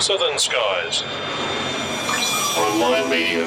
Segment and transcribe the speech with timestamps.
[0.00, 1.02] Southern Skies.
[2.56, 3.44] Online media.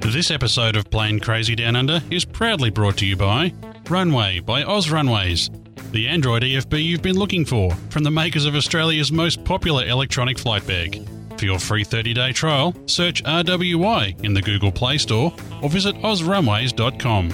[0.00, 3.52] This episode of Plane Crazy Down Under is proudly brought to you by
[3.90, 5.50] Runway by Oz Runways,
[5.90, 10.38] the Android EFB you've been looking for from the makers of Australia's most popular electronic
[10.38, 11.04] flight bag.
[11.44, 15.30] Your free 30 day trial, search RWY in the Google Play Store
[15.62, 17.32] or visit ozrunways.com.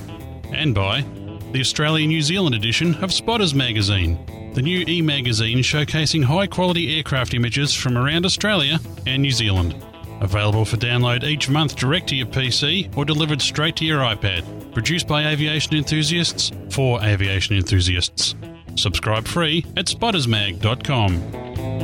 [0.53, 1.03] And by
[1.53, 4.19] the Australian New Zealand edition of Spotters Magazine,
[4.55, 9.77] the new e magazine showcasing high quality aircraft images from around Australia and New Zealand.
[10.21, 14.75] Available for download each month direct to your PC or delivered straight to your iPad.
[14.75, 18.35] Produced by aviation enthusiasts for aviation enthusiasts.
[18.75, 21.80] Subscribe free at spottersmag.com.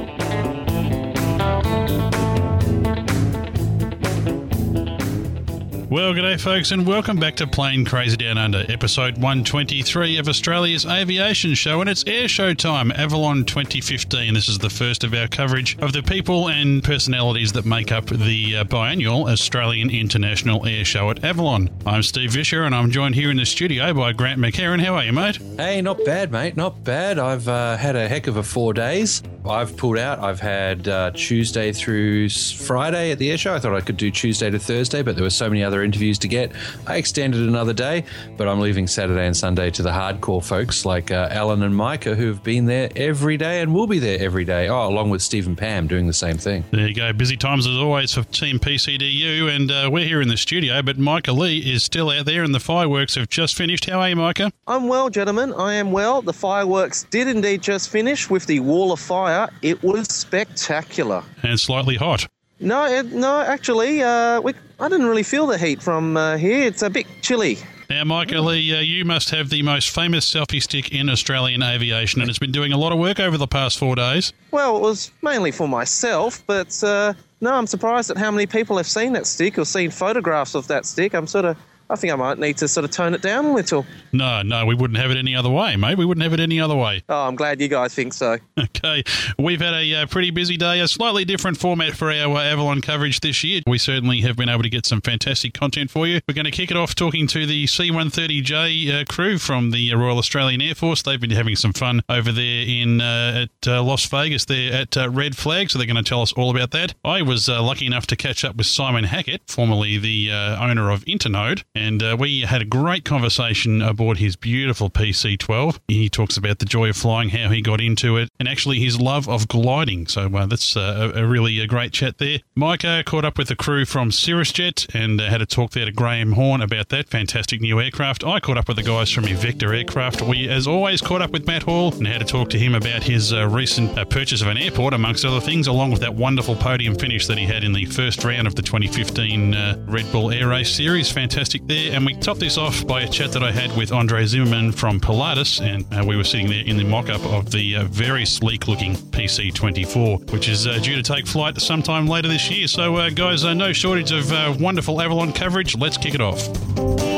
[5.89, 10.85] Well, g'day, folks, and welcome back to Plane Crazy Down Under, episode 123 of Australia's
[10.85, 14.35] aviation show, and it's air show time, Avalon 2015.
[14.35, 18.07] This is the first of our coverage of the people and personalities that make up
[18.07, 21.71] the uh, biannual Australian International Air Show at Avalon.
[21.87, 24.85] I'm Steve Visscher, and I'm joined here in the studio by Grant McHerron.
[24.85, 25.39] How are you, mate?
[25.57, 26.57] Hey, not bad, mate.
[26.57, 27.21] Not bad.
[27.21, 29.23] I've uh, had a heck of a four days.
[29.49, 30.19] I've pulled out.
[30.19, 33.55] I've had uh, Tuesday through Friday at the air show.
[33.55, 36.19] I thought I could do Tuesday to Thursday, but there were so many other interviews
[36.19, 36.53] to get.
[36.87, 38.05] I extended another day,
[38.37, 42.15] but I'm leaving Saturday and Sunday to the hardcore folks like uh, Alan and Micah,
[42.15, 44.69] who have been there every day and will be there every day.
[44.69, 46.65] Oh, along with Steve and Pam doing the same thing.
[46.71, 47.13] There you go.
[47.15, 50.99] Busy times as always for Team PCDU, and uh, we're here in the studio, but
[50.99, 53.89] Micah Lee is still out there, and the fireworks have just finished.
[53.89, 54.53] How are you, Micah?
[54.67, 55.55] I'm well, gentlemen.
[55.55, 56.21] I am well.
[56.21, 59.49] The fireworks did indeed just finish with the Wall of Fire.
[59.63, 61.23] It was spectacular.
[61.43, 62.27] And slightly hot.
[62.59, 66.67] No, it, no, actually, uh, we, I didn't really feel the heat from uh, here.
[66.67, 67.59] It's a bit chilly.
[67.89, 72.21] Now, Micah Lee, uh, you must have the most famous selfie stick in Australian aviation,
[72.21, 74.33] and it's been doing a lot of work over the past four days.
[74.51, 78.77] Well, it was mainly for myself, but uh, no, I'm surprised at how many people
[78.77, 81.15] have seen that stick or seen photographs of that stick.
[81.15, 81.57] I'm sort of,
[81.89, 83.87] I think I might need to sort of tone it down a little.
[84.13, 85.99] No, no, we wouldn't have it any other way, mate.
[85.99, 87.03] We wouldn't have it any other way.
[87.09, 88.39] Oh, I'm glad you guys think so.
[88.77, 89.05] Okay,
[89.39, 92.81] we've had a uh, pretty busy day, a slightly different format for our uh, Avalon
[92.83, 93.63] coverage this year.
[93.67, 96.21] We certainly have been able to get some fantastic content for you.
[96.29, 100.19] We're going to kick it off talking to the C-130J uh, crew from the Royal
[100.19, 101.03] Australian Air Force.
[101.03, 104.97] They've been having some fun over there in uh, at uh, Las Vegas, there at
[104.97, 106.95] uh, Red Flag, so they're going to tell us all about that.
[107.05, 110.91] I was uh, lucky enough to catch up with Simon Hackett, formerly the uh, owner
[110.91, 115.79] of Internode, and uh, we had a great conversation aboard his beautiful PC-12.
[115.89, 118.99] He talks about the joy of flying, how he got into it, and actually his
[118.99, 120.07] love of gliding.
[120.07, 122.39] So uh, that's uh, a, a really a great chat there.
[122.55, 125.93] Micah caught up with the crew from Cirrusjet and uh, had a talk there to
[125.93, 128.25] Graham Horn about that fantastic new aircraft.
[128.25, 130.23] I caught up with the guys from Evektor Aircraft.
[130.23, 133.03] We, as always, caught up with Matt Hall and had to talk to him about
[133.03, 136.57] his uh, recent uh, purchase of an airport, amongst other things, along with that wonderful
[136.57, 140.31] podium finish that he had in the first round of the 2015 uh, Red Bull
[140.31, 141.11] Air Race Series.
[141.11, 141.93] Fantastic there.
[141.93, 145.01] And we topped this off by a chat that I had with Andre Zimmerman from
[145.01, 148.25] Pilatus, and uh, we were sitting there in the mock up of the uh, very
[148.27, 152.67] sleek looking PC 24, which is uh, due to take flight sometime later this year.
[152.69, 155.77] So, uh, guys, uh, no shortage of uh, wonderful Avalon coverage.
[155.77, 157.16] Let's kick it off.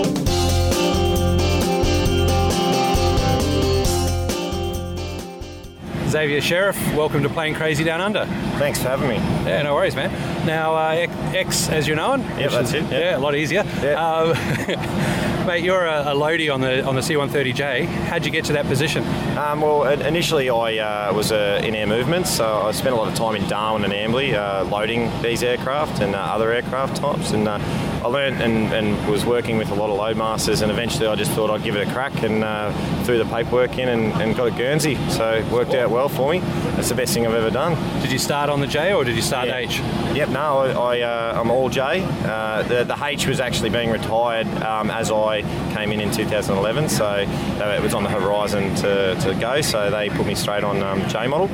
[6.09, 8.25] Xavier Sheriff, welcome to Plane Crazy Down Under.
[8.59, 9.17] Thanks for having me.
[9.17, 10.11] Yeah, no worries, man.
[10.47, 12.23] Now, uh, X, as you're known.
[12.37, 12.99] which that's is- it, yeah.
[12.99, 13.63] Yeah, a lot easier.
[13.83, 13.93] Yeah.
[14.03, 17.85] Um, mate, you're a, a loadie on the on the C130J.
[17.85, 19.05] How'd you get to that position?
[19.37, 23.09] Um, well, initially I uh, was uh, in air movements, so I spent a lot
[23.09, 27.33] of time in Darwin and Amberley uh, loading these aircraft and uh, other aircraft types,
[27.33, 27.59] and uh,
[28.03, 31.33] I learned and, and was working with a lot of loadmasters, and eventually I just
[31.33, 32.73] thought I'd give it a crack and uh,
[33.05, 36.31] threw the paperwork in and, and got a Guernsey, so it worked out well for
[36.33, 36.39] me.
[36.77, 37.75] That's the best thing I've ever done.
[38.01, 39.57] Did you start on the J or did you start Yeah.
[39.59, 39.81] H?
[40.15, 42.03] Yep, no, I, I, uh, I'm all J.
[42.25, 45.43] Uh, the, the H was actually being retired um, as I
[45.75, 49.91] came in in 2011, so uh, it was on the horizon to, to go, so
[49.91, 51.49] they put me straight on um, J model.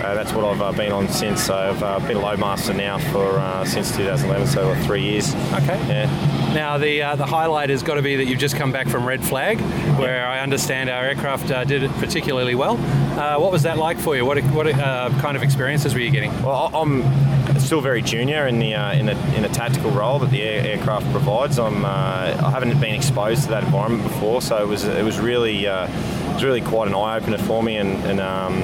[0.00, 1.44] Uh, that's what I've uh, been on since.
[1.44, 5.34] So I've uh, been a loadmaster now for uh, since 2011, so three years.
[5.34, 5.78] Okay.
[5.90, 6.54] Yeah.
[6.54, 9.06] Now, the uh, the highlight has got to be that you've just come back from
[9.06, 9.60] Red Flag,
[9.98, 12.76] where I understand our aircraft uh, did it particularly well.
[13.18, 14.24] Uh, what was that like for you?
[14.24, 16.30] What what uh, kind of experiences were you getting?
[16.42, 17.02] Well, I'm
[17.60, 20.76] still very junior in the uh, in the in the tactical role that the air,
[20.76, 21.58] aircraft provides.
[21.58, 25.20] I'm uh, I haven't been exposed to that environment before, so it was it was
[25.20, 25.66] really
[26.34, 28.54] was really quite an eye opener for me, and, and um,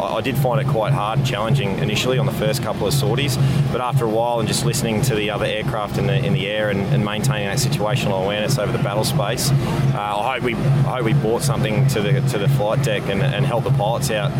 [0.00, 2.94] I, I did find it quite hard and challenging initially on the first couple of
[2.94, 3.36] sorties,
[3.72, 6.48] but after a while and just listening to the other aircraft in the in the
[6.48, 10.54] air and, and maintaining that situational awareness over the battle space, uh, I hope we
[10.54, 13.76] I hope we brought something to the to the flight deck and, and helped the
[13.76, 14.30] pilots out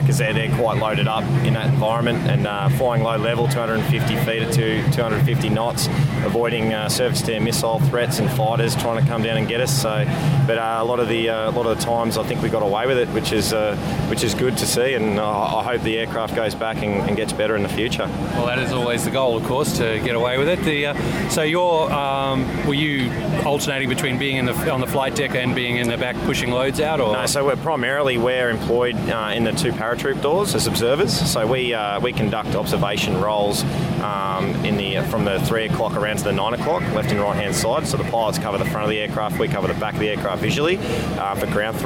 [0.00, 4.16] because they're, they're quite loaded up in that environment and uh, flying low level, 250
[4.16, 5.88] feet at two, 250 knots,
[6.24, 9.60] avoiding uh, surface to air missile threats and fighters trying to come down and get
[9.60, 9.82] us.
[9.82, 10.04] So,
[10.46, 12.48] but uh, a lot of the uh, a lot of the times I think we
[12.48, 13.76] got away with it, which is uh,
[14.08, 17.16] which is good to see, and uh, I hope the aircraft goes back and, and,
[17.16, 18.06] gets better in the future.
[18.34, 20.60] Well, that is always the goal, of course, to get away with it.
[20.60, 23.12] The, so you're um, were you
[23.44, 26.50] alternating between being in the on the flight deck and being in the back pushing
[26.50, 27.26] loads out, or no?
[27.26, 31.12] So we're primarily we're employed in the two paratroop doors as observers.
[31.12, 33.62] So we uh, we conduct observation roles
[34.02, 37.36] um, in the from the three o'clock around to the nine o'clock, left and right
[37.36, 37.86] hand side.
[37.86, 40.08] So the pilots cover the front of the aircraft, we cover the back of the
[40.08, 40.78] aircraft visually
[41.18, 41.78] uh, for ground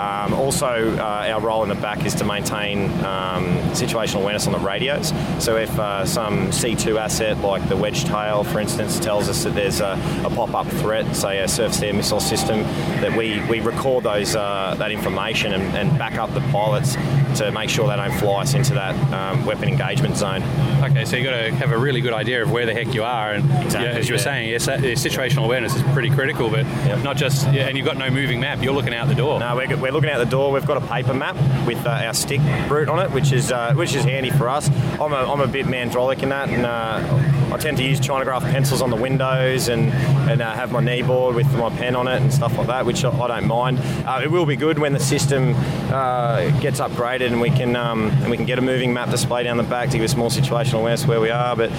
[0.00, 4.52] Um, also, uh, our role in the back is to maintain um, situational awareness on
[4.52, 5.12] the radios.
[5.38, 9.80] So if uh, some C2 asset like the Wedgetail, for instance, tells us that there's
[9.80, 9.92] a,
[10.24, 12.62] a pop-up threat, say a surface-to-air missile system,
[13.02, 16.96] that we, we record those uh, that information and, and back up the pilots
[17.36, 20.42] to make sure they don't fly us into that um, weapon engagement zone.
[20.82, 23.04] Okay, so you've got to have a really good idea of where the heck you
[23.04, 24.24] are, and exactly, as you were yeah.
[24.24, 26.50] saying, yes, situational awareness is pretty critical.
[26.50, 27.02] But Yep.
[27.02, 28.62] not just, yeah, and you've got no moving map.
[28.62, 29.38] You're looking out the door.
[29.38, 30.50] No, we're, we're looking out the door.
[30.52, 31.36] We've got a paper map
[31.66, 34.68] with uh, our stick route on it, which is uh, which is handy for us.
[35.00, 38.42] I'm a, I'm a bit mandrolic in that, and uh, I tend to use Chinagraph
[38.50, 39.92] pencils on the windows and
[40.30, 43.04] and uh, have my kneeboard with my pen on it and stuff like that, which
[43.04, 43.78] I, I don't mind.
[44.06, 45.54] Uh, it will be good when the system
[45.92, 49.42] uh, gets upgraded and we can um, and we can get a moving map display
[49.42, 51.70] down the back to give us more situational awareness where we are, but.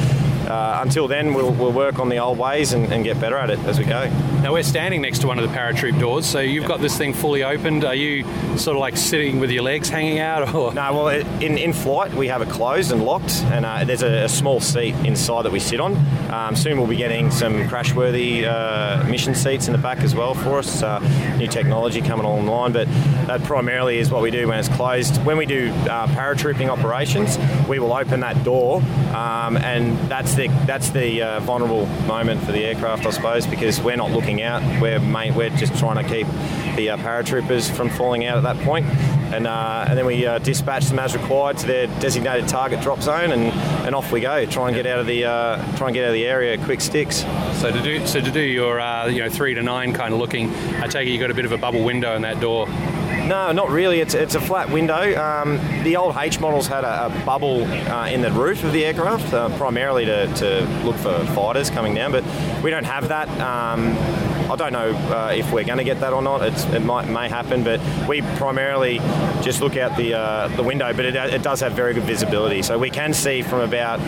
[0.52, 3.50] Uh, until then, we'll, we'll work on the old ways and, and, get better at
[3.50, 4.10] it as we go.
[4.42, 7.14] Now, we're standing next to one of the paratroop doors, so you've got this thing
[7.14, 7.86] fully opened.
[7.86, 8.26] Are you
[8.58, 10.54] sort of like sitting with your legs hanging out?
[10.54, 10.74] Or?
[10.74, 14.26] No, well, in, in flight, we have it closed and locked, and uh, there's a,
[14.26, 15.96] a, small seat inside that we sit on.
[16.32, 20.14] Um, soon we'll be getting some crash worthy uh, mission seats in the back as
[20.16, 20.84] well for us.
[20.84, 21.00] Uh,
[21.38, 22.88] new technology coming online, but
[23.28, 25.24] that primarily is what we do when it's closed.
[25.26, 27.38] When we do uh, paratrooping operations,
[27.70, 28.82] we will open that door,
[29.14, 33.80] um, and that's the that's the uh, vulnerable moment for the aircraft, I suppose, because
[33.82, 34.62] we're not looking out.
[34.82, 36.28] We're main, we're just trying to keep
[36.76, 38.86] the uh, paratroopers from falling out at that point,
[39.34, 43.02] and uh, and then we uh, dispatch them as required to their designated target drop
[43.02, 43.44] zone, and,
[43.86, 44.46] and off we go.
[44.46, 46.82] Try and get out of the uh, try and get out of the area quick
[46.82, 47.18] sticks.
[47.60, 50.20] So to do so to do your uh, you know three to nine kind of
[50.20, 50.50] looking,
[50.82, 52.68] I take it you got a bit of a bubble window in that door.
[53.32, 54.02] No, not really.
[54.02, 55.18] It's, it's a flat window.
[55.18, 55.56] Um,
[55.86, 59.34] the old H models had a, a bubble uh, in the roof of the aircraft,
[59.34, 62.26] uh, primarily to, to look for fighters coming down, but
[62.62, 63.30] we don't have that.
[63.40, 63.98] Um,
[64.52, 66.42] I don't know uh, if we're going to get that or not.
[66.42, 68.98] It's, it might may happen, but we primarily
[69.42, 70.92] just look out the uh, the window.
[70.92, 74.02] But it, it, does have very good visibility, so we can see from about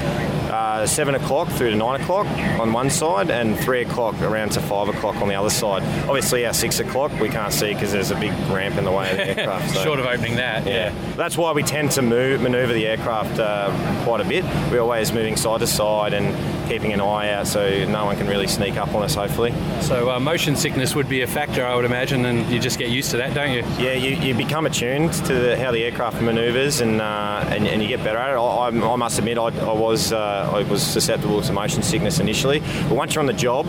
[0.53, 2.27] uh, seven o'clock through to nine o'clock
[2.59, 5.81] on one side, and three o'clock around to five o'clock on the other side.
[6.07, 9.09] Obviously, our six o'clock we can't see because there's a big ramp in the way
[9.09, 9.73] of the aircraft.
[9.73, 9.83] So.
[9.83, 10.93] Short of opening that, yeah.
[10.93, 11.13] yeah.
[11.15, 14.45] That's why we tend to move maneuver the aircraft uh, quite a bit.
[14.71, 16.27] We're always moving side to side and
[16.67, 19.15] keeping an eye out so no one can really sneak up on us.
[19.15, 19.53] Hopefully.
[19.81, 22.89] So uh, motion sickness would be a factor, I would imagine, and you just get
[22.89, 23.63] used to that, don't you?
[23.77, 27.81] Yeah, you, you become attuned to the, how the aircraft manoeuvres, and, uh, and, and
[27.81, 28.37] you get better at it.
[28.37, 32.59] I, I must admit, I, I was uh, I was susceptible to motion sickness initially,
[32.59, 33.65] but once you're on the job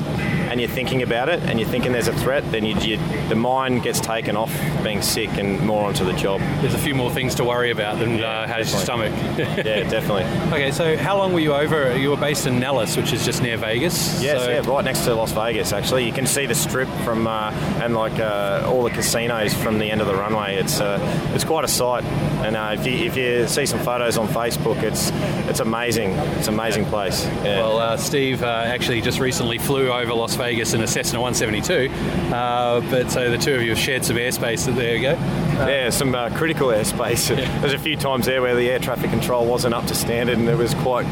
[0.54, 2.96] and you're thinking about it and you're thinking there's a threat, then you, you,
[3.28, 6.40] the mind gets taken off being sick and more onto the job.
[6.60, 9.12] There's a few more things to worry about than yeah, uh, how's your stomach.
[9.36, 10.22] yeah, definitely.
[10.52, 11.98] Okay, so how long were you over?
[11.98, 14.22] You were based in Nellis, which is just near Vegas.
[14.22, 14.48] Yes, so...
[14.48, 15.72] yeah, right next to Las Vegas.
[15.72, 17.50] Actually, you can see the strip from uh,
[17.82, 20.54] and like uh, all the casinos from the end of the runway.
[20.54, 21.00] It's uh,
[21.34, 22.04] it's quite a sight,
[22.44, 25.10] and uh, if you if you see some photos on Facebook, it's
[25.50, 26.12] it's amazing.
[26.38, 27.24] It's an amazing place.
[27.24, 27.58] Yeah.
[27.58, 31.92] Well, uh, Steve uh, actually just recently flew over Las Vegas in a Cessna 172,
[32.34, 34.72] uh, but so the two of you have shared some airspace.
[34.74, 35.12] There you go.
[35.12, 37.36] Uh, yeah, some uh, critical airspace.
[37.36, 37.58] Yeah.
[37.60, 40.46] There's a few times there where the air traffic control wasn't up to standard, and
[40.46, 41.06] there was quite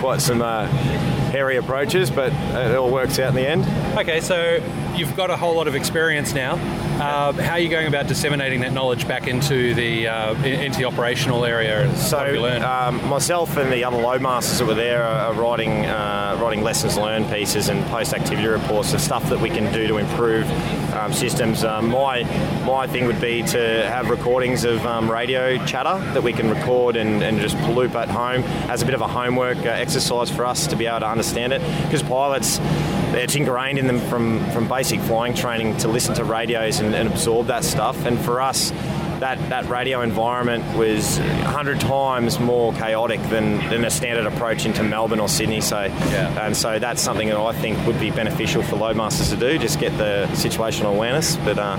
[0.00, 3.64] quite some hairy approaches, but it all works out in the end.
[3.98, 4.62] Okay, so
[4.94, 6.56] you've got a whole lot of experience now.
[6.94, 10.84] Uh, how are you going about disseminating that knowledge back into the uh, into the
[10.84, 11.92] operational area?
[11.96, 16.96] So um, myself and the other loadmasters that were there are writing uh, writing lessons
[16.96, 20.48] learned pieces and post activity reports, the stuff that we can do to improve
[20.94, 21.64] um, systems.
[21.64, 22.22] Um, my
[22.64, 23.58] my thing would be to
[23.88, 28.08] have recordings of um, radio chatter that we can record and, and just loop at
[28.08, 31.08] home as a bit of a homework uh, exercise for us to be able to
[31.08, 32.60] understand it because pilots
[33.14, 37.08] it's ingrained in them from, from basic flying training to listen to radios and, and
[37.08, 38.04] absorb that stuff.
[38.06, 38.72] And for us,
[39.24, 44.82] that, that radio environment was 100 times more chaotic than, than a standard approach into
[44.82, 45.62] Melbourne or Sydney.
[45.62, 46.46] So, Yeah.
[46.46, 49.80] and so that's something that I think would be beneficial for loadmasters to do, just
[49.80, 51.36] get the situational awareness.
[51.36, 51.78] But uh,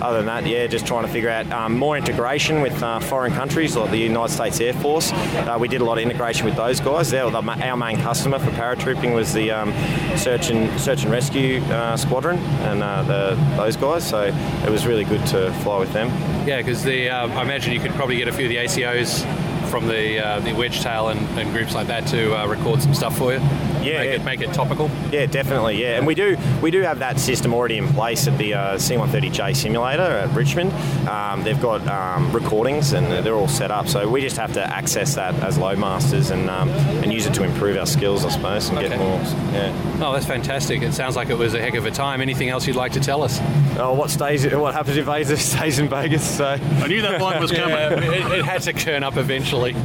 [0.00, 3.32] other than that, yeah, just trying to figure out um, more integration with uh, foreign
[3.34, 5.12] countries like the United States Air Force.
[5.12, 7.10] Uh, we did a lot of integration with those guys.
[7.10, 9.72] They're the, our main customer for paratrooping was the um,
[10.16, 14.08] search and search and rescue uh, squadron and uh, the, those guys.
[14.08, 14.22] So
[14.64, 16.08] it was really good to fly with them.
[16.48, 19.24] Yeah, because the uh, I imagine you could probably get a few of the ACOs
[19.70, 23.16] from the uh, the Wedgetail and, and groups like that to uh, record some stuff
[23.16, 23.40] for you.
[23.88, 24.14] Yeah, make yeah.
[24.16, 24.90] it make it topical.
[25.10, 25.80] Yeah, definitely.
[25.80, 28.74] Yeah, and we do we do have that system already in place at the uh,
[28.76, 30.72] C130J simulator at Richmond.
[31.08, 33.88] Um, they've got um, recordings and they're all set up.
[33.88, 36.68] So we just have to access that as loadmasters and um,
[37.02, 38.88] and use it to improve our skills, I suppose, and Okay.
[38.88, 39.18] get more.
[39.52, 39.98] Yeah.
[40.00, 40.82] Oh, that's fantastic!
[40.82, 42.20] It sounds like it was a heck of a time.
[42.20, 43.40] Anything else you'd like to tell us?
[43.78, 44.46] Oh, what stays?
[44.52, 46.36] What happens if Vegas stays in Vegas?
[46.38, 46.46] So.
[46.46, 47.70] I knew that one was coming.
[47.76, 49.74] Yeah, it, it had to turn up eventually.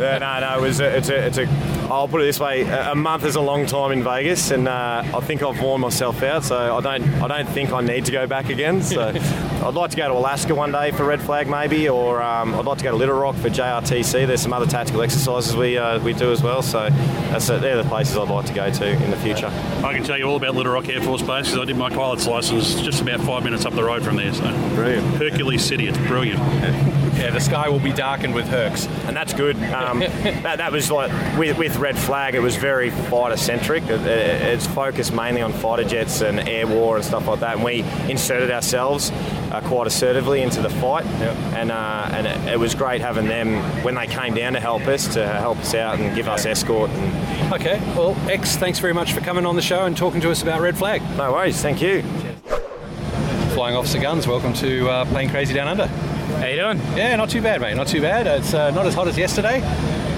[0.00, 1.46] Yeah, no, no, it was a, it's a, it's a.
[1.90, 4.66] I'll put it this way: a a month is a long time in Vegas, and
[4.68, 6.44] uh, I think I've worn myself out.
[6.44, 8.80] So I don't, I don't think I need to go back again.
[8.90, 12.54] So I'd like to go to Alaska one day for red flag, maybe, or um,
[12.54, 14.26] I'd like to go to Little Rock for JRTC.
[14.26, 16.62] There's some other tactical exercises we uh, we do as well.
[16.62, 19.46] So that's they're the places I'd like to go to in the future.
[19.84, 21.88] I can tell you all about Little Rock Air Force Base because I did my
[21.90, 24.32] pilot's license just about five minutes up the road from there.
[24.32, 24.42] So
[24.74, 25.06] Brilliant.
[25.16, 26.38] Hercules City, it's brilliant.
[27.20, 28.86] yeah, the sky will be darkened with Hercs.
[29.06, 29.56] and that's good.
[29.56, 29.98] Um,
[30.42, 33.82] that, that was like with, with Red Flag, it was very fighter centric.
[33.84, 37.54] It, it- it's focused mainly on fighter jets and air war and stuff like that.
[37.56, 39.10] And we inserted ourselves
[39.50, 41.06] uh, quite assertively into the fight,
[41.56, 44.82] and uh, and it, it was great having them when they came down to help
[44.86, 46.90] us to help us out and give us escort.
[46.90, 50.30] And Okay, well, X, thanks very much for coming on the show and talking to
[50.30, 51.00] us about Red Flag.
[51.16, 52.02] no worries, thank you.
[53.54, 55.86] Flying Officer Guns, welcome to uh, Plane Crazy Down Under.
[55.86, 56.78] How are you doing?
[56.96, 57.74] Yeah, not too bad, mate.
[57.76, 58.26] Not too bad.
[58.26, 59.60] It's uh, not as hot as yesterday.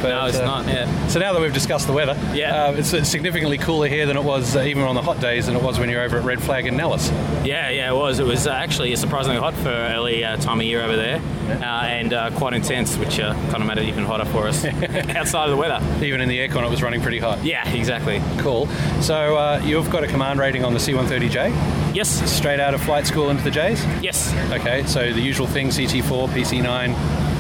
[0.03, 0.67] But, No, it's uh, not.
[0.67, 1.07] Yeah.
[1.09, 2.67] So now that we've discussed the weather, Yeah.
[2.67, 5.47] uh, it's uh, significantly cooler here than it was uh, even on the hot days
[5.47, 7.11] than it was when you were over at Red Flag in Nellis.
[7.45, 8.19] Yeah, yeah, it was.
[8.19, 11.65] It was uh, actually surprisingly hot for early uh, time of year over there, uh,
[11.65, 14.65] and uh, quite intense, which uh, kind of made it even hotter for us
[15.15, 15.81] outside of the weather.
[16.05, 17.43] Even in the aircon, it was running pretty hot.
[17.45, 18.21] Yeah, exactly.
[18.39, 18.67] Cool.
[19.01, 23.07] So uh, you've got a command rating on the C-130J, Yes, straight out of flight
[23.07, 23.85] school into the J's.
[24.03, 24.33] yes.
[24.53, 26.95] Okay, so the usual thing: CT4, PC9,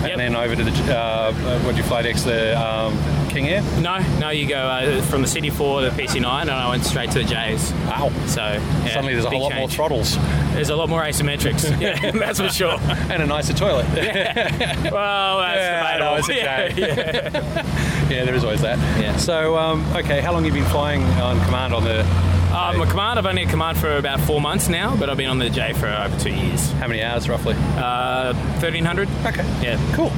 [0.05, 2.23] and then over to the uh, uh, what do you fly next?
[2.25, 2.97] The um,
[3.31, 3.63] King Air.
[3.81, 7.11] No, no, you go uh, from the CT4 to the PC9, and I went straight
[7.13, 7.73] to the J's.
[7.87, 8.11] Wow.
[8.27, 10.17] So yeah, Suddenly, there's a whole lot more throttles
[10.55, 11.65] There's a lot more asymmetrics.
[11.81, 12.79] yeah, that's for sure.
[13.11, 13.87] and a nicer toilet.
[14.93, 16.17] Well, that's Yeah, debatable.
[16.19, 16.79] it's a yeah, joke.
[16.79, 18.09] yeah.
[18.11, 18.79] yeah, there is always that.
[19.01, 19.17] Yeah.
[19.17, 22.32] So, um, okay, how long have you been flying on command on the?
[22.53, 23.19] I'm a command.
[23.19, 25.73] I've only at command for about four months now, but I've been on the J
[25.73, 26.71] for over two years.
[26.73, 27.55] How many hours roughly?
[27.55, 29.09] Uh, 1300.
[29.27, 29.45] Okay.
[29.63, 29.79] Yeah.
[29.95, 30.11] Cool.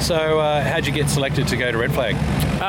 [0.00, 2.16] So, uh, how'd you get selected to go to Red Flag?
[2.60, 2.66] Uh,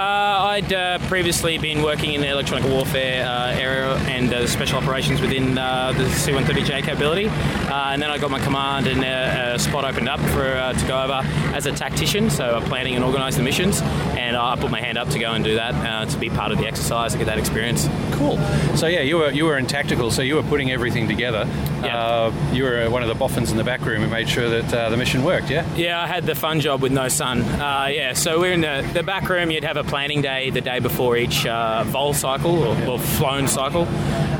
[0.53, 5.21] I'd uh, previously been working in the electronic warfare uh, area and uh, special operations
[5.21, 9.59] within uh, the C-130J capability, uh, and then I got my command and uh, a
[9.59, 11.21] spot opened up for uh, to go over
[11.55, 14.97] as a tactician, so uh, planning and organising the missions, and I put my hand
[14.97, 17.25] up to go and do that uh, to be part of the exercise to get
[17.25, 17.87] that experience.
[18.13, 18.37] Cool.
[18.75, 21.47] So yeah, you were you were in tactical, so you were putting everything together.
[21.83, 21.97] Yeah.
[21.97, 24.73] Uh, you were one of the boffins in the back room who made sure that
[24.73, 25.49] uh, the mission worked.
[25.49, 25.67] Yeah.
[25.75, 29.01] Yeah, I had the fun job with no Uh, yeah, so we're in the, the
[29.01, 29.49] back room.
[29.49, 33.47] You'd have a planning day the day before each uh, vul cycle or, or flown
[33.47, 33.83] cycle,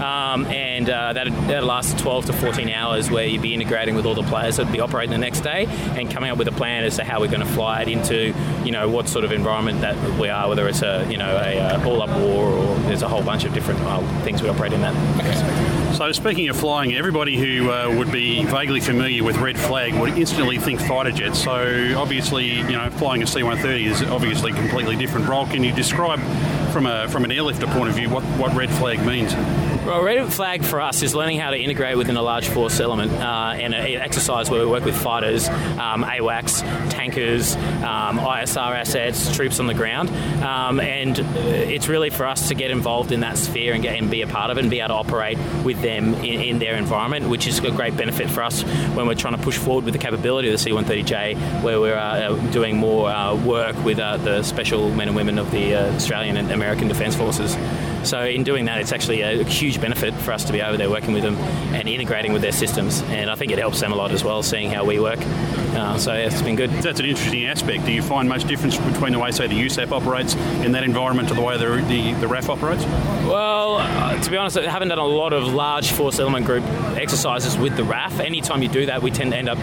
[0.04, 4.06] um, and uh, that that lasts 12 to 14 hours, where you'd be integrating with
[4.06, 5.66] all the players that'd be operating the next day
[5.98, 8.34] and coming up with a plan as to how we're going to fly it into,
[8.66, 11.60] you know, what sort of environment that we are, whether it's a you know a
[11.60, 14.82] uh, all-up war or there's a whole bunch of different uh, things we operate in
[14.82, 15.73] that.
[15.94, 20.18] So, speaking of flying, everybody who uh, would be vaguely familiar with Red Flag would
[20.18, 21.44] instantly think fighter jets.
[21.44, 25.46] So, obviously, you know, flying a C-130 is obviously a completely different role.
[25.46, 26.20] Can you describe,
[26.72, 29.36] from a from an airlifter point of view, what, what Red Flag means?
[29.86, 33.12] Well, red flag for us is learning how to integrate within a large force element
[33.12, 39.36] uh, and an exercise where we work with fighters, um, AWACS, tankers, um, ISR assets,
[39.36, 40.10] troops on the ground.
[40.42, 43.98] Um, and uh, it's really for us to get involved in that sphere and, get,
[43.98, 46.60] and be a part of it and be able to operate with them in, in
[46.60, 48.64] their environment, which is a great benefit for us
[48.96, 52.38] when we're trying to push forward with the capability of the C-130J, where we're uh,
[52.52, 56.38] doing more uh, work with uh, the special men and women of the uh, Australian
[56.38, 57.58] and American Defence Forces.
[58.04, 60.90] So in doing that, it's actually a huge benefit for us to be over there
[60.90, 61.36] working with them
[61.74, 63.02] and integrating with their systems.
[63.04, 65.20] And I think it helps them a lot as well, seeing how we work.
[65.76, 66.70] Uh, so yeah, it's been good.
[66.70, 67.86] That's an interesting aspect.
[67.86, 71.30] Do you find much difference between the way, say, the USAF operates in that environment
[71.30, 72.86] to the way the, the, the RAF operates?
[72.86, 76.64] Well, uh, to be honest, I haven't done a lot of large force element group
[76.96, 78.20] exercises with the RAF.
[78.20, 79.58] Anytime you do that, we tend to end up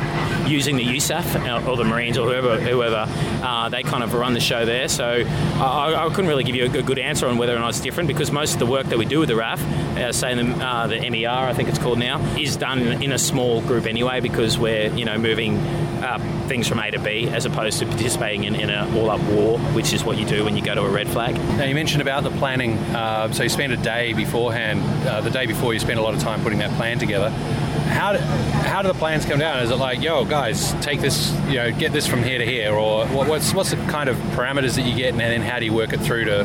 [0.49, 3.07] using the USAF or the Marines or whoever, whoever
[3.43, 4.88] uh, they kind of run the show there.
[4.88, 7.81] So I, I, couldn't really give you a good answer on whether or not it's
[7.81, 9.62] different because most of the work that we do with the RAF,
[9.97, 13.19] uh, say the, uh, the MER, I think it's called now, is done in a
[13.19, 15.57] small group anyway because we're you know moving
[16.02, 19.59] uh, things from A to B as opposed to participating in, in an all-up war,
[19.75, 21.35] which is what you do when you go to a red flag.
[21.57, 22.78] Now you mentioned about the planning.
[22.78, 24.80] Uh, so you spend a day beforehand.
[25.07, 27.30] Uh, the day before, you spend a lot of time putting that plan together.
[27.30, 29.62] How do, how do the plans come down?
[29.62, 32.73] Is it like, yo, guys, take this, you know, get this from here to here,
[32.73, 35.73] or what's what's the kind of parameters that you get, and then how do you
[35.73, 36.45] work it through to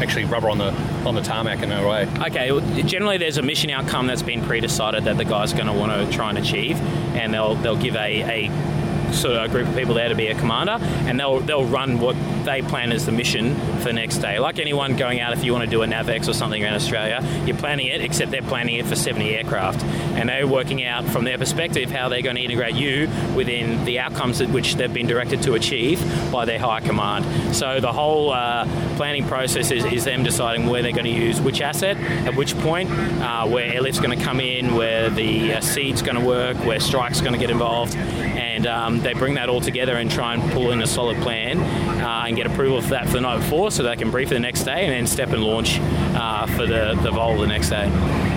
[0.00, 0.72] actually rubber on the
[1.06, 2.08] on the tarmac in a way?
[2.26, 5.72] Okay, well, generally there's a mission outcome that's been pre-decided that the guy's going to
[5.72, 6.80] want to try and achieve,
[7.14, 8.50] and they'll they'll give a, a
[9.12, 11.98] sort of a group of people there to be a commander, and they'll they'll run
[11.98, 14.38] what they plan as the mission for the next day.
[14.38, 17.20] Like anyone going out, if you want to do a NavX or something around Australia,
[17.44, 19.82] you're planning it, except they're planning it for 70 aircraft,
[20.14, 23.98] and they're working out from their perspective how they're going to integrate you within the
[23.98, 27.54] outcomes which they've been directed to achieve by their high command.
[27.54, 28.64] So the whole uh,
[28.96, 32.56] planning process is, is, them deciding where they're going to use which asset at which
[32.58, 36.56] point, uh, where airlift's going to come in, where the uh, SEAD's going to work,
[36.58, 40.34] where strike's going to get involved, and um, they bring that all together and try
[40.34, 43.38] and pull in a solid plan uh, and get approval for that for the night
[43.38, 46.66] before so they can brief the next day and then step and launch uh, for
[46.66, 47.90] the, the vul the next day.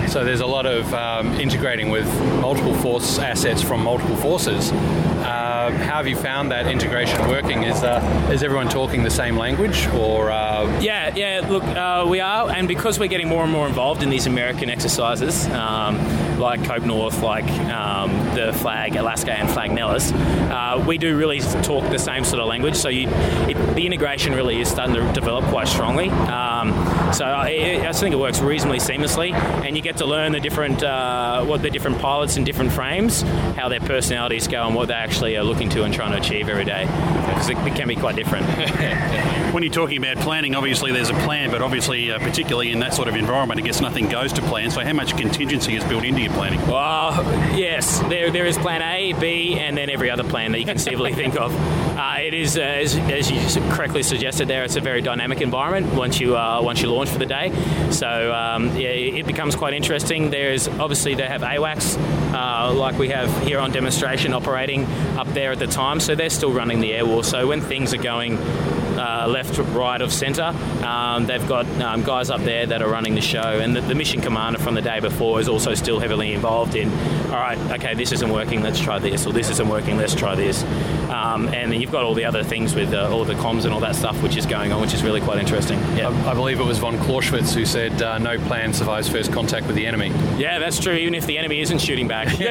[0.08, 2.06] So there's a lot of um, integrating with
[2.40, 4.72] multiple force assets from multiple forces.
[4.72, 7.62] Uh, how have you found that integration working?
[7.62, 10.30] Is uh, is everyone talking the same language, or?
[10.30, 10.80] Uh...
[10.80, 11.46] Yeah, yeah.
[11.48, 14.70] Look, uh, we are, and because we're getting more and more involved in these American
[14.70, 15.96] exercises, um,
[16.40, 21.40] like Cope North, like um, the Flag Alaska and Flag Nellis, uh, we do really
[21.40, 22.74] talk the same sort of language.
[22.74, 26.08] So you, it, the integration really is starting to develop quite strongly.
[26.08, 26.72] Um,
[27.12, 30.82] so I, I, think it works reasonably seamlessly, and you get to learn the different
[30.82, 34.94] uh, what the different pilots in different frames, how their personalities go, and what they
[34.94, 36.86] actually are looking to and trying to achieve every day.
[37.26, 38.46] Because it, it, can be quite different.
[39.52, 42.94] when you're talking about planning, obviously there's a plan, but obviously, uh, particularly in that
[42.94, 44.70] sort of environment, I guess nothing goes to plan.
[44.70, 46.60] So how much contingency is built into your planning?
[46.66, 47.22] Well,
[47.56, 51.14] yes, there, there is plan A, B, and then every other plan that you conceivably
[51.14, 51.54] think of.
[51.96, 55.92] Uh, it is, uh, as, as, you correctly suggested there, it's a very dynamic environment
[55.94, 57.52] once you uh, once you launch for the day.
[57.90, 60.30] So um, yeah, it becomes quite interesting.
[60.30, 61.98] There's obviously they have AWACS
[62.32, 64.84] uh, like we have here on demonstration operating
[65.18, 67.24] up there at the time, so they're still running the air war.
[67.24, 68.38] So when things are going
[69.00, 70.54] uh, left, right of centre.
[70.84, 73.94] Um, they've got um, guys up there that are running the show, and the, the,
[73.94, 76.90] mission commander from the day before is also still heavily involved in.
[77.30, 78.62] All right, okay, this isn't working.
[78.62, 79.96] Let's try this, or this isn't working.
[79.96, 80.62] Let's try this.
[81.10, 83.72] Um, and then you've got all the other things with uh, all the comms and
[83.72, 85.78] all that stuff which is going on, which is really quite interesting.
[85.96, 89.32] Yeah, I, I believe it was von Clausewitz who said, uh, "No plan survives first
[89.32, 90.08] contact with the enemy."
[90.38, 90.94] Yeah, that's true.
[90.94, 92.38] Even if the enemy isn't shooting back.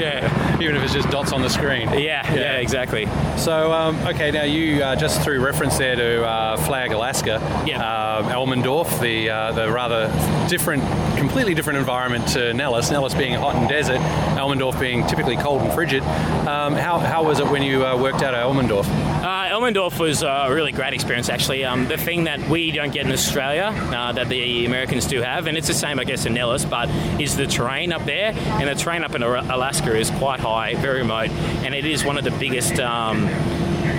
[0.00, 1.88] yeah, even if it's just dots on the screen.
[1.90, 3.06] Yeah, yeah, yeah exactly.
[3.36, 7.82] So, um, okay, now you uh, just through reference there to uh, Flag Alaska, yeah.
[7.82, 10.08] Uh, Elmendorf, the uh, the rather
[10.48, 10.82] different,
[11.16, 12.90] completely different environment to Nellis.
[12.90, 13.98] Nellis being hot and desert,
[14.36, 16.02] Elmendorf being typically cold and frigid.
[16.02, 18.86] Um, how, how was it when you uh, worked out at Elmendorf?
[19.22, 21.64] Uh, Elmendorf was a really great experience, actually.
[21.64, 25.46] Um, the thing that we don't get in Australia, uh, that the Americans do have,
[25.46, 26.88] and it's the same, I guess, in Nellis, but
[27.20, 28.32] is the terrain up there.
[28.34, 32.18] And the terrain up in Alaska is quite high, very remote, and it is one
[32.18, 32.80] of the biggest.
[32.80, 33.28] Um,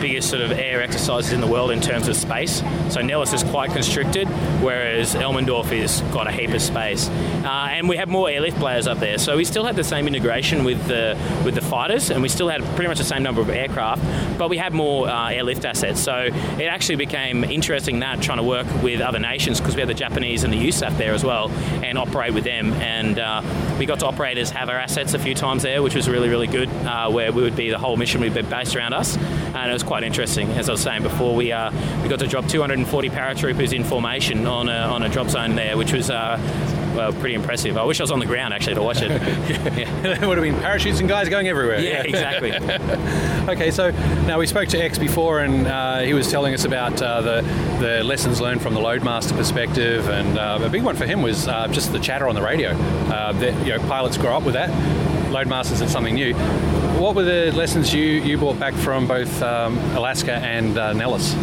[0.01, 2.61] biggest sort of air exercises in the world in terms of space.
[2.89, 4.27] So Nellis is quite constricted,
[4.61, 7.09] whereas Elmendorf is got a heap of space.
[7.09, 10.07] Uh, and we have more airlift players up there, so we still had the same
[10.07, 13.41] integration with the with the fighters, and we still had pretty much the same number
[13.41, 14.01] of aircraft,
[14.37, 15.99] but we had more uh, airlift assets.
[15.99, 19.89] So it actually became interesting that trying to work with other nations because we had
[19.89, 21.49] the Japanese and the USAF there as well,
[21.83, 22.73] and operate with them.
[22.73, 23.41] And uh,
[23.77, 26.29] we got to operate as have our assets a few times there, which was really
[26.29, 26.69] really good.
[26.69, 29.77] Uh, where we would be the whole mission would be based around us, and it
[29.77, 30.49] was quite interesting.
[30.51, 31.71] As I was saying before, we uh,
[32.03, 35.77] we got to drop 240 paratroopers in formation on a, on a drop zone there,
[35.77, 36.37] which was uh,
[36.95, 37.75] well, pretty impressive.
[37.75, 39.09] I wish I was on the ground actually to watch it.
[39.77, 40.01] yeah.
[40.01, 41.79] there would have been parachutes and guys going everywhere.
[41.79, 42.53] Yeah, exactly.
[43.51, 43.89] okay, so
[44.27, 47.41] now we spoke to X before, and uh, he was telling us about uh, the
[47.79, 51.47] the lessons learned from the loadmaster perspective, and uh, a big one for him was
[51.47, 52.71] uh, just the chatter on the radio.
[52.71, 54.69] Uh, that you know, pilots grow up with that.
[55.31, 56.35] Loadmasters is something new.
[57.03, 61.33] What were the lessons you, you brought back from both um, Alaska and uh, Nellis?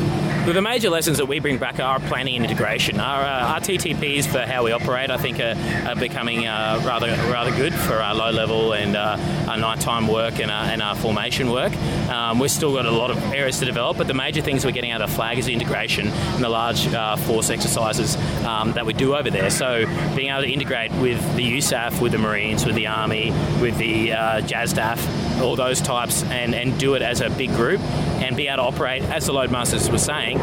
[0.47, 2.99] But the major lessons that we bring back are planning and integration.
[2.99, 5.55] Our, uh, our TTPs for how we operate, I think, are,
[5.87, 9.19] are becoming uh, rather rather good for our low level and uh,
[9.51, 11.77] our nighttime work and our, and our formation work.
[12.09, 14.71] Um, we've still got a lot of areas to develop, but the major things we're
[14.71, 18.87] getting out of flag is the integration and the large uh, force exercises um, that
[18.87, 19.51] we do over there.
[19.51, 19.85] So
[20.17, 24.15] being able to integrate with the USAF, with the Marines, with the Army, with the
[24.15, 27.81] uh, JASDAF, all those types, and, and do it as a big group
[28.21, 30.39] and be able to operate, as the Loadmasters were saying,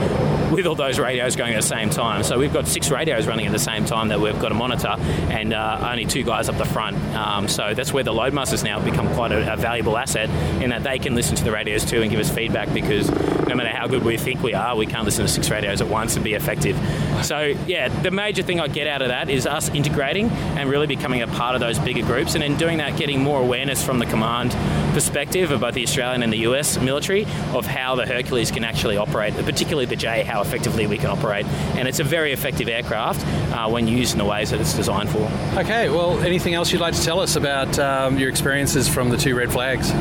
[0.51, 2.23] with all those radios going at the same time.
[2.23, 4.95] So we've got six radios running at the same time that we've got to monitor,
[4.97, 6.97] and uh, only two guys up the front.
[7.15, 10.29] Um, so that's where the Loadmasters now become quite a, a valuable asset
[10.61, 13.09] in that they can listen to the radios too and give us feedback because
[13.47, 15.87] no matter how good we think we are, we can't listen to six radios at
[15.87, 16.77] once and be effective.
[17.23, 20.87] So yeah, the major thing I get out of that is us integrating and really
[20.87, 23.99] becoming a part of those bigger groups, and in doing that, getting more awareness from
[23.99, 24.51] the command
[24.93, 28.97] perspective of both the Australian and the US military of how the Hercules can actually
[28.97, 31.45] operate, particularly the J, how effectively we can operate.
[31.75, 35.09] And it's a very effective aircraft uh, when used in the ways that it's designed
[35.09, 35.29] for.
[35.57, 39.17] Okay, well, anything else you'd like to tell us about um, your experiences from the
[39.17, 39.91] two red flags?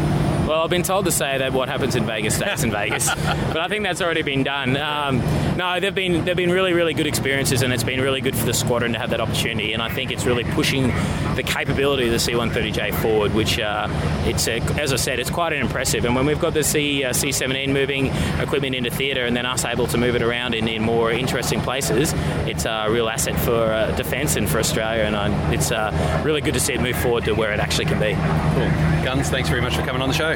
[0.47, 3.57] Well, I've been told to say that what happens in Vegas stays in Vegas, but
[3.57, 4.77] I think that's already been done.
[4.77, 5.19] Um,
[5.57, 8.47] no, they've been they've been really really good experiences, and it's been really good for
[8.47, 9.73] the squadron to have that opportunity.
[9.73, 10.87] And I think it's really pushing
[11.35, 13.89] the capability of the C-130J forward, which uh,
[14.25, 16.05] it's a, as I said, it's quite an impressive.
[16.05, 18.07] And when we've got the C uh, C-17 moving
[18.39, 21.61] equipment into theatre, and then us able to move it around in, in more interesting
[21.61, 22.13] places,
[22.47, 25.03] it's a real asset for uh, defence and for Australia.
[25.03, 27.87] And uh, it's uh, really good to see it move forward to where it actually
[27.87, 28.15] can be.
[28.55, 29.05] Cool.
[29.05, 30.36] Guns, thanks very much for coming on the show.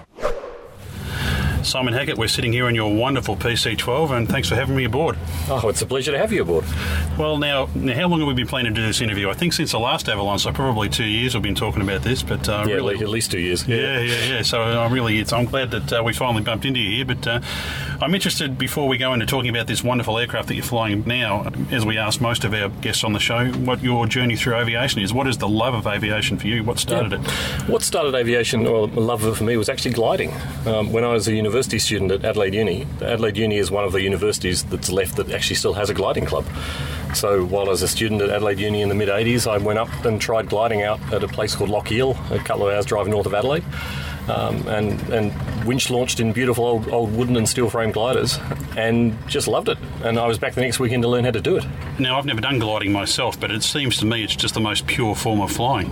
[1.63, 5.15] Simon Hackett, we're sitting here in your wonderful PC12, and thanks for having me aboard.
[5.47, 6.65] Oh, it's a pleasure to have you aboard.
[7.19, 9.29] Well, now, now how long have we been planning to do this interview?
[9.29, 12.23] I think since the last Avalon, so probably two years we've been talking about this.
[12.23, 13.67] But uh, Yeah, really, at least two years.
[13.67, 14.41] Yeah, yeah, yeah.
[14.41, 17.05] So I'm really, it's, I'm glad that uh, we finally bumped into you here.
[17.05, 17.41] But uh,
[18.01, 21.51] I'm interested before we go into talking about this wonderful aircraft that you're flying now,
[21.69, 24.99] as we ask most of our guests on the show, what your journey through aviation
[25.01, 25.13] is.
[25.13, 26.63] What is the love of aviation for you?
[26.63, 27.31] What started it?
[27.69, 30.31] What started aviation, or the love of it for me, was actually gliding.
[30.65, 33.91] Um, when I was a university student at Adelaide Uni, Adelaide Uni is one of
[33.91, 36.45] the universities that's left that actually still has a gliding club.
[37.13, 39.79] So while I was a student at Adelaide Uni in the mid 80s, I went
[39.79, 43.07] up and tried gliding out at a place called Lochiel, a couple of hours drive
[43.07, 43.63] north of Adelaide.
[44.29, 48.37] Um, and, and winch launched in beautiful old, old wooden and steel frame gliders
[48.77, 49.77] and just loved it.
[50.03, 51.65] And I was back the next weekend to learn how to do it.
[51.99, 54.87] Now, I've never done gliding myself, but it seems to me it's just the most
[54.87, 55.91] pure form of flying.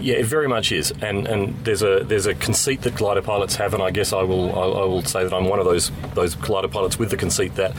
[0.00, 3.56] Yeah, it very much is, and and there's a there's a conceit that glider pilots
[3.56, 5.90] have, and I guess I will I, I will say that I'm one of those
[6.14, 7.74] those glider pilots with the conceit that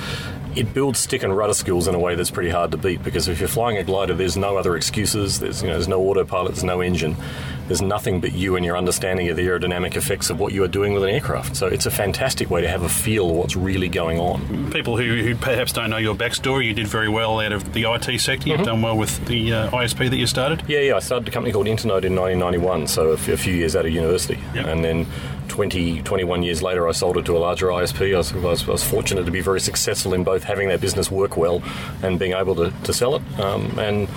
[0.55, 3.03] it builds stick and rudder skills in a way that's pretty hard to beat.
[3.03, 5.39] Because if you're flying a glider, there's no other excuses.
[5.39, 7.15] There's you know there's no autopilot, there's no engine.
[7.67, 10.67] There's nothing but you and your understanding of the aerodynamic effects of what you are
[10.67, 11.55] doing with an aircraft.
[11.55, 14.71] So it's a fantastic way to have a feel of what's really going on.
[14.71, 17.83] People who, who perhaps don't know your backstory, you did very well out of the
[17.83, 18.49] IT sector.
[18.49, 20.63] You've done well with the uh, ISP that you started.
[20.67, 20.95] Yeah, yeah.
[20.95, 23.85] I started a company called Internode in 1991, so a f- a few years out
[23.85, 24.39] of university.
[24.53, 24.65] Yep.
[24.65, 25.07] And then
[25.47, 28.13] 20, 21 years later, I sold it to a larger ISP.
[28.13, 30.81] I was, I was, I was fortunate to be very successful in both having that
[30.81, 31.61] business work well
[32.01, 33.39] and being able to, to sell it.
[33.39, 34.07] Um, and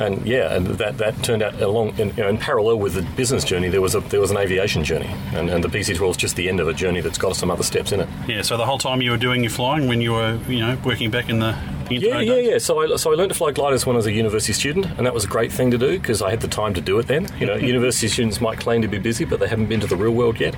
[0.00, 3.02] and yeah, and that, that turned out along in, you know, in parallel with the
[3.16, 3.68] business journey.
[3.68, 6.48] There was a there was an aviation journey, and, and the PC12 is just the
[6.48, 8.08] end of a journey that's got some other steps in it.
[8.26, 10.78] Yeah, so the whole time you were doing your flying when you were, you know,
[10.84, 11.56] working back in the,
[11.88, 12.58] the Yeah, yeah, yeah.
[12.58, 15.06] So I, so I learned to fly gliders when I was a university student, and
[15.06, 17.06] that was a great thing to do because I had the time to do it
[17.06, 17.26] then.
[17.40, 19.96] You know, university students might claim to be busy, but they haven't been to the
[19.96, 20.54] real world yet.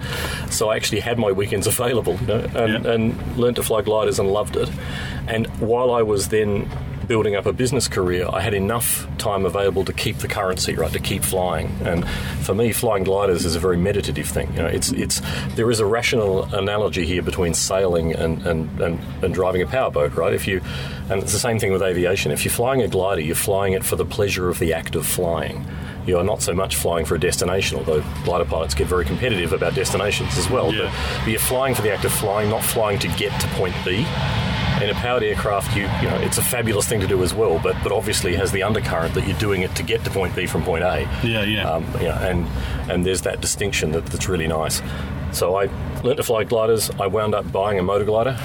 [0.51, 2.93] So I actually had my weekends available, you know, and, Yeah.
[2.93, 4.69] and learned to fly gliders and loved it.
[5.27, 6.69] And while I was then
[7.11, 10.93] building up a business career, I had enough time available to keep the currency, right,
[10.93, 11.67] to keep flying.
[11.83, 12.09] And
[12.47, 14.49] for me, flying gliders is a very meditative thing.
[14.53, 15.21] You know, it's it's
[15.57, 20.15] there is a rational analogy here between sailing and and, and, and driving a powerboat,
[20.15, 20.33] right?
[20.33, 20.61] If you
[21.11, 22.31] and it's the same thing with aviation.
[22.31, 25.05] If you're flying a glider, you're flying it for the pleasure of the act of
[25.05, 25.67] flying.
[26.07, 29.53] You are not so much flying for a destination, although glider pilots get very competitive
[29.53, 30.73] about destinations as well.
[30.73, 30.85] Yeah.
[30.85, 33.75] But, but you're flying for the act of flying, not flying to get to point
[33.85, 34.07] B
[34.83, 37.59] in a powered aircraft, you you know it's a fabulous thing to do as well,
[37.63, 40.47] but but obviously has the undercurrent that you're doing it to get to point B
[40.47, 41.09] from point A.
[41.23, 41.71] Yeah, yeah.
[41.71, 42.47] Um, yeah, and
[42.91, 44.81] and there's that distinction that, that's really nice.
[45.33, 45.71] So I
[46.03, 46.91] learnt to fly gliders.
[47.01, 48.37] I wound up buying a motor glider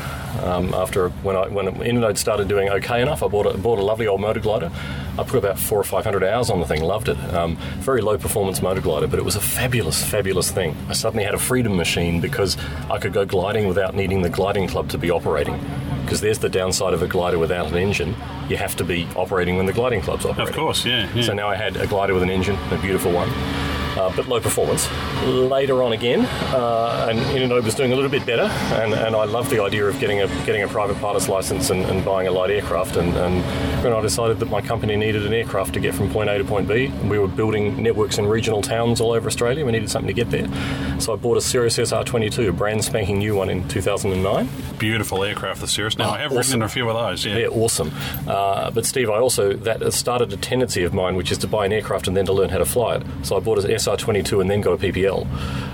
[0.44, 3.24] um, after when I when Internode started doing okay enough.
[3.24, 4.72] I bought a, bought a lovely old motor glider.
[5.18, 6.84] I put about four or five hundred hours on the thing.
[6.84, 7.18] Loved it.
[7.34, 10.76] Um, very low performance motor glider, but it was a fabulous, fabulous thing.
[10.90, 12.58] I suddenly had a freedom machine because
[12.90, 15.60] I could go gliding without needing the gliding club to be operating.
[16.04, 18.16] Because there's the downside of a glider without an engine.
[18.48, 20.54] You have to be operating when the gliding club's operating.
[20.54, 21.12] Of course, yeah.
[21.16, 21.24] yeah.
[21.24, 23.30] So now I had a glider with an engine, a beautiful one.
[23.98, 24.88] Uh, but low performance.
[25.26, 28.44] Later on again, uh, and Inno was doing a little bit better,
[28.82, 31.84] and, and I loved the idea of getting a getting a private pilot's license and,
[31.86, 32.96] and buying a light aircraft.
[32.98, 33.44] And, and
[33.84, 36.44] when I decided that my company needed an aircraft to get from point A to
[36.44, 39.66] point B, we were building networks in regional towns all over Australia.
[39.66, 40.48] We needed something to get there,
[41.00, 44.50] so I bought a Cirrus SR22, a brand spanking new one in 2009.
[44.78, 45.98] Beautiful aircraft, the Cirrus.
[45.98, 46.38] Now, Oh, I have awesome.
[46.60, 47.38] ridden a few of those, yeah.
[47.38, 47.92] Yeah, awesome.
[48.28, 51.66] Uh, but Steve, I also that started a tendency of mine, which is to buy
[51.66, 53.04] an aircraft and then to learn how to fly it.
[53.24, 55.28] So I bought an SR22 and then got a PPL.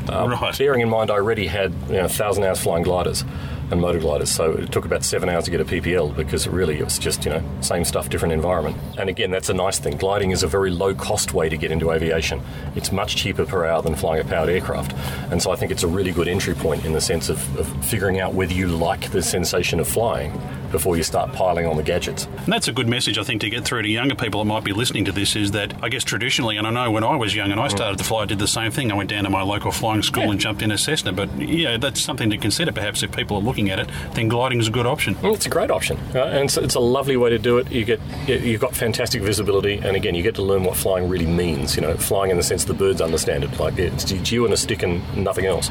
[0.09, 0.57] Uh, Right.
[0.57, 3.23] Bearing in mind, I already had you know, thousand hours flying gliders
[3.71, 6.79] and motor gliders, so it took about seven hours to get a PPL because really
[6.79, 8.77] it was just you know same stuff, different environment.
[8.97, 9.97] And again, that's a nice thing.
[9.97, 12.41] Gliding is a very low cost way to get into aviation.
[12.75, 14.93] It's much cheaper per hour than flying a powered aircraft,
[15.31, 17.85] and so I think it's a really good entry point in the sense of, of
[17.85, 20.31] figuring out whether you like the sensation of flying
[20.71, 22.25] before you start piling on the gadgets.
[22.25, 24.63] And that's a good message, I think, to get through to younger people that might
[24.63, 27.35] be listening to this is that I guess traditionally, and I know when I was
[27.35, 28.91] young and I started to fly, I did the same thing.
[28.91, 31.11] I went down to my local flying school and jumped in a Cessna.
[31.11, 34.59] But yeah, that's something to consider perhaps if people are looking at it, then gliding
[34.59, 35.15] is a good option.
[35.21, 36.27] Well, it's a great option, right?
[36.33, 37.71] and it's, it's a lovely way to do it.
[37.71, 41.07] You get you- you've got fantastic visibility, and again, you get to learn what flying
[41.09, 41.75] really means.
[41.75, 44.57] You know, flying in the sense the birds understand it, like it's you and a
[44.57, 45.69] stick and nothing else.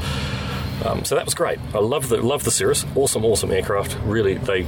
[0.85, 1.59] Um, so that was great.
[1.75, 2.87] I love the love the Cirrus.
[2.95, 3.97] Awesome, awesome aircraft.
[4.05, 4.63] Really, they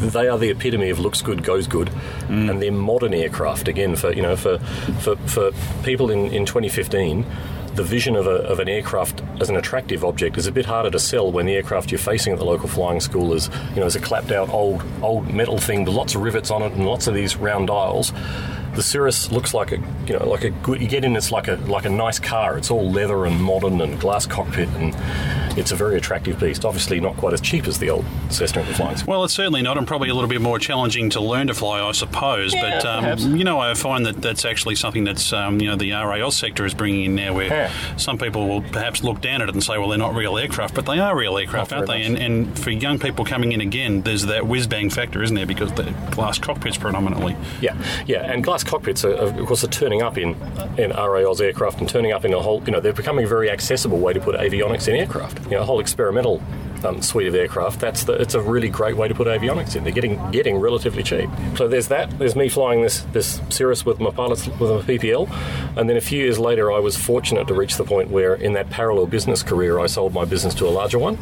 [0.00, 1.90] they are the epitome of looks good, goes good,
[2.28, 3.66] and they're modern aircraft.
[3.68, 4.58] Again, for you know, for
[5.00, 5.50] for, for
[5.82, 7.24] people in, in 2015.
[7.74, 10.90] The vision of, a, of an aircraft as an attractive object is a bit harder
[10.90, 13.86] to sell when the aircraft you're facing at the local flying school is, you know,
[13.86, 16.86] is a clapped out old old metal thing with lots of rivets on it and
[16.86, 18.12] lots of these round dials.
[18.74, 20.80] The Cirrus looks like a you know like a good.
[20.80, 22.56] You get in, it's like a like a nice car.
[22.56, 24.94] It's all leather and modern and glass cockpit, and
[25.58, 26.64] it's a very attractive beast.
[26.64, 28.96] Obviously, not quite as cheap as the old Cessna the flying.
[29.06, 31.80] Well, it's certainly not, and probably a little bit more challenging to learn to fly,
[31.86, 32.54] I suppose.
[32.54, 35.90] but um, you know, I find that that's actually something that's um, you know the
[35.90, 37.72] RAAus sector is bringing in now, where Yeah.
[37.96, 40.74] some people will perhaps look down at it and say, well, they're not real aircraft,
[40.74, 42.02] but they are real aircraft, aren't they?
[42.02, 45.46] And, and for young people coming in again, there's that whiz bang factor, isn't there?
[45.46, 47.36] Because the glass cockpits predominantly.
[47.60, 47.74] Yeah,
[48.06, 50.30] yeah, and glass cockpits, are, of course, are turning up in
[50.78, 52.62] in RAAus aircraft and turning up in a whole.
[52.64, 55.44] You know, they're becoming a very accessible way to put avionics in aircraft.
[55.44, 56.42] You know, a whole experimental.
[56.82, 57.78] Um, suite of aircraft.
[57.78, 59.84] That's the, it's a really great way to put avionics in.
[59.84, 61.28] They're getting getting relatively cheap.
[61.54, 62.18] So there's that.
[62.18, 65.30] There's me flying this this Cirrus with my pilots with my PPL,
[65.76, 68.54] and then a few years later, I was fortunate to reach the point where, in
[68.54, 71.18] that parallel business career, I sold my business to a larger one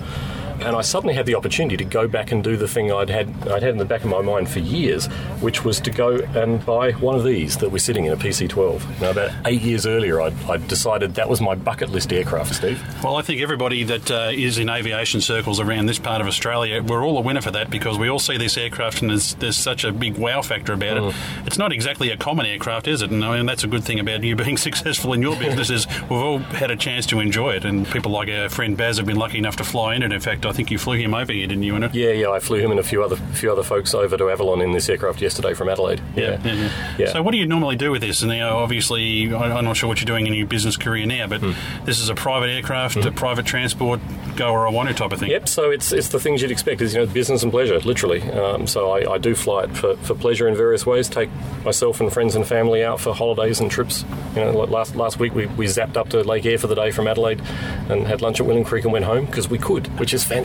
[0.60, 3.28] and I suddenly had the opportunity to go back and do the thing I'd had
[3.48, 5.06] I'd had in the back of my mind for years,
[5.40, 9.00] which was to go and buy one of these that we're sitting in a PC-12.
[9.00, 12.82] Now, about eight years earlier, I'd, I'd decided that was my bucket list aircraft, Steve.
[13.02, 16.82] Well, I think everybody that uh, is in aviation circles around this part of Australia,
[16.82, 19.56] we're all a winner for that because we all see this aircraft and there's, there's
[19.56, 21.14] such a big wow factor about it.
[21.46, 23.10] It's not exactly a common aircraft, is it?
[23.10, 25.86] And I mean, that's a good thing about you being successful in your business is
[26.02, 27.64] we've all had a chance to enjoy it.
[27.64, 30.12] And people like our friend Baz have been lucky enough to fly in it.
[30.12, 31.94] In fact, I think you flew him over here, didn't you, in it?
[31.94, 34.60] Yeah, yeah, I flew him and a few other few other folks over to Avalon
[34.60, 36.00] in this aircraft yesterday from Adelaide.
[36.16, 36.94] Yeah, yeah, yeah.
[36.98, 37.12] Yeah.
[37.12, 38.22] So, what do you normally do with this?
[38.22, 41.06] And you know, obviously, I- I'm not sure what you're doing in your business career
[41.06, 41.40] now, but
[41.84, 44.00] this is a private aircraft, a private transport,
[44.36, 45.30] go where I want to type of thing.
[45.30, 45.48] Yep.
[45.48, 46.80] So it's it's the things you'd expect.
[46.80, 48.22] Is you know business and pleasure, literally.
[48.30, 51.08] Um, so I, I do fly it for, for pleasure in various ways.
[51.08, 51.30] Take
[51.64, 54.04] myself and friends and family out for holidays and trips.
[54.34, 56.74] You know, like last last week we, we zapped up to Lake Eyre for the
[56.74, 57.40] day from Adelaide,
[57.88, 60.37] and had lunch at William Creek and went home because we could, which is fantastic.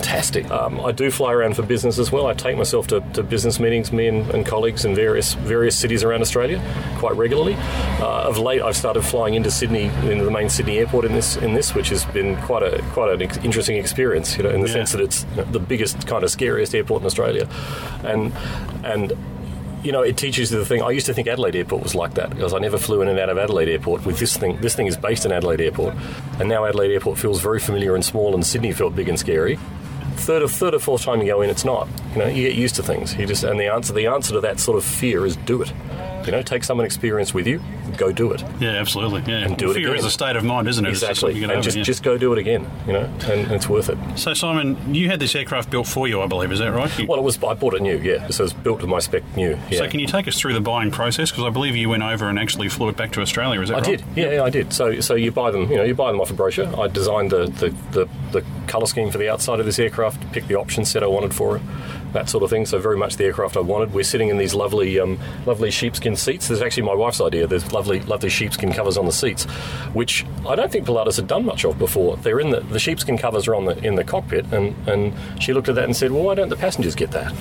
[0.51, 2.27] Um, I do fly around for business as well.
[2.27, 6.03] I take myself to, to business meetings, me and, and colleagues in various various cities
[6.03, 6.61] around Australia,
[6.97, 7.55] quite regularly.
[7.99, 11.37] Uh, of late, I've started flying into Sydney, into the main Sydney airport in this
[11.37, 14.37] in this, which has been quite a quite an ex- interesting experience.
[14.37, 14.73] You know, in the Yeah.
[14.73, 17.47] sense that it's you know, the biggest kind of scariest airport in Australia,
[18.03, 18.31] and
[18.83, 19.13] and.
[19.85, 20.81] You know, it teaches you the thing.
[20.81, 23.19] I used to think Adelaide Airport was like that because I never flew in and
[23.19, 24.55] out of Adelaide Airport with this thing.
[24.61, 25.93] This thing is based in Adelaide Airport,
[26.39, 29.59] and now Adelaide Airport feels very familiar and small, and Sydney felt big and scary.
[30.15, 31.87] Third or third or fourth time you go in, it's not.
[32.13, 33.15] You know, you get used to things.
[33.15, 35.73] You just and the answer the answer to that sort of fear is do it.
[36.25, 37.61] You know, take someone experienced with you,
[37.97, 38.43] go do it.
[38.59, 39.21] Yeah, absolutely.
[39.31, 40.91] Yeah, And do it fear is a state of mind, isn't it?
[40.91, 41.83] Just Exactly, you and over, just yeah.
[41.83, 42.69] just go do it again.
[42.87, 43.97] You know, and it's worth it.
[44.15, 46.51] So, Simon, you had this aircraft built for you, I believe.
[46.51, 46.97] Is that right?
[46.99, 48.27] You- Well, it was I bought it new, yeah.
[48.29, 49.57] So it's built to my spec new.
[49.69, 49.79] Yeah.
[49.79, 51.31] So, can you take us through the buying process?
[51.31, 53.61] Because I believe you went over and actually flew it back to Australia.
[53.61, 53.87] Is that right?
[53.87, 53.97] I right?
[54.15, 54.71] did, yeah, yeah, I did.
[54.73, 56.67] So, so you buy them, you know, you buy them off a brochure.
[56.79, 60.47] I designed the the, the, the colour scheme for the outside of this aircraft, picked
[60.47, 61.61] the option set I wanted for it,
[62.13, 62.65] that sort of thing.
[62.65, 63.93] So, very much the aircraft I wanted.
[63.93, 66.47] We're sitting in these lovely, um, lovely sheepskin seats.
[66.47, 67.47] There's actually my wife's idea.
[67.47, 69.45] There's lovely, lovely sheepskin covers on the seats,
[69.93, 72.17] which I don't think Pilatus had done much of before.
[72.17, 75.53] They're in the the sheepskin covers are on the in the cockpit, and and she
[75.53, 77.33] looked at that and said, well, why don't the passengers get that?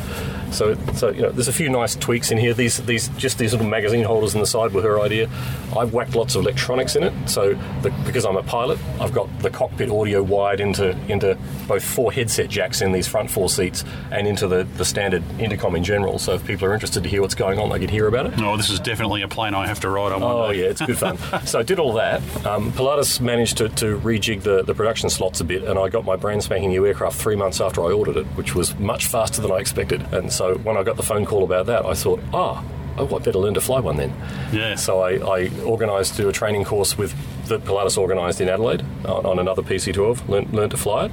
[0.53, 2.53] So, so you know, there's a few nice tweaks in here.
[2.53, 5.29] These, these, just these little magazine holders in the side were her idea.
[5.77, 7.13] I've whacked lots of electronics in it.
[7.29, 11.83] So, the, because I'm a pilot, I've got the cockpit audio wired into into both
[11.83, 15.85] four headset jacks in these front four seats and into the, the standard intercom in
[15.85, 16.18] general.
[16.18, 18.35] So, if people are interested to hear what's going on, they can hear about it.
[18.38, 20.59] Oh, this is definitely a plane I have to ride on one Oh day.
[20.59, 21.18] Oh, yeah, it's good fun.
[21.46, 22.20] so I did all that.
[22.46, 26.05] Um, Pilatus managed to, to rejig the, the production slots a bit, and I got
[26.05, 29.40] my brand spanking new aircraft three months after I ordered it, which was much faster
[29.40, 30.03] than I expected.
[30.12, 32.62] And so when I got the phone call about that, I thought, ah.
[32.64, 34.14] Oh, I better learn to fly one then.
[34.52, 34.74] Yeah.
[34.76, 37.14] So I, I organised to do a training course with
[37.48, 40.28] that Pilatus organised in Adelaide on, on another PC12.
[40.28, 41.12] Learned, learned to fly it.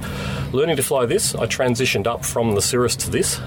[0.52, 3.40] Learning to fly this, I transitioned up from the Cirrus to this,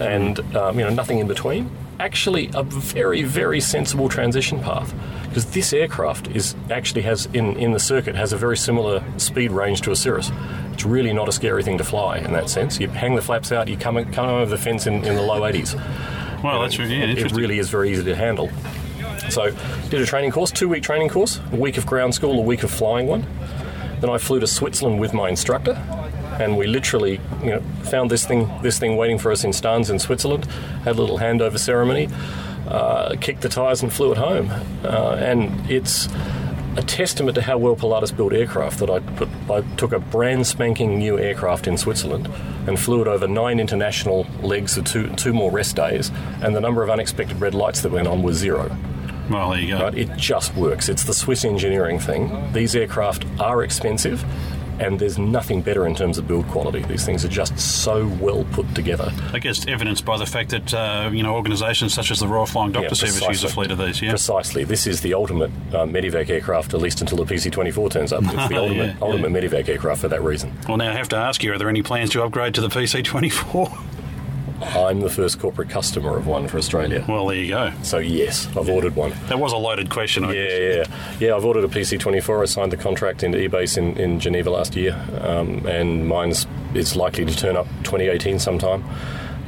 [0.00, 1.70] and um, you know nothing in between.
[1.98, 4.94] Actually, a very very sensible transition path
[5.28, 9.50] because this aircraft is actually has in in the circuit has a very similar speed
[9.50, 10.30] range to a Cirrus.
[10.72, 12.78] It's really not a scary thing to fly in that sense.
[12.78, 15.40] You hang the flaps out, you come come over the fence in, in the low
[15.40, 15.74] 80s.
[16.46, 18.50] Well, that's yeah, It really is very easy to handle.
[19.30, 19.50] So,
[19.90, 22.62] did a training course, two week training course, a week of ground school, a week
[22.62, 23.26] of flying one.
[24.00, 25.72] Then I flew to Switzerland with my instructor,
[26.38, 29.90] and we literally, you know, found this thing, this thing waiting for us in Stans
[29.90, 30.44] in Switzerland.
[30.84, 32.08] Had a little handover ceremony,
[32.68, 34.48] uh, kicked the tires, and flew it home.
[34.84, 36.08] Uh, and it's
[36.76, 40.46] a testament to how well Pilatus built aircraft that I put, I took a brand
[40.46, 42.28] spanking new aircraft in Switzerland
[42.66, 46.10] and flew it over nine international legs with two two more rest days,
[46.42, 48.76] and the number of unexpected red lights that went on was zero.
[49.30, 49.84] Well, there you go.
[49.84, 49.94] Right?
[49.96, 50.88] It just works.
[50.88, 52.52] It's the Swiss engineering thing.
[52.52, 54.24] These aircraft are expensive,
[54.80, 56.80] and there's nothing better in terms of build quality.
[56.82, 59.12] These things are just so well put together.
[59.32, 62.46] I guess evidenced by the fact that uh, you know organisations such as the Royal
[62.46, 64.02] Flying Doctor Yeah, Service use a fleet of these.
[64.02, 64.10] Yeah.
[64.10, 64.64] Precisely.
[64.64, 68.22] This is the ultimate uh, medivac aircraft, at least until the PC-24 turns up.
[68.24, 70.52] It's the ultimate, Yeah, ultimate medivac aircraft for that reason.
[70.68, 72.68] Well, now I have to ask you: Are there any plans to upgrade to the
[72.68, 73.82] PC24?
[74.62, 77.04] I'm the first corporate customer of one for Australia.
[77.08, 77.72] Well, there you go.
[77.82, 79.12] So yes, I've ordered one.
[79.28, 80.24] That was a loaded question.
[80.24, 80.52] I guess.
[80.52, 80.84] Yeah, yeah,
[81.28, 81.36] yeah.
[81.36, 82.42] I've ordered a PC24.
[82.42, 86.96] I signed the contract into EBACE in, in Geneva last year, um, and mine's it's
[86.96, 88.84] likely to turn up 2018 sometime.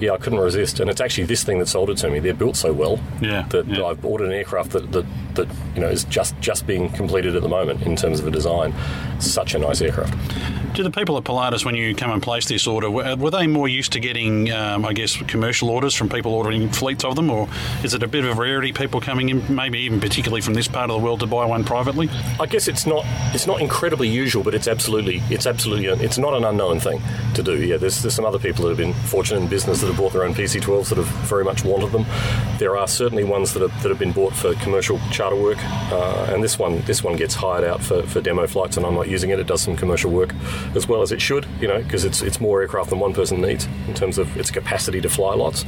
[0.00, 2.20] Yeah, I couldn't resist, and it's actually this thing that sold it to me.
[2.20, 3.84] They're built so well Yeah, that yeah.
[3.84, 7.42] I've ordered an aircraft that, that that you know is just just being completed at
[7.42, 8.72] the moment in terms of a design.
[9.20, 10.14] Such a nice aircraft.
[10.78, 13.66] Do the people at Pilatus, when you come and place this order, were they more
[13.66, 17.48] used to getting, um, I guess, commercial orders from people ordering fleets of them, or
[17.82, 20.68] is it a bit of a rarity people coming in, maybe even particularly from this
[20.68, 22.08] part of the world, to buy one privately?
[22.38, 26.32] I guess it's not it's not incredibly usual, but it's absolutely it's absolutely it's not
[26.34, 27.02] an unknown thing
[27.34, 27.56] to do.
[27.56, 30.12] Yeah, there's there's some other people that have been fortunate in business that have bought
[30.12, 32.06] their own PC12s that have very much wanted them.
[32.58, 35.58] There are certainly ones that have, that have been bought for commercial charter work,
[35.90, 38.94] uh, and this one this one gets hired out for, for demo flights, and I'm
[38.94, 39.40] not using it.
[39.40, 40.32] It does some commercial work
[40.74, 43.40] as well as it should, you know, because it's it's more aircraft than one person
[43.40, 45.64] needs in terms of its capacity to fly lots.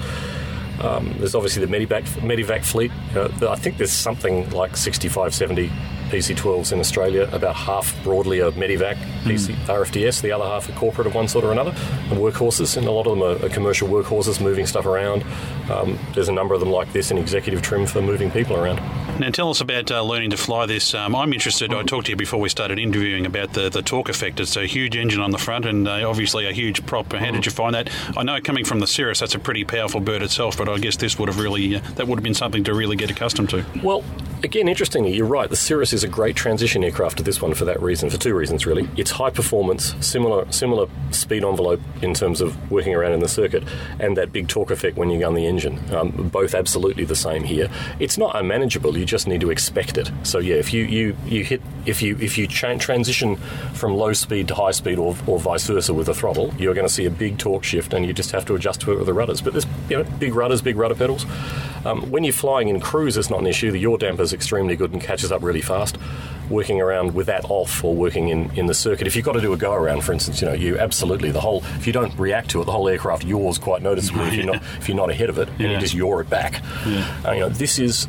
[0.80, 2.90] Um, there's obviously the Medivac, Medivac fleet.
[3.14, 5.70] Uh, I think there's something like 65, 70
[6.10, 11.06] PC12s in Australia, about half broadly are Medivac, PC, RFDS, the other half are corporate
[11.06, 13.88] of one sort or another, and workhorses, and a lot of them are, are commercial
[13.88, 15.24] workhorses moving stuff around.
[15.70, 18.80] Um, there's a number of them like this in executive trim for moving people around.
[19.20, 20.94] Now, tell us about uh, learning to fly this.
[20.94, 21.74] Um, I'm interested.
[21.74, 24.40] I talked to you before we started interviewing about the, the torque effect.
[24.40, 27.12] It's a huge engine on the front and uh, obviously a huge prop.
[27.12, 27.90] How did you find that?
[28.16, 30.96] I know coming from the Cirrus, that's a pretty powerful bird itself, but I guess
[30.96, 33.64] this would have really uh, that would have been something to really get accustomed to.
[33.82, 34.02] Well,
[34.42, 35.50] again, interestingly, you're right.
[35.50, 38.34] The Cirrus is a great transition aircraft to this one for that reason, for two
[38.34, 38.88] reasons really.
[38.96, 43.64] It's high performance, similar similar speed envelope in terms of working around in the circuit,
[43.98, 45.78] and that big torque effect when you gun the engine.
[45.94, 47.68] Um, both absolutely the same here.
[47.98, 48.96] It's not unmanageable.
[48.96, 50.10] You just need to expect it.
[50.22, 53.36] So yeah, if you you, you hit if you if you cha- transition
[53.74, 56.86] from low speed to high speed or, or vice versa with the throttle, you're going
[56.86, 59.06] to see a big torque shift, and you just have to adjust to it with
[59.06, 59.40] the rudders.
[59.40, 61.24] But there's you know big rudders, big rudder pedals.
[61.84, 63.70] Um, when you're flying in cruise, it's not an issue.
[63.70, 65.89] The yaw damper is extremely good and catches up really fast.
[66.48, 69.40] Working around with that off or working in, in the circuit, if you've got to
[69.40, 71.62] do a go around, for instance, you know, you absolutely the whole.
[71.76, 74.62] If you don't react to it, the whole aircraft yaws quite noticeably if you're not
[74.79, 76.61] if you're not ahead of it, and you just yaw it back.
[77.24, 78.09] Uh, you know, this is.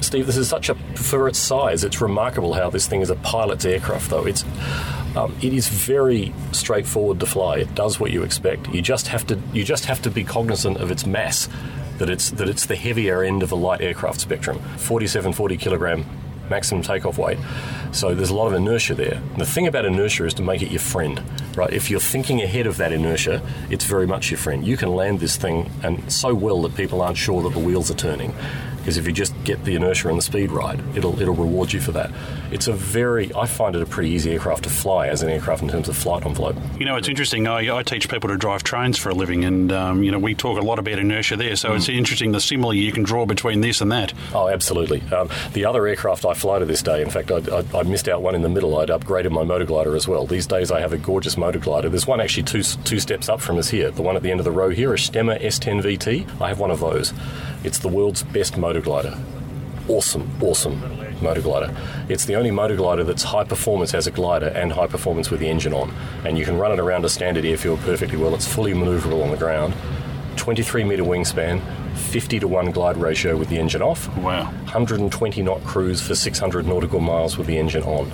[0.00, 1.84] Steve, this is such a for its size.
[1.84, 4.26] It's remarkable how this thing is a pilot's aircraft, though.
[4.26, 4.42] It's
[5.14, 7.58] um, it is very straightforward to fly.
[7.58, 8.68] It does what you expect.
[8.68, 11.48] You just have to you just have to be cognizant of its mass,
[11.98, 14.58] that it's that it's the heavier end of the light aircraft spectrum.
[14.78, 16.04] 47, 40 kilogram
[16.50, 17.38] maximum takeoff weight.
[17.92, 19.20] So there's a lot of inertia there.
[19.38, 21.22] The thing about inertia is to make it your friend,
[21.56, 21.72] right?
[21.72, 24.66] If you're thinking ahead of that inertia, it's very much your friend.
[24.66, 27.90] You can land this thing and so well that people aren't sure that the wheels
[27.90, 28.34] are turning.
[28.78, 31.80] because if you just get the inertia and the speed right, it'll it'll reward you
[31.80, 32.10] for that.
[32.52, 35.62] It's a very I find it a pretty easy aircraft to fly as an aircraft
[35.62, 36.54] in terms of flight envelope.
[36.78, 37.46] You know, it's interesting.
[37.46, 40.34] I, I teach people to drive trains for a living, and um, you know, we
[40.34, 41.56] talk a lot about inertia there.
[41.56, 44.12] So it's interesting the simile you can draw between this and that.
[44.34, 45.00] Oh, absolutely.
[45.12, 48.06] Um, the other aircraft I fly to this day, in fact, I, I, I missed
[48.06, 48.78] out one in the middle.
[48.78, 50.26] I'd upgraded my motor glider as well.
[50.26, 51.88] These days I have a gorgeous motor glider.
[51.88, 53.90] There's one actually two, two steps up from us here.
[53.90, 56.40] The one at the end of the row here, a Stemme S10 VT.
[56.40, 57.14] I have one of those.
[57.64, 59.18] It's the world's best motor glider.
[59.88, 61.74] Awesome, awesome motor glider.
[62.08, 65.40] It's the only motor glider that's high performance as a glider and high performance with
[65.40, 65.94] the engine on.
[66.24, 68.34] And you can run it around a standard airfield perfectly well.
[68.34, 69.74] It's fully maneuverable on the ground.
[70.36, 71.60] 23 metre wingspan,
[71.96, 74.08] 50 to 1 glide ratio with the engine off.
[74.18, 74.44] Wow.
[74.44, 78.10] 120 knot cruise for 600 nautical miles with the engine on.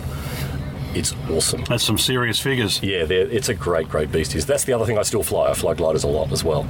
[0.95, 1.65] It's awesome.
[1.65, 2.83] That's some serious figures.
[2.83, 4.47] Yeah, it's a great, great beasties.
[4.47, 5.51] That's the other thing I still fly.
[5.51, 6.67] I fly gliders a lot as well.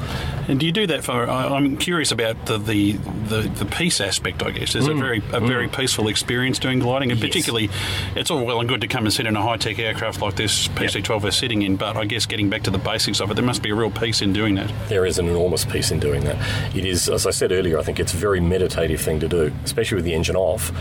[0.49, 1.29] And do you do that for?
[1.29, 4.43] I, I'm curious about the, the, the, the peace aspect.
[4.43, 7.29] I guess it's a very a very peaceful experience doing gliding, and Yes.
[7.29, 7.71] particularly,
[8.17, 10.35] it's all well and good to come and sit in a high tech aircraft like
[10.37, 11.77] this PC-12 we're sitting in.
[11.77, 13.91] But I guess getting back to the basics of it, there must be a real
[13.91, 14.71] peace in doing that.
[14.89, 16.37] There is an enormous peace in doing that.
[16.77, 19.53] It is, as I said earlier, I think it's a very meditative thing to do,
[19.65, 20.73] especially with the engine off.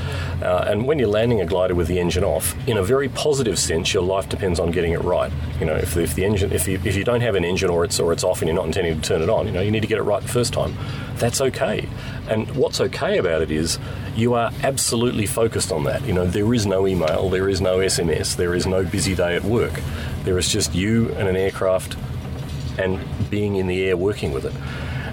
[0.41, 3.26] Uh, and when you're landing a glider with the engine off, in a very positive
[3.35, 5.31] sense, your life depends on getting it right.
[5.59, 7.83] You know, if, if the engine, if you, if you don't have an engine or
[7.83, 9.71] it's or it's off and you're not intending to turn it on, you know, you
[9.71, 10.75] need to get it right the first time.
[11.15, 11.87] That's okay.
[12.29, 13.79] And what's okay about it is
[14.15, 16.05] you are absolutely focused on that.
[16.05, 19.35] You know, there is no email, there is no SMS, there is no busy day
[19.35, 19.79] at work.
[20.23, 21.97] There is just you and an aircraft
[22.77, 22.99] and
[23.29, 24.53] being in the air working with it.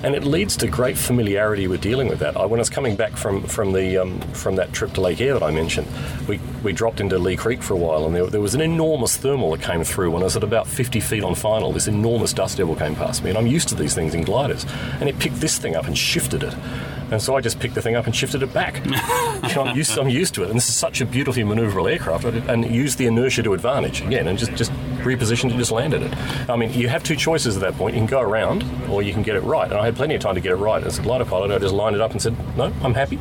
[0.05, 2.37] And it leads to great familiarity with dealing with that.
[2.37, 5.19] I, when I was coming back from from the um, from that trip to Lake
[5.21, 5.89] Eyre that I mentioned,
[6.29, 9.17] we, we dropped into William Creek for a while, and there, there was an enormous
[9.17, 10.11] thermal that came through.
[10.11, 13.25] When I was at about 50 feet on final, this enormous dust devil came past
[13.25, 14.67] me, and I'm used to these things in gliders,
[15.01, 16.55] and it picked this thing up and shifted it.
[17.11, 18.81] And so I just picked the thing up and shifted it back.
[19.57, 22.75] I'm, used, I'm used to it, and this is such a beautifully manoeuvrable aircraft, and
[22.75, 24.73] used the inertia to advantage again, and just, just
[25.05, 26.13] repositioned and just landed it.
[26.49, 27.95] I mean, you have two choices at that point.
[27.95, 29.71] You can go around, or you can get it right.
[29.71, 30.83] And I had plenty of time to get it right.
[30.83, 33.19] As a glider pilot, I just lined it up and said, "No, I'm happy.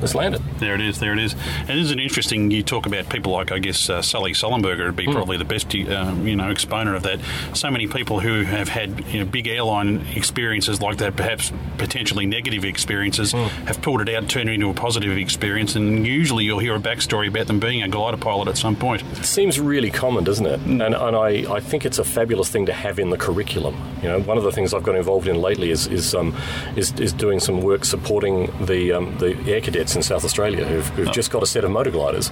[0.00, 1.00] Let's land it." There it is.
[1.00, 1.34] There it is.
[1.68, 2.50] And isn't interesting?
[2.50, 5.74] You talk about people like I guess uh, Sully Sullenberger would be probably the best
[5.74, 7.20] um, you know exponent of that.
[7.54, 12.26] So many people who have had you know, big airline experiences like that, perhaps potentially
[12.26, 15.76] negative experiences, have pulled it out and turned it into a positive experience.
[15.76, 19.02] And usually you'll hear a backstory about them being a glider pilot at some point.
[19.18, 20.60] It seems really common, doesn't it?
[20.60, 23.76] And, and I, I think it's a fabulous thing to have in the curriculum.
[24.02, 26.34] You know, one of the things I've got involved in lately is is um,
[26.76, 30.86] is, is doing some work supporting the um, the air cadets in South Australia who've,
[30.90, 32.30] who've just got a set of motor gliders,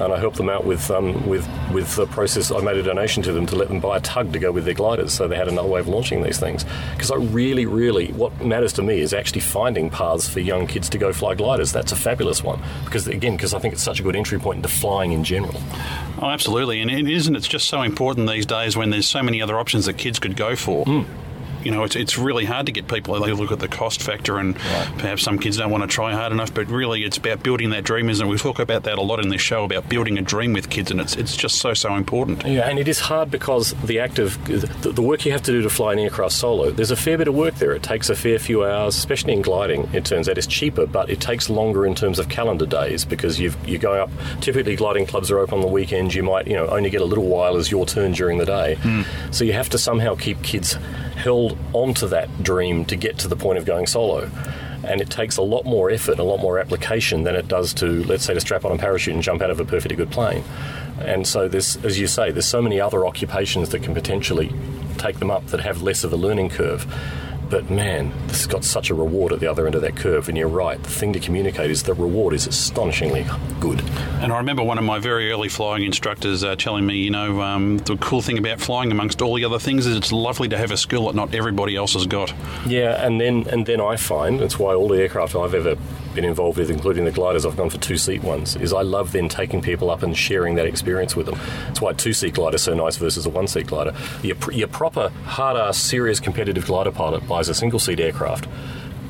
[0.00, 2.50] and I help them out with um, with with the process.
[2.50, 4.64] I made a donation to them to let them buy a tug to go with
[4.64, 6.64] their gliders, so they had another way of launching these things.
[6.92, 10.88] Because I really, really, what matters to me is actually finding paths for young kids
[10.90, 11.72] to go fly gliders.
[11.72, 14.58] That's a fabulous one because again, because I think it's such a good entry point
[14.58, 15.54] into flying in general.
[16.20, 16.80] Oh, absolutely.
[16.80, 19.86] And it isn't it's just so important these days when there's so many other options
[19.86, 20.84] that kids could go for.
[21.66, 23.18] You know, it's, it's really hard to get people.
[23.18, 26.30] They look at the cost factor, and perhaps some kids don't want to try hard
[26.30, 26.54] enough.
[26.54, 28.30] But really, it's about building that dream, isn't it?
[28.30, 30.92] We talk about that a lot in this show about building a dream with kids,
[30.92, 32.46] and it's it's just so so important.
[32.46, 35.50] Yeah, and it is hard because the act of the, the work you have to
[35.50, 37.72] do to fly an aircraft solo, there's a fair bit of work there.
[37.72, 39.92] It takes a fair few hours, especially in gliding.
[39.92, 43.40] It turns out it's cheaper, but it takes longer in terms of calendar days because
[43.40, 44.10] you've, you're going up.
[44.40, 46.14] Typically, gliding clubs are open on the weekends.
[46.14, 48.76] You might, you know, only get a little while as your turn during the day.
[48.76, 49.02] Hmm.
[49.32, 50.78] So you have to somehow keep kids
[51.16, 54.30] held onto that dream to get to the point of going solo.
[54.84, 58.04] And it takes a lot more effort a lot more application than it does to,
[58.04, 60.44] let's say, to strap on a parachute and jump out of a perfectly good plane.
[61.00, 64.52] And so there's, as you say, there's so many other occupations that can potentially
[64.98, 66.86] take them up that have less of a learning curve.
[67.48, 70.28] But man, this has got such a reward at the other end of that curve.
[70.28, 73.26] And you're right, the thing to communicate is the reward is astonishingly
[73.60, 73.80] good.
[74.20, 77.40] And I remember one of my very early flying instructors uh, telling me, you know,
[77.40, 80.58] um, the cool thing about flying, amongst all the other things, is it's lovely to
[80.58, 82.32] have a skill that not everybody else has got.
[82.66, 85.76] Yeah, and then and then I find that's why all the aircraft I've ever
[86.16, 88.56] been involved with, including the gliders, I've gone for two seat ones.
[88.56, 91.38] Is I love then taking people up and sharing that experience with them.
[91.66, 93.94] That's why two seat glider is so nice versus a one seat glider.
[94.22, 98.48] Your, your proper hard ass serious competitive glider pilot buys a single seat aircraft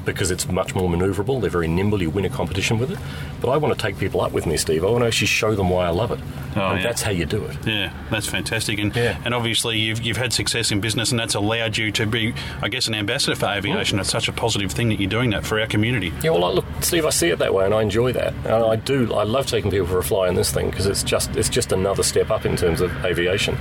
[0.07, 1.41] because it's much more manoeuvrable.
[1.41, 2.01] They're very nimble.
[2.01, 2.99] You win a competition with it.
[3.41, 4.85] But I want to take people up with me, Steve.
[4.85, 6.21] I want to actually show them why I love it.
[6.57, 6.87] Oh, and yeah.
[6.87, 7.57] that's how you do it.
[7.67, 9.19] Yeah, that's fantastic, and Yeah.
[9.27, 12.33] and obviously you've you've had success in business, and that's allowed you to be,
[12.63, 13.99] I guess, an ambassador for aviation.
[13.99, 16.15] It's such a positive thing that you're doing that for our community.
[16.23, 18.33] Yeah, well, I- look, Steve, I see it that way, and I enjoy that.
[18.45, 19.13] And I do.
[19.13, 21.73] I love taking people for a fly in this thing because it's just it's just
[21.73, 23.59] another step up in terms of aviation.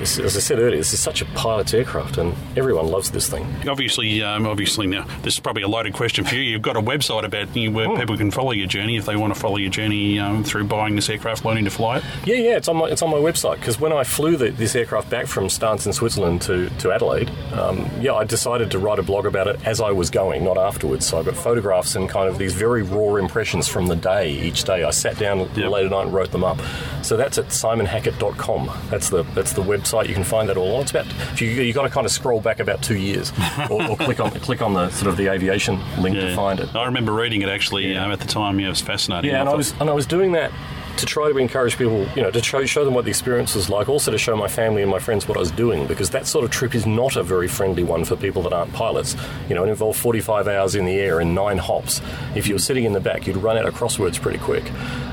[0.00, 3.28] It's, as I said earlier, this is such a pilot's aircraft, and everyone loves this
[3.28, 3.46] thing.
[3.68, 6.42] Obviously, um, obviously now this is probably a load loaded question for you.
[6.42, 7.96] You've got a website about you where Oh.
[7.96, 10.94] people can follow your journey if they want to follow your journey um, through buying
[10.94, 12.04] this aircraft, learning to fly it.
[12.24, 14.76] Yeah, yeah, it's on my it's on my website because when I flew the, this
[14.76, 19.00] aircraft back from Stans in Switzerland to to Adelaide, um, yeah, I decided to write
[19.00, 21.04] a blog about it as I was going, not afterwards.
[21.06, 24.62] So I've got photographs and kind of these very raw impressions from the day each
[24.64, 24.84] day.
[24.84, 26.60] I sat down late at night and wrote them up.
[27.02, 28.70] So that's at simonhackett.com.
[28.88, 30.06] That's the that's the website.
[30.08, 30.82] You can find that all on.
[30.82, 33.32] It's about if you you got to kind of scroll back about two years
[33.68, 36.74] or, or click on click on the sort of the aviation link to find it.
[36.74, 38.58] I remember reading it actually um, at the time.
[38.60, 39.30] Yeah, it was fascinating.
[39.30, 40.52] Yeah, and I was and I was doing that
[40.96, 43.68] to try to encourage people, you know, to show, show them what the experience was
[43.68, 46.26] like, also to show my family and my friends what I was doing, because that
[46.26, 49.16] sort of trip is not a very friendly one for people that aren't pilots.
[49.48, 52.00] You know, it involved 45 hours in the air and nine hops.
[52.34, 54.64] If you were sitting in the back, you'd run out of crosswords pretty quick.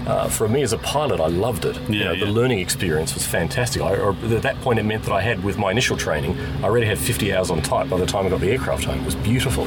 [0.08, 1.78] Uh, for me as a pilot, I loved it.
[1.90, 3.82] you know, The learning experience was fantastic.
[3.82, 6.64] I, or at that point, it meant that I had, with my initial training, I
[6.64, 9.00] already had 50 hours on type by the time I got the aircraft home.
[9.00, 9.66] It was beautiful,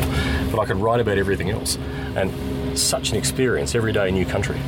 [0.51, 1.79] but I could write about everything else.
[2.17, 2.33] And
[2.79, 4.59] such an experience every day, new country.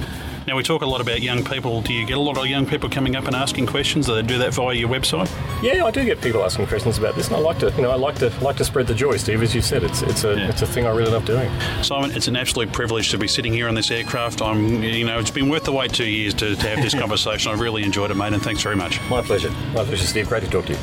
[0.46, 1.80] Now we talk a lot about young people.
[1.80, 4.06] Do you get a lot of young people coming up and asking questions?
[4.06, 5.30] Do they do that via your website?
[5.62, 7.90] Yeah, I do get people asking questions about this, and I like to, you know,
[7.90, 9.42] I like to like to spread the joy, Steve.
[9.42, 11.50] As you said, it's it's a it's a thing I really love doing.
[11.82, 14.42] Simon, it's an absolute privilege to be sitting here on this aircraft.
[14.42, 17.50] I'm, you know, it's been worth the wait two years to, to have this conversation.
[17.50, 19.00] I've really enjoyed it, mate, and thanks very much.
[19.08, 19.50] My pleasure.
[19.72, 20.28] My pleasure, Steve.
[20.28, 20.78] Great to talk to you.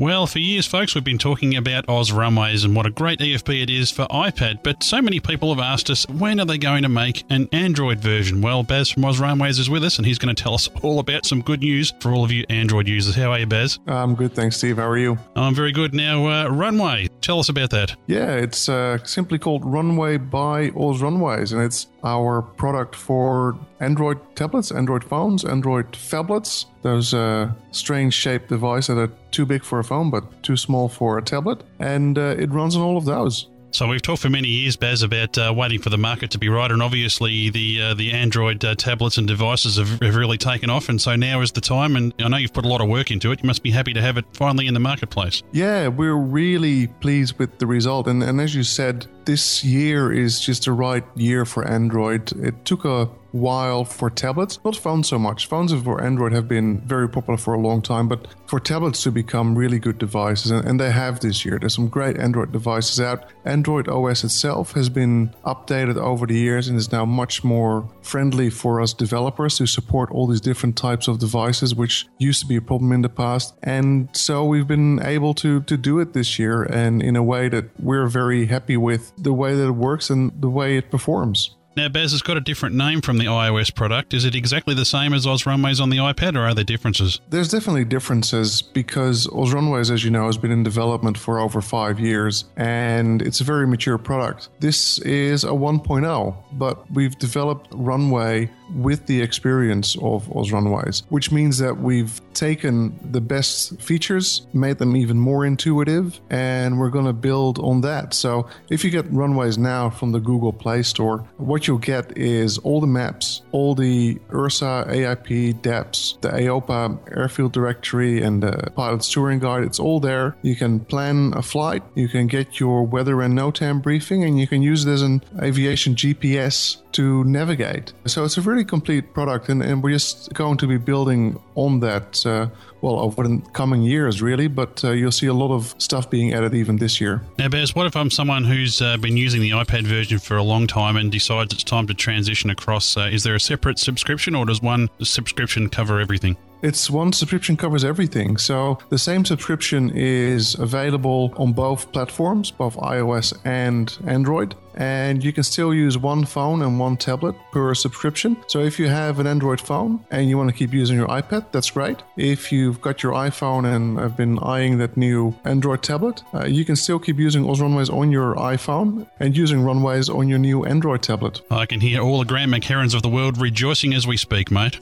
[0.00, 3.64] Well, for years, folks, we've been talking about Oz Runways and what a great EFB
[3.64, 6.84] it is for iPad, but so many people have asked us when are they going
[6.84, 8.40] to make an Android version?
[8.40, 11.00] Well, Baz from Oz Runways is with us and he's going to tell us all
[11.00, 13.14] about some good news for all of you Android users.
[13.14, 13.78] How are you, Baz?
[13.86, 14.78] I'm good, thanks, Steve.
[14.78, 15.18] How are you?
[15.36, 15.92] I'm very good.
[15.92, 17.94] Now, uh, Runway, tell us about that.
[18.06, 24.18] Yeah, it's uh, simply called Runway by Oz Runways, and it's our product for Android
[24.36, 26.66] tablets, Android phones, Android phablets.
[26.82, 30.88] Those uh, strange shaped devices that are too big for a phone but too small
[30.88, 33.48] for a tablet, and uh, it runs on all of those.
[33.72, 36.48] So we've talked for many years, Baz, about uh, waiting for the market to be
[36.48, 40.70] right, and obviously the uh, the Android uh, tablets and devices have, have really taken
[40.70, 41.94] off, and so now is the time.
[41.94, 43.40] And I know you've put a lot of work into it.
[43.42, 45.42] You must be happy to have it finally in the marketplace.
[45.52, 48.08] Yeah, we're really pleased with the result.
[48.08, 52.32] And, and as you said, this year is just the right year for Android.
[52.44, 55.46] It took a while for tablets, not phones so much.
[55.46, 59.10] Phones for Android have been very popular for a long time, but for tablets to
[59.10, 61.58] become really good devices, and, they have this year.
[61.58, 63.30] There's some great Android devices out.
[63.44, 68.48] Android OS itself has been updated over the years and is now much more friendly
[68.48, 72.56] for us developers to support all these different types of devices, which used to be
[72.56, 73.54] a problem in the past.
[73.62, 77.50] And so we've been able to, to do it this year and in a way
[77.50, 81.56] that we're very happy with the way that it works and the way it performs.
[81.76, 84.12] Now, Baz has got a different name from the iOS product.
[84.12, 87.20] Is it exactly the same as Oz Runways on the iPad, or are there differences?
[87.30, 91.60] There's definitely differences because Oz Runways, as you know, has been in development for over
[91.60, 94.48] five years and it's a very mature product.
[94.58, 101.58] This is a 1.0, but we've developed Runway with the experience of Runways, which means
[101.58, 107.12] that we've taken the best features, made them even more intuitive, and we're going to
[107.12, 108.14] build on that.
[108.14, 112.58] So if you get Runways now from the Google Play Store, what you'll get is
[112.58, 119.10] all the maps, all the ERSA, AIP, DAPs, the AOPA airfield directory, and the pilot's
[119.10, 119.64] touring guide.
[119.64, 120.36] It's all there.
[120.42, 124.46] You can plan a flight, you can get your weather and NOTAM briefing, and you
[124.46, 127.92] can use it as an aviation GPS to navigate.
[128.06, 131.80] So it's a really complete product, and, and we're just going to be building on
[131.80, 132.24] that.
[132.24, 132.48] Uh,
[132.82, 136.32] well, over the coming years, really, but uh, you'll see a lot of stuff being
[136.32, 137.22] added even this year.
[137.38, 140.42] Now, Baz, what if I'm someone who's uh, been using the iPad version for a
[140.42, 142.96] long time and decides it's time to transition across?
[142.96, 146.36] Uh, is there a separate subscription, or does one subscription cover everything?
[146.62, 148.36] It's one subscription covers everything.
[148.36, 154.54] So the same subscription is available on both platforms, both iOS and Android.
[154.74, 158.36] And you can still use one phone and one tablet per subscription.
[158.46, 161.46] So if you have an Android phone and you want to keep using your iPad,
[161.50, 162.02] that's great.
[162.16, 166.64] If you've got your iPhone and have been eyeing that new Android tablet, uh, you
[166.64, 170.64] can still keep using Oz Runways on your iPhone and using Runways on your new
[170.64, 171.42] Android tablet.
[171.50, 174.78] I can hear all the Grant McHerrons of the world rejoicing as we speak, mate.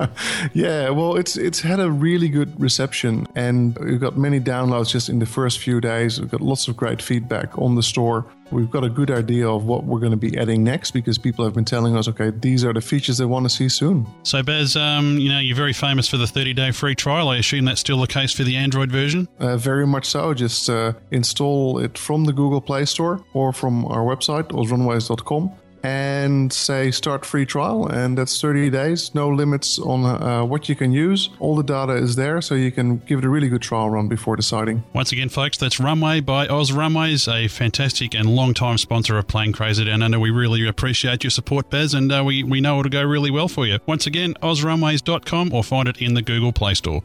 [0.52, 5.08] yeah, well, it's it's had a really good reception, and we've got many downloads just
[5.08, 6.20] in the first few days.
[6.20, 8.26] We've got lots of great feedback on the store.
[8.50, 11.44] We've got a good idea of what we're going to be adding next because people
[11.44, 14.08] have been telling us, okay, these are the features they want to see soon.
[14.24, 17.28] So, Baz, um, you know, you're very famous for the 30 day free trial.
[17.28, 19.28] I assume that's still the case for the Android version?
[19.38, 20.34] Uh, very much so.
[20.34, 25.52] Just uh, install it from the Google Play Store or from our website, ozrunways.com.
[25.82, 27.86] and say start free trial.
[27.86, 31.30] And that's 30 days, no limits on uh, what you can use.
[31.38, 34.08] All the data is there, so you can give it a really good trial run
[34.08, 34.82] before deciding.
[34.92, 39.52] Once again, folks, that's Runway by Oz Runways, a fantastic and long-time sponsor of Plane
[39.52, 40.18] Crazy Down Under.
[40.18, 43.48] We really appreciate your support, Baz, and uh, we, we know it'll go really well
[43.48, 43.78] for you.
[43.86, 47.02] Once again, ozrunways.com or find it in the Google Play Store.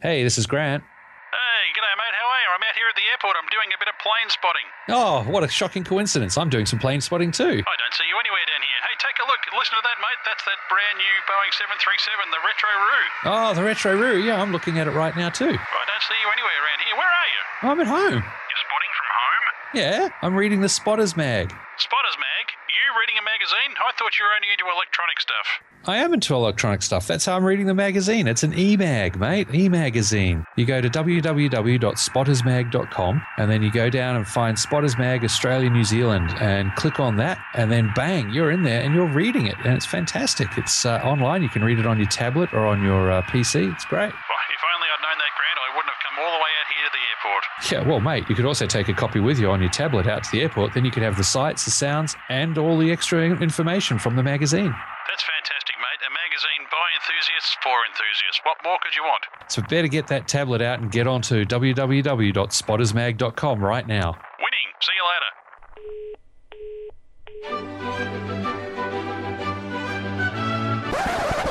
[0.00, 0.80] Hey, this is Grant.
[0.80, 2.16] Hey, g'day, mate.
[2.16, 2.48] How are you?
[2.56, 3.36] I'm out here at the airport.
[3.36, 4.64] I'm doing a bit of plane spotting.
[4.88, 6.40] Oh, what a shocking coincidence.
[6.40, 7.60] I'm doing some plane spotting too.
[7.60, 8.80] I don't see you anywhere down here.
[8.88, 9.40] Hey, take a look.
[9.52, 10.20] Listen to that, mate.
[10.24, 13.04] That's that brand new Boeing 737, the Retro Roo.
[13.28, 14.16] Oh, the Retro Roo.
[14.24, 15.52] Yeah, I'm looking at it right now too.
[15.52, 16.96] I don't see you anywhere around here.
[16.96, 17.42] Where are you?
[17.68, 18.24] I'm at home.
[18.24, 19.44] You're spotting from home?
[19.76, 21.52] Yeah, I'm reading the Spotters mag.
[21.76, 22.46] Spotters Mag?
[22.72, 23.76] You reading a magazine?
[23.76, 25.46] I thought you were only into electronic stuff.
[25.86, 27.06] I am into electronic stuff.
[27.06, 28.28] That's how I'm reading the magazine.
[28.28, 29.48] It's an e-mag, mate.
[29.54, 30.44] E-magazine.
[30.56, 35.84] You go to www.spottersmag.com and then you go down and find Spotters Mag Australia New
[35.84, 39.56] Zealand and click on that and then bang, you're in there and you're reading it
[39.64, 40.48] and it's fantastic.
[40.58, 41.42] It's uh, online.
[41.42, 43.72] You can read it on your tablet or on your uh, PC.
[43.72, 44.10] It's great.
[44.10, 46.84] If only I'd known that, Grant, I wouldn't have come all the way out here
[46.84, 47.42] to the airport.
[47.72, 50.24] Yeah, well, mate, you could also take a copy with you on your tablet out
[50.24, 50.74] to the airport.
[50.74, 54.22] Then you could have the sights, the sounds, and all the extra information from the
[54.22, 54.74] magazine.
[55.08, 56.00] That's fantastic, mate.
[56.06, 58.40] A magazine by enthusiasts for enthusiasts.
[58.44, 59.24] What more could you want?
[59.48, 64.18] So better get that tablet out and get onto www.spottersmag.com right now.
[64.38, 64.72] Winning.
[64.82, 65.26] See you later.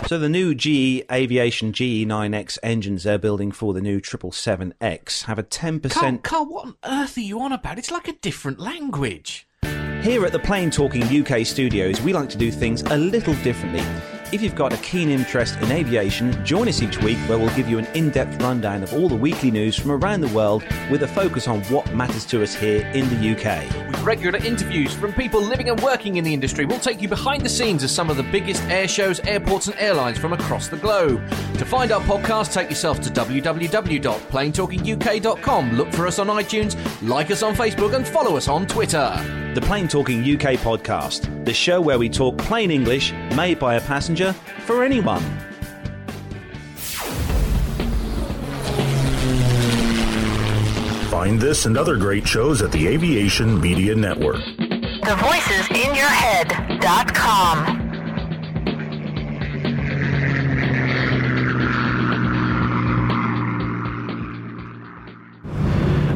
[0.08, 5.44] So the new GE Aviation GE9X engines they're building for the new 777X have a
[5.44, 7.78] 10% Carl, Carl, what on earth are you on about?
[7.78, 9.48] It's like a different language.
[10.02, 13.84] Here at the Plane Talking UK studios, we like to do things a little differently.
[14.32, 17.68] If you've got a keen interest in aviation, join us each week where we'll give
[17.68, 21.02] you an in depth rundown of all the weekly news from around the world with
[21.02, 23.64] a focus on what matters to us here in the UK.
[23.88, 27.44] With regular interviews from people living and working in the industry, we'll take you behind
[27.44, 30.78] the scenes of some of the biggest air shows, airports, and airlines from across the
[30.78, 31.28] globe.
[31.56, 35.74] To find our podcast, take yourself to www.planetalkinguk.com.
[35.74, 39.12] Look for us on iTunes, like us on Facebook, and follow us on Twitter.
[39.56, 43.82] The Plane Talking UK podcast, the show where we talk plain English made by a
[43.82, 44.19] passenger
[44.66, 45.24] for anyone.
[51.10, 54.44] Find this and other great shows at the Aviation Media Network.
[54.58, 55.16] The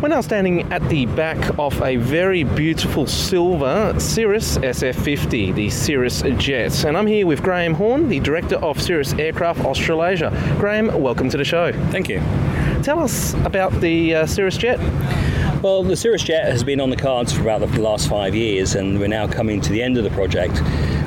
[0.03, 6.23] We're now standing at the back of a very beautiful silver Cirrus SF50, the Cirrus
[6.39, 6.83] Jet.
[6.83, 10.29] And I'm here with Graham Horn, the Director of Cirrus Aircraft Australasia.
[10.59, 11.71] Graham, welcome to the show.
[11.89, 12.19] Thank you.
[12.83, 14.77] Tell us about the uh, Cirrus Jet.
[15.63, 18.75] Well, the Cirrus Jet has been on the cards for about the last five years,
[18.75, 20.61] and we're now coming to the end of the project.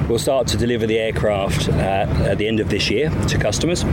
[0.08, 3.84] We'll start to deliver the aircraft uh, at the end of this year to customers,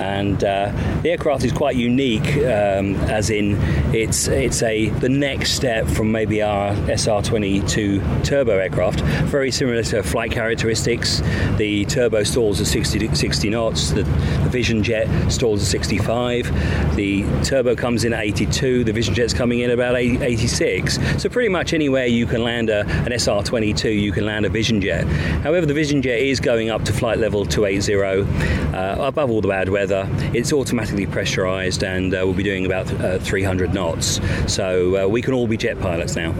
[0.00, 0.72] and uh,
[1.02, 3.56] the aircraft is quite unique, um, as in
[3.94, 9.00] it's it's a the next step from maybe our SR22 turbo aircraft.
[9.30, 11.20] Very similar to flight characteristics.
[11.56, 13.90] The turbo stalls at 60 60 knots.
[13.90, 16.96] The, the Vision Jet stalls at 65.
[16.96, 18.84] The turbo comes in at 82.
[18.84, 20.98] The Vision Jet's coming in about 86.
[21.22, 24.80] So pretty much anywhere you can land a, an SR22, you can land a Vision
[24.80, 25.04] Jet.
[25.42, 29.48] However, the Vision Jet is going up to flight level 280 uh, above all the
[29.48, 29.87] bad weather.
[30.34, 34.20] It's automatically pressurized and uh, we'll be doing about uh, 300 knots.
[34.52, 36.32] So uh, we can all be jet pilots now.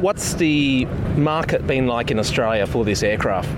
[0.00, 0.86] What's the
[1.16, 3.48] market been like in Australia for this aircraft?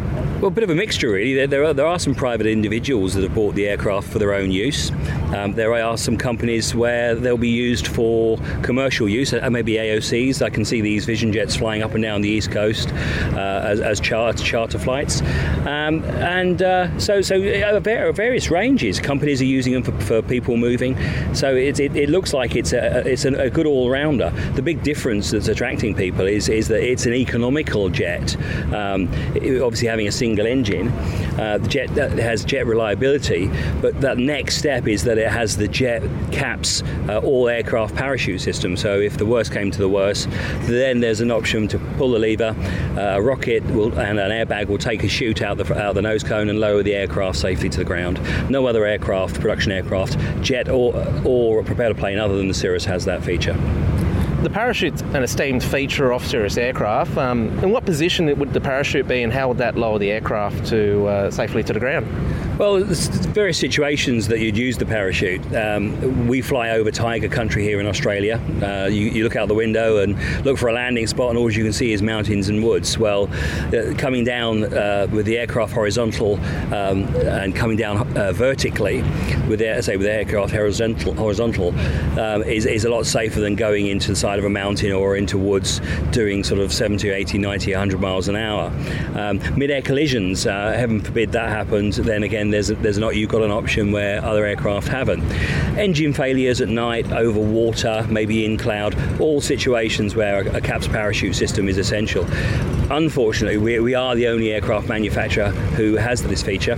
[0.42, 1.34] Well, a bit of a mixture, really.
[1.34, 4.34] There, there, are, there are some private individuals that have bought the aircraft for their
[4.34, 4.90] own use.
[5.32, 10.42] Um, there are some companies where they'll be used for commercial use, uh, maybe AOCs.
[10.42, 13.78] I can see these Vision Jets flying up and down the East Coast uh, as,
[13.78, 15.20] as char- charter flights.
[15.64, 18.98] Um, and uh, so, so uh, various ranges.
[18.98, 20.96] Companies are using them for, for people moving.
[21.36, 24.30] So it, it, it, looks like it's a, it's a good all rounder.
[24.56, 28.34] The big difference that's attracting people is, is that it's an economical jet.
[28.74, 30.88] Um, obviously, having a single engine,
[31.38, 35.56] uh, the jet that has jet reliability, but that next step is that it has
[35.56, 36.02] the jet
[36.32, 38.76] caps uh, all aircraft parachute system.
[38.76, 40.28] So if the worst came to the worst,
[40.62, 42.54] then there's an option to pull the lever,
[42.96, 46.02] uh, a rocket will, and an airbag will take a chute out the, out the
[46.02, 48.20] nose cone and lower the aircraft safely to the ground.
[48.50, 53.04] No other aircraft, production aircraft, jet or, or propeller plane other than the Cirrus has
[53.04, 53.56] that feature.
[54.42, 57.16] The parachute's an esteemed feature of Cirrus aircraft.
[57.16, 60.66] Um, in what position would the parachute be, and how would that lower the aircraft
[60.66, 62.08] to uh, safely to the ground?
[62.62, 65.40] Well, there's various situations that you'd use the parachute.
[65.52, 68.40] Um, we fly over tiger country here in Australia.
[68.62, 71.50] Uh, you, you, look out the window and look for a landing spot, and all
[71.50, 72.96] you can see is mountains and woods.
[72.96, 73.28] Well,
[73.74, 76.34] uh, coming down uh, with the aircraft horizontal
[76.72, 79.02] um, and coming down uh, vertically
[79.48, 81.70] with say with the aircraft horizontal, horizontal
[82.20, 85.16] um, is, is a lot safer than going into the side of a mountain or
[85.16, 85.80] into woods
[86.12, 88.72] doing sort of 70, 80, 90, 100 miles an hour.
[89.16, 91.96] Um, mid-air collisions, uh, heaven forbid that happens.
[91.96, 95.22] Then again, there's there's not you've got an option where other aircraft haven't.
[95.78, 100.88] Engine failures at night, over water, maybe in cloud, all situations where a, a CAPS
[100.88, 102.24] parachute system is essential.
[102.90, 106.76] Unfortunately, we, we are the only aircraft manufacturer who has this feature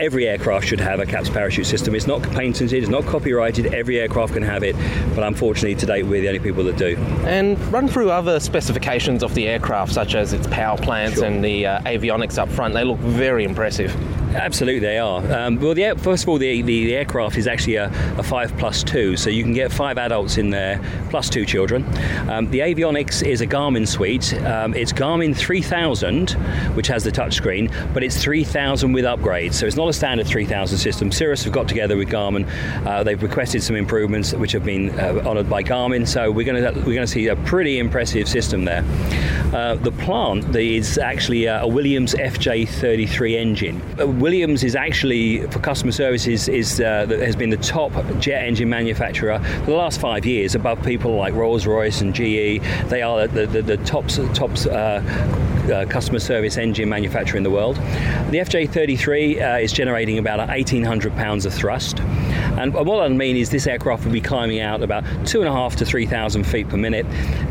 [0.00, 1.94] every aircraft should have a CAPS parachute system.
[1.94, 4.74] It's not patented, it's not copyrighted, every aircraft can have it,
[5.14, 6.96] but unfortunately to date we're the only people that do.
[7.26, 11.26] And run through other specifications of the aircraft, such as its power plants sure.
[11.26, 12.74] and the uh, avionics up front.
[12.74, 13.94] They look very impressive.
[14.34, 15.20] Absolutely, they are.
[15.32, 18.56] Um, well, the, first of all, the, the, the, aircraft is actually a, a, five
[18.58, 21.84] plus two, so you can get five adults in there plus two children.
[22.28, 24.32] Um, the avionics is a Garmin suite.
[24.44, 26.30] Um, it's Garmin 3000,
[26.74, 30.78] which has the touchscreen, but it's 3000 with upgrades, so it's not a standard 3000
[30.78, 31.10] system.
[31.10, 32.48] Cirrus have got together with Garmin.
[32.86, 36.62] Uh, they've requested some improvements which have been uh, honoured by Garmin, so we're going
[36.62, 38.84] to we're to see a pretty impressive system there.
[39.52, 45.92] Uh, the plant is actually a Williams FJ33 engine uh, Williams is actually, for customer
[45.92, 50.54] services, is uh, has been the top jet engine manufacturer for the last five years,
[50.54, 52.60] above people like Rolls Royce and GE.
[52.88, 55.00] They are the, the, the top, top uh,
[55.70, 57.76] uh, customer service engine manufacturer in the world.
[57.76, 62.00] The FJ33 uh, is generating about 1,800 pounds of thrust.
[62.00, 65.52] And what I mean is this aircraft will be climbing out about two and a
[65.52, 67.06] half to 3,000 feet per minute,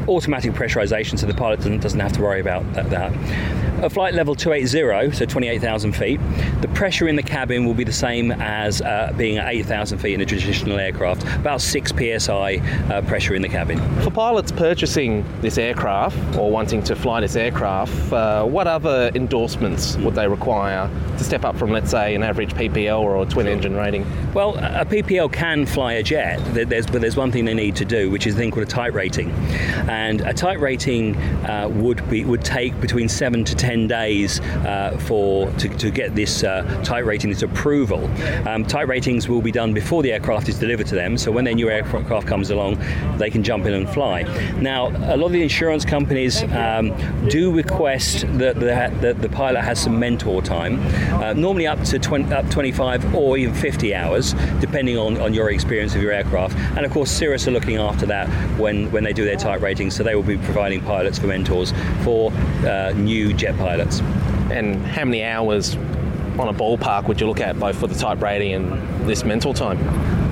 [0.08, 2.90] automatic pressurization, so the pilot doesn't, doesn't have to worry about that.
[2.92, 3.69] that.
[3.82, 6.20] At flight level 280, so 28,000 feet,
[6.60, 10.16] the pressure in the cabin will be the same as uh, being at 8,000 feet
[10.16, 13.80] in a traditional aircraft, about 6 psi uh, pressure in the cabin.
[14.02, 19.96] For pilots purchasing this aircraft or wanting to fly this aircraft, uh, what other endorsements
[19.98, 23.48] would they require to step up from, let's say, an average PPL or a twin
[23.48, 24.06] engine rating?
[24.34, 27.86] Well, a PPL can fly a jet, there's, but there's one thing they need to
[27.86, 29.32] do, which is a thing called a type rating.
[29.88, 31.16] And a type rating
[31.46, 35.92] uh, would, be, would take between 7 to 10 10 days uh, for to, to,
[35.92, 38.04] get this uh, type rating, this approval.
[38.48, 41.46] Um, type ratings will be done before the aircraft is delivered to them, so when
[41.46, 42.82] their new aircraft comes along,
[43.20, 44.24] they can jump in and fly.
[44.60, 46.96] Now, a lot of the insurance companies um,
[47.30, 50.80] do request that the, that the pilot has some mentor time,
[51.22, 55.52] uh, normally up to 20, up 25 or even 50 hours, depending on, on your
[55.52, 56.58] experience of your aircraft.
[56.76, 59.96] And of course, Cirrus are looking after that when, when they do their type ratings,
[59.96, 61.72] so they will be providing pilots for mentors
[62.04, 62.32] for
[62.66, 64.00] uh, new jet pilots.
[64.52, 65.76] And how many hours
[66.40, 69.54] on a ballpark would you look at both for the type rating and this mental
[69.54, 69.78] time?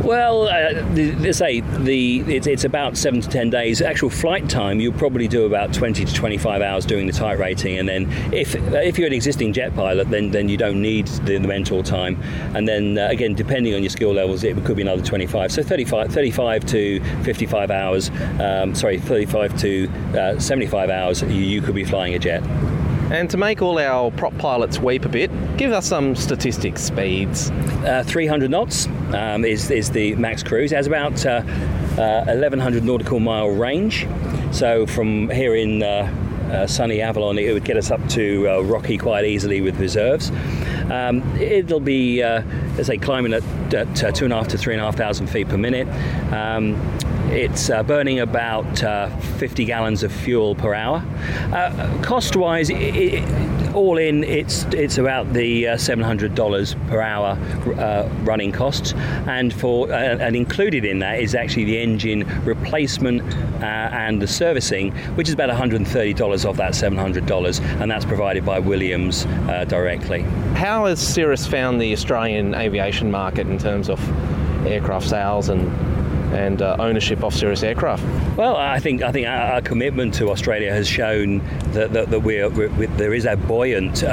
[0.07, 3.81] Well, uh, they say the it's, it's, about seven to ten days.
[3.81, 7.77] Actual flight time, you'll probably do about twenty to twenty-five hours doing the type rating,
[7.77, 11.39] and then if if you're an existing jet pilot, then then you don't need the,
[11.39, 12.21] the mentor time,
[12.55, 15.51] and then uh, again, depending on your skill levels, it could be another twenty-five.
[15.51, 18.09] So 35, 35 to fifty-five hours.
[18.39, 21.21] Um, sorry, thirty-five to uh, seventy-five hours.
[21.21, 22.43] You, you could be flying a jet.
[23.09, 27.49] And to make all our prop pilots weep a bit, give us some statistics speeds.
[27.85, 30.73] Uh, 300 knots um, is, is the max cruise.
[30.73, 31.41] It has about uh,
[31.97, 34.05] uh, 1100 nautical mile range.
[34.51, 36.13] So from here in uh,
[36.51, 40.29] uh, sunny Avalon, it would get us up to uh, Rocky quite easily with reserves.
[40.91, 44.81] Um, it'll be, let's say, climbing at, at two and a half to three and
[44.81, 45.87] a half thousand feet per minute.
[46.33, 46.75] Um,
[47.29, 51.03] it's uh, burning about uh, 50 gallons of fuel per hour.
[51.51, 52.71] Uh, cost-wise,
[53.73, 57.37] all in, it's it's about the uh, $700 per hour
[57.79, 58.93] uh, running costs,
[59.27, 63.21] and for uh, and included in that is actually the engine replacement
[63.61, 69.25] and the servicing, which is about $130 of that $700, and that's provided by Williams
[69.67, 70.21] directly.
[70.55, 73.99] How has Cirrus found the Australian aviation market in terms of
[74.65, 75.96] aircraft sales and
[76.33, 78.03] and uh, ownership of Cirrus aircraft?
[78.37, 81.39] Well, I think I think our, commitment to Australia has shown
[81.73, 84.07] that, that, that we're, we're, there is a buoyant uh,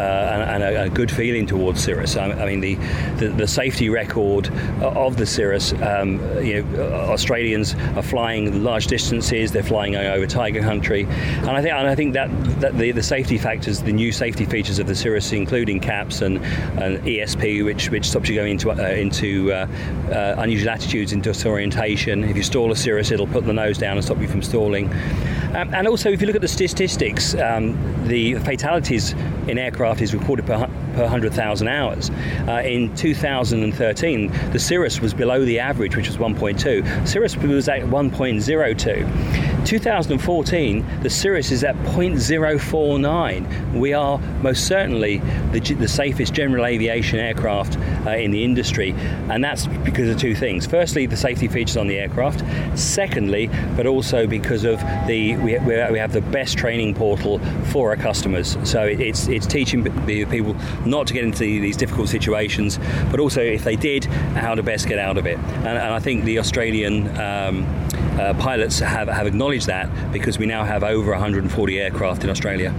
[0.49, 2.17] and, a, a, good feeling towards Cirrus.
[2.17, 2.75] I, I mean, the,
[3.19, 4.49] the, the, safety record
[4.81, 9.53] of the Cirrus, um, you know, Australians are flying large distances.
[9.53, 13.03] They're flying over tiger country, and I think and I think that, that the, the
[13.03, 16.39] safety factors, the new safety features of the Cirrus, including CAPS and,
[16.79, 19.67] and ESP, which which stops you going into uh, into uh,
[20.11, 21.31] uh, unusual attitudes, into
[22.07, 24.93] if you stall a Cirrus, it'll put the nose down and stop you from stalling.
[25.55, 29.13] Um, and also, if you look at the statistics, um, the fatalities
[29.47, 32.11] in aircraft is recorded per per 100,000 hours.
[32.49, 37.07] Uh, in 2013, the Cirrus was below the average, which was 1.2.
[37.07, 39.67] Cirrus was at 1.02.
[39.67, 43.79] 2014, the Cirrus is at 0.049.
[43.79, 45.19] We are most certainly
[45.53, 48.95] the, the safest general aviation aircraft uh, in the industry,
[49.31, 50.67] and that's because of two things.
[50.67, 52.43] Firstly, the safety features on the aircraft.
[52.79, 57.97] Secondly, but also because of the we, we have the best training portal for our
[57.97, 58.57] customers.
[58.65, 60.55] So it's it's teaching the people
[60.87, 62.79] not to get into these difficult situations,
[63.11, 65.39] but also if they did, how to best get out of it.
[65.39, 67.65] And, and I think the Australian um,
[68.19, 72.73] uh, pilots have, have acknowledged that because we now have over 140 aircraft in Australia.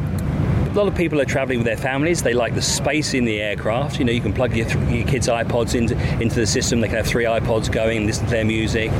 [0.75, 2.21] A lot of people are traveling with their families.
[2.21, 3.97] They like the space in the aircraft.
[3.97, 6.81] You know, you can plug your, th- your kids' iPods into, into the system.
[6.81, 8.91] They can have three iPods going and listen to their music.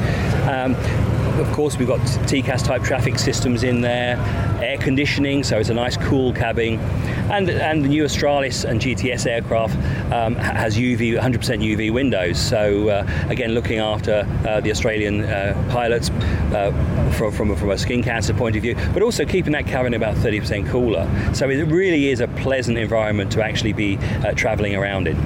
[0.48, 0.74] Um,
[1.38, 4.16] of course, we've got TCAS type traffic systems in there,
[4.64, 6.80] air conditioning, so it's a nice cool cabin.
[7.30, 9.76] And, and the new Australis and GTS aircraft
[10.14, 12.40] um, has UV, 100% UV windows.
[12.40, 16.72] So, uh, again, looking after uh, the Australian uh, pilots uh,
[17.18, 20.16] from, from, from a skin cancer point of view, but also keeping that cabin about
[20.16, 21.10] 30% cooler.
[21.34, 25.18] So, it really is a pleasant environment to actually be uh, travelling around in.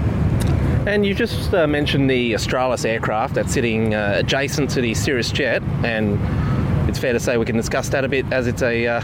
[0.87, 6.17] And you just mentioned the Australis aircraft that's sitting adjacent to the Cirrus Jet, and
[6.89, 9.01] it's fair to say we can discuss that a bit as it's a uh,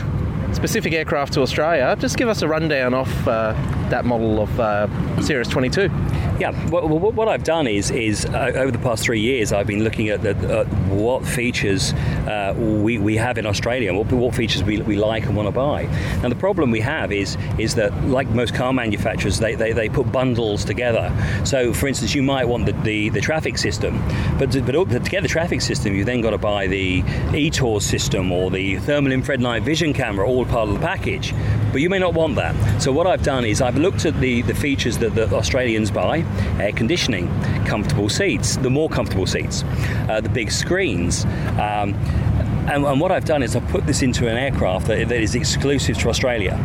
[0.55, 1.95] specific aircraft to Australia.
[1.99, 3.53] Just give us a rundown off uh,
[3.89, 5.89] that model of uh, Cirrus 22.
[6.37, 9.85] Yeah, what, what, I've done is is uh, over the past three years, I've been
[9.85, 11.93] looking at the, uh, what features
[12.27, 15.47] uh, we, we have in Australia and what, what features we, we like and want
[15.47, 15.83] to buy.
[16.21, 19.87] Now, the problem we have is is that, like most car manufacturers, they, they, they
[19.87, 21.09] put bundles together.
[21.45, 23.97] So, for instance, you might want the, the, the traffic system,
[24.37, 27.83] but to, but to get the traffic system, you've then got to buy the ETORS
[27.83, 31.33] system or the thermal infrared night vision camera, all part of the package.
[31.71, 32.81] But you may not want that.
[32.81, 36.24] So, what I've done is I've looked at the, the features that the Australians buy
[36.59, 37.27] air conditioning,
[37.65, 39.63] comfortable seats, the more comfortable seats,
[40.09, 41.25] uh, the big screens.
[41.59, 41.93] Um,
[42.67, 45.35] and, and, what I've done is I've put this into an aircraft that, that is
[45.35, 46.59] exclusive to Australia.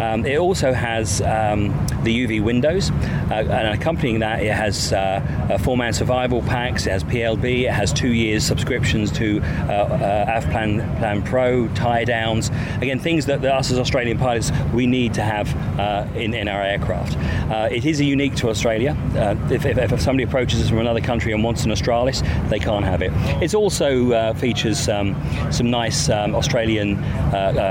[0.00, 1.68] Um, it also has um,
[2.02, 6.86] the UV windows, uh, and accompanying that, it has uh, four-man survival packs.
[6.86, 7.62] It has PLB.
[7.62, 12.50] It has two years subscriptions to uh, uh Avplan Plan Pro, tie downs.
[12.80, 16.48] Again, things that, that, us as Australian pilots we need to have uh, in, in
[16.48, 17.16] our aircraft.
[17.50, 18.96] Uh, it is unique to Australia.
[19.50, 22.84] If, if, if, somebody approaches us from another country and wants an Australis, they can't
[22.84, 23.12] have it.
[23.42, 25.14] It also features um,
[25.52, 27.02] some nice um, Australian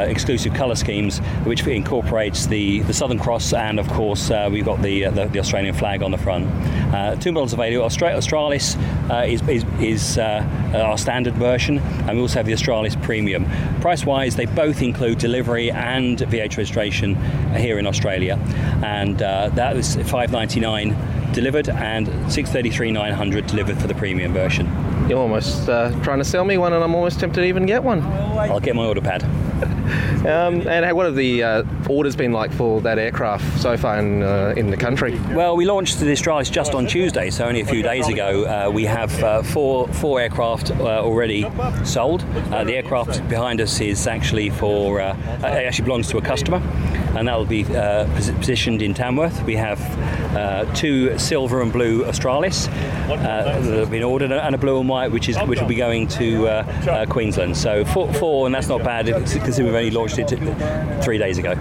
[0.09, 4.63] exclusive colour schemes, which incorporate celebrates the, the Southern Cross, and of course, uh, we've
[4.63, 6.47] got the, uh, the, the Australian flag on the front.
[6.93, 7.85] Uh, two models available.
[7.85, 8.77] Austra- Australis
[9.09, 13.45] uh, is, is, is our standard version, and we also have the Australis Premium.
[13.81, 17.15] Price wise, they both include delivery and VH registration
[17.55, 18.35] here in Australia,
[18.83, 20.95] and that was 599
[21.33, 24.65] delivered and 633 900 delivered for the premium version.
[25.09, 27.83] You're almost uh, trying to sell me one, and I'm almost tempted to even get
[27.83, 28.01] one.
[28.01, 29.25] I'll get my order pad.
[29.61, 34.23] Um, and what have the uh, orders been like for that aircraft so far in,
[34.23, 35.19] uh, in the country?
[35.33, 38.45] Well, we launched the Australis just on Tuesday, so only a few days ago.
[38.45, 41.45] Uh, we have uh, four four aircraft uh, already
[41.83, 42.23] sold.
[42.51, 46.57] Uh, the aircraft behind us is actually for it actually belongs to a customer,
[47.15, 49.43] and that will be positioned in Tamworth.
[49.43, 52.67] We have two silver and blue Australis
[53.07, 56.07] that have been ordered, and a blue and white, which is which will be going
[56.07, 56.63] to
[57.09, 57.57] Queensland.
[57.57, 60.29] So four, four, and that's not bad because we've only launched it
[61.03, 61.55] three days ago.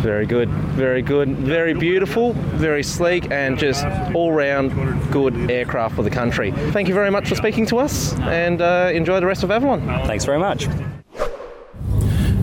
[0.00, 3.84] Very good, very good, very beautiful, very sleek, and just
[4.14, 4.72] all round
[5.12, 6.52] good aircraft for the country.
[6.72, 9.86] Thank you very much for speaking to us and uh, enjoy the rest of Avalon.
[10.06, 10.66] Thanks very much.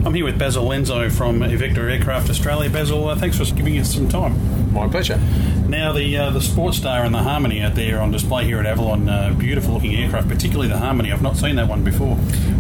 [0.06, 2.70] I'm here with Basil Lenzo from Evektor Aircraft Australia.
[2.70, 4.34] Basil, uh, thanks for giving us some time.
[4.74, 5.20] My pleasure.
[5.68, 9.08] Now, the uh, the Sportstar and the Harmony out there on display here at Avalon,
[9.08, 11.12] uh, beautiful looking aircraft, particularly the Harmony.
[11.12, 12.18] I've not seen that one before.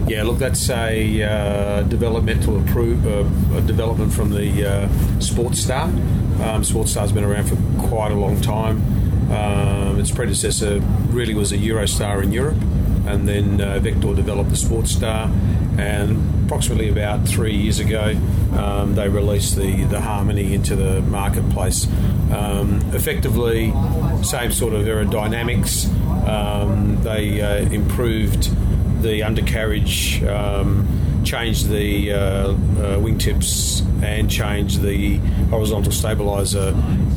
[0.07, 4.87] Yeah, look, that's a uh, developmental approve, uh, development from the uh,
[5.17, 5.85] Sportstar.
[6.39, 8.77] Um, Sportstar's been around for quite a long time.
[9.31, 12.57] Um, its predecessor really was a Eurostar in Europe,
[13.05, 15.29] and then uh, Vector developed the Sports Star.
[15.77, 18.15] and approximately about three years ago,
[18.53, 21.87] um, they released the, the Harmony into the marketplace.
[22.31, 23.71] Um, effectively,
[24.21, 25.87] same sort of aerodynamics.
[26.27, 28.51] Um, they uh, improved
[29.01, 32.53] the undercarriage, um, changed the uh, uh,
[32.99, 35.17] wingtips, and changed the
[35.49, 36.69] horizontal stabilizer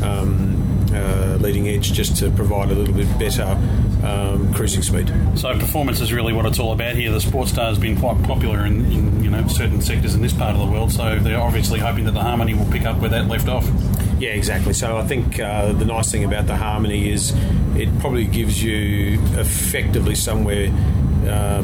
[0.03, 3.59] um, uh, leading edge just to provide a little bit better
[4.05, 5.13] um, cruising speed.
[5.35, 7.11] So performance is really what it's all about here.
[7.11, 10.55] The Sportstar has been quite popular in, in, you know certain sectors in this part
[10.55, 10.93] of the world.
[10.93, 13.69] So they're obviously hoping that the Harmony will pick up where that left off.
[14.19, 14.73] Yeah, exactly.
[14.73, 17.35] So I think uh, the nice thing about the Harmony is
[17.77, 20.71] it probably gives you effectively somewhere.
[21.29, 21.63] Uh,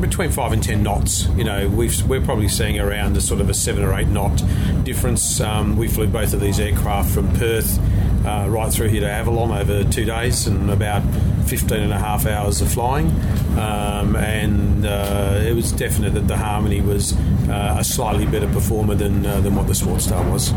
[0.00, 3.50] between five and ten knots, you know, we've, we're probably seeing around a sort of
[3.50, 4.40] a seven or eight knot
[4.84, 5.40] difference.
[5.40, 7.78] Um, we flew both of these aircraft from Perth
[8.26, 11.02] uh, right through here to Avalon over two days and about
[11.46, 13.10] 15 and a half hours of flying.
[13.58, 17.12] Um, and uh, it was definite that the Harmony was
[17.48, 20.52] uh, a slightly better performer than, uh, than what the Sports Star was.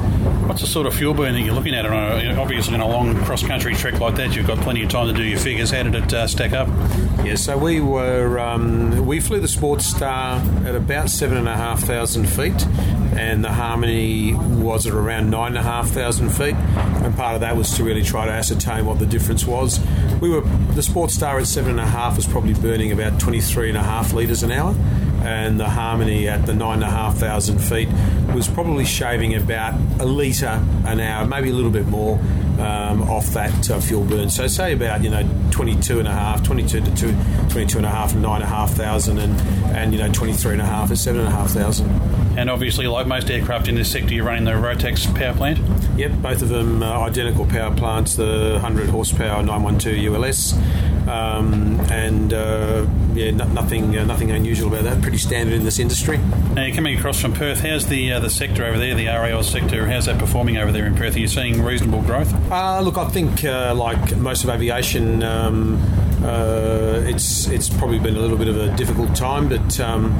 [0.48, 1.86] What's the sort of fuel burn that you're looking at?
[1.86, 4.90] On a, obviously, in a long cross country trek like that, you've got plenty of
[4.90, 5.72] time to do your figures.
[5.72, 6.68] How did it uh, stack up?
[7.26, 11.56] Yeah, so we were um, we flew the Sports Star at about seven and a
[11.56, 12.66] half thousand feet,
[13.18, 16.54] and the Harmony was at around nine and a half thousand feet.
[16.56, 19.80] And part of that was to really try to ascertain what the difference was.
[20.22, 23.78] We were the Sportstar at seven and a half was probably burning about 23 and
[23.78, 24.76] a half litres an hour,
[25.24, 27.90] and the Harmony at the nine and a half thousand feet
[28.34, 32.20] was probably shaving about a litre an hour, maybe a little bit more.
[32.56, 34.30] Um, off that uh, fuel burn.
[34.30, 37.14] So say about, you know, 22 and a half, 22 to two,
[37.50, 39.38] 22 and a half nine and a half thousand and,
[39.76, 41.90] and, you know, 23 and a half and seven and a half thousand.
[42.38, 45.60] And obviously, like most aircraft in this sector, you're running the Rotax power plant?
[45.98, 50.54] Yep, both of them identical power plants, the 100 horsepower 912 ULS.
[51.08, 55.02] Um, and uh, yeah, no, nothing, uh, nothing unusual about that.
[55.02, 56.18] Pretty standard in this industry.
[56.18, 57.60] Now you're coming across from Perth.
[57.60, 59.86] How's the uh, the sector over there, the RAL sector?
[59.86, 61.16] How's that performing over there in Perth?
[61.16, 62.34] Are you seeing reasonable growth?
[62.52, 65.80] Uh, look, I think uh, like most of aviation, um,
[66.26, 70.12] uh, it's it's probably been a little bit of a difficult time, but um,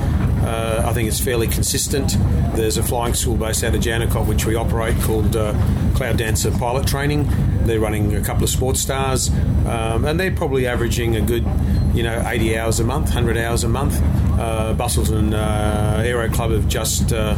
[0.44, 2.16] uh, I think it's fairly consistent.
[2.56, 5.54] There's a flying school based out of Jandakot which we operate called uh,
[5.96, 7.28] Cloud Dancer Pilot Training.
[7.66, 9.30] They're running a couple of sports stars,
[9.66, 11.44] um, and they're probably averaging a good,
[11.96, 14.00] you know, 80 hours a month, 100 hours a month.
[14.40, 17.34] Uh, Busselton uh, Aero Club have just uh,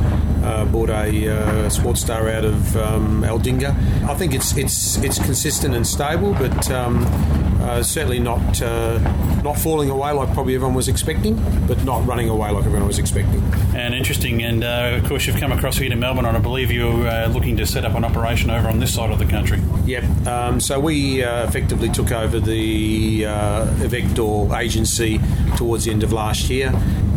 [0.65, 3.69] bought a sports star out of um, Aldinga.
[4.09, 7.05] I think it's it's it's consistent and stable, but um,
[7.67, 8.97] uh, certainly not uh,
[9.43, 11.35] not falling away like probably everyone was expecting,
[11.67, 13.43] but not running away like everyone was expecting.
[13.75, 16.71] And interesting, and uh, of course you've come across here to Melbourne, and I believe
[16.71, 19.61] you're uh, looking to set up an operation over on this side of the country.
[19.85, 20.27] Yep.
[20.27, 25.19] Um, so we uh, effectively took over the uh, Evektor agency
[25.57, 26.71] towards the end of last year.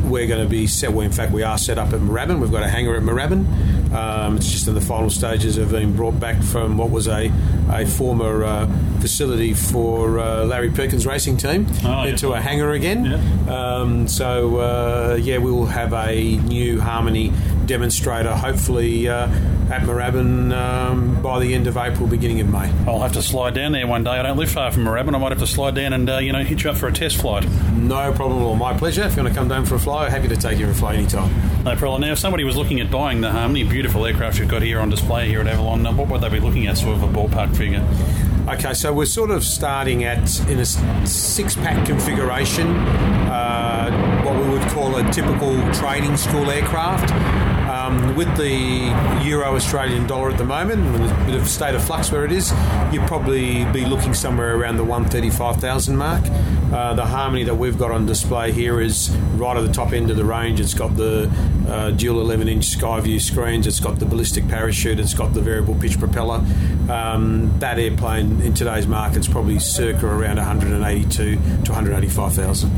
[0.04, 0.92] We're going to be set.
[0.92, 2.40] Well, in fact, we are set up at Moorabbin.
[2.40, 3.92] We've got a hangar at Moorabbin.
[3.92, 7.30] Um, it's just in the final stages of being brought back from what was a,
[7.70, 8.66] a former uh,
[9.00, 12.06] facility for uh, Larry Perkins' racing team Oh, yeah.
[12.06, 13.48] into a hangar again.
[13.48, 17.32] Um, so, uh, yeah, we will have a new Harmony
[17.66, 19.26] demonstrator hopefully uh,
[19.70, 22.68] at Moorabbin um, by the end of April, beginning of May.
[22.88, 24.10] I'll have to slide down there one day.
[24.10, 25.14] I don't live far from Moorabbin.
[25.14, 26.92] I might have to slide down and uh, you know hit you up for a
[26.92, 27.48] test flight.
[27.74, 28.56] No problem at all.
[28.56, 29.04] My pleasure.
[29.04, 30.74] If you want to come down for a fly, happy to take you for a
[30.74, 31.30] fly anytime.
[31.62, 32.00] No problem.
[32.00, 34.90] Now, if somebody was looking at buying the Harmony, beautiful aircraft you've got here on
[34.90, 37.56] display here at Avalon, uh, what would they be looking at, sort of a ballpark
[37.56, 37.86] figure?
[38.50, 40.66] Okay, so we're sort of starting at in a
[41.06, 47.39] six pack configuration, uh, what we would call a typical training school aircraft.
[47.90, 51.82] Um, with the euro Australian dollar at the moment, and a bit of state of
[51.82, 52.52] flux where it is,
[52.92, 56.22] you'd probably be looking somewhere around the 135,000 mark.
[56.72, 60.08] Uh, the Harmony that we've got on display here is right at the top end
[60.08, 60.60] of the range.
[60.60, 61.28] It's got the
[61.68, 65.74] uh, dual 11 inch Skyview screens, it's got the ballistic parachute, it's got the variable
[65.74, 66.44] pitch propeller.
[66.88, 71.40] Um, that airplane in today's market is probably circa around 182 to
[71.72, 72.70] 185,000.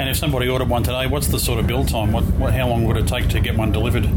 [0.00, 2.12] And if somebody ordered one today, what's the sort of build time?
[2.12, 4.08] What, what how long would it take to get one delivered?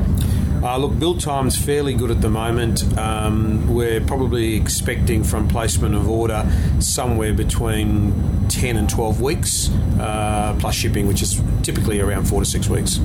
[0.64, 2.98] Uh, look, build time's fairly good at the moment.
[2.98, 6.50] Um, we're probably expecting from placement of order
[6.80, 12.46] somewhere between 10 and 12 weeks, uh, plus shipping, which is typically around four to
[12.46, 12.98] six weeks.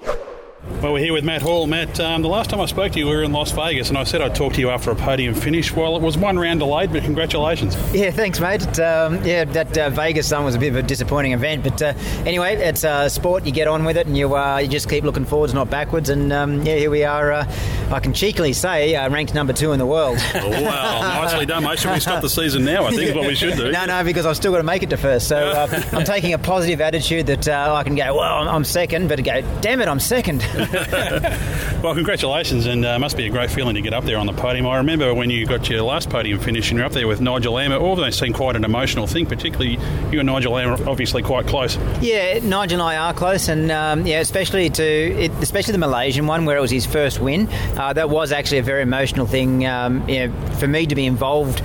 [0.81, 1.65] Well, we're here with Matt Hall.
[1.65, 3.97] Matt, um, the last time I spoke to you, we were in Las Vegas, and
[3.97, 5.71] I said I'd talk to you after a podium finish.
[5.71, 7.75] Well, it was one round delayed, but congratulations.
[7.91, 8.61] Yeah, thanks, mate.
[8.61, 11.81] It, um, yeah, that uh, Vegas one was a bit of a disappointing event, but
[11.81, 11.93] uh,
[12.25, 13.45] anyway, it's uh, sport.
[13.47, 16.09] You get on with it, and you uh, you just keep looking forwards, not backwards.
[16.09, 17.31] And um, yeah, here we are.
[17.31, 17.55] Uh,
[17.89, 20.19] I can cheekily say uh, ranked number two in the world.
[20.35, 21.79] Oh, wow, nicely done, mate.
[21.79, 22.85] Should we stop the season now?
[22.85, 23.71] I think is what we should do.
[23.71, 25.27] no, no, because I've still got to make it to first.
[25.27, 29.07] So uh, I'm taking a positive attitude that uh, I can go, well, I'm second,
[29.07, 30.41] but go, damn it, I'm second.
[31.83, 34.33] well, congratulations, and uh, must be a great feeling to get up there on the
[34.33, 34.67] podium.
[34.67, 37.53] I remember when you got your last podium finish and you're up there with Nigel
[37.53, 37.71] Lamb.
[37.71, 39.79] All of those seem quite an emotional thing, particularly
[40.11, 41.77] you and Nigel Lamb are obviously quite close.
[42.01, 46.27] Yeah, Nigel and I are close, and um, yeah, especially to it, especially the Malaysian
[46.27, 47.47] one where it was his first win.
[47.77, 51.05] Uh, that was actually a very emotional thing um, you know, for me to be
[51.05, 51.61] involved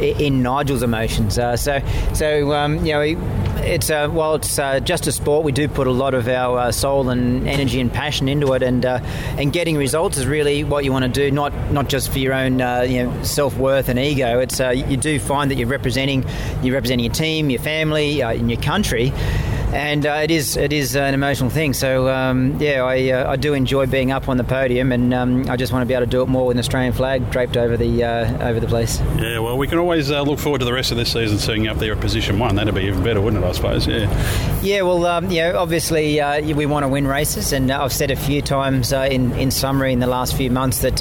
[0.00, 1.38] in Nigel's emotions.
[1.38, 1.80] Uh, so,
[2.14, 3.00] so um, you know,
[3.62, 6.58] it's uh, while it's uh, just a sport, we do put a lot of our
[6.58, 9.00] uh, soul and energy and passion into it, and uh,
[9.38, 11.30] and getting results is really what you want to do.
[11.30, 12.52] Not not just for your own
[12.88, 14.38] you know self worth and ego.
[14.38, 16.24] It's you do find that you're representing
[16.62, 19.12] you're representing your team, your family, in your country
[19.72, 21.72] and uh, it is it is an emotional thing.
[21.72, 25.48] So um, yeah, I, uh, I do enjoy being up on the podium, and um,
[25.48, 27.56] I just want to be able to do it more with an Australian flag draped
[27.56, 29.00] over the uh, over the place.
[29.18, 31.64] Yeah, well, we can always uh, look forward to the rest of this season seeing
[31.64, 32.54] you up there at position one.
[32.56, 33.46] That'd be even better, wouldn't it?
[33.46, 33.86] I suppose.
[33.86, 34.60] Yeah.
[34.62, 34.82] Yeah.
[34.82, 38.16] Well, um, you know, obviously uh, we want to win races, and I've said a
[38.16, 41.00] few times uh, in in summary in the last few months that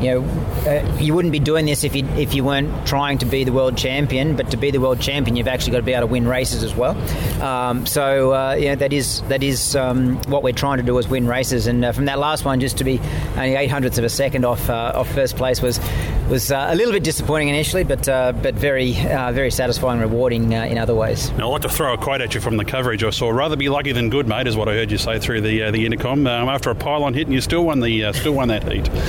[0.00, 3.42] you know you wouldn't be doing this if you if you weren't trying to be
[3.42, 4.36] the world champion.
[4.36, 6.62] But to be the world champion, you've actually got to be able to win races
[6.62, 6.94] as well.
[7.42, 10.98] Um, so so uh, yeah, that is that is um, what we're trying to do
[10.98, 11.66] is win races.
[11.66, 13.00] And uh, from that last one, just to be
[13.36, 15.80] only eight hundredths of a second off uh, off first place was
[16.28, 20.52] was uh, a little bit disappointing initially, but uh, but very uh, very satisfying, rewarding
[20.52, 21.30] in other ways.
[21.32, 23.30] Now, I'd like to throw a quote at you from the coverage I saw.
[23.30, 25.86] Rather be lucky than good, mate, is what I heard you say through the the
[25.86, 26.26] intercom.
[26.26, 28.88] Um, after a pylon hit, and you still won the still won that heat.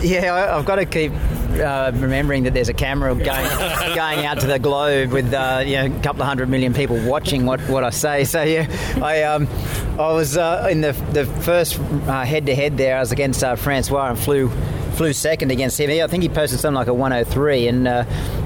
[0.00, 1.10] Yeah, I've got to keep
[1.58, 3.24] uh, remembering that there's a camera going
[3.94, 6.98] going out to the globe with uh, you know a couple of hundred million people
[7.08, 8.24] watching what, what I say.
[8.24, 8.66] So yeah,
[9.02, 9.48] I um,
[9.98, 12.96] I was uh, in the the first head to head there.
[12.96, 14.50] I was against uh, Francois and flew
[14.98, 15.88] flew second against him.
[15.90, 18.04] I think he posted something like a 103, and uh,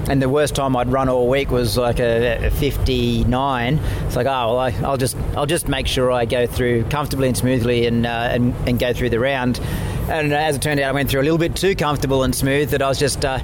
[0.08, 3.78] and the worst time I'd run all week was like a, a 59.
[4.06, 7.28] It's like, oh well, I, will just I'll just make sure I go through comfortably
[7.28, 9.60] and smoothly and uh, and and go through the round.
[10.09, 12.70] And as it turned out, I went through a little bit too comfortable and smooth
[12.70, 13.38] that I was just uh,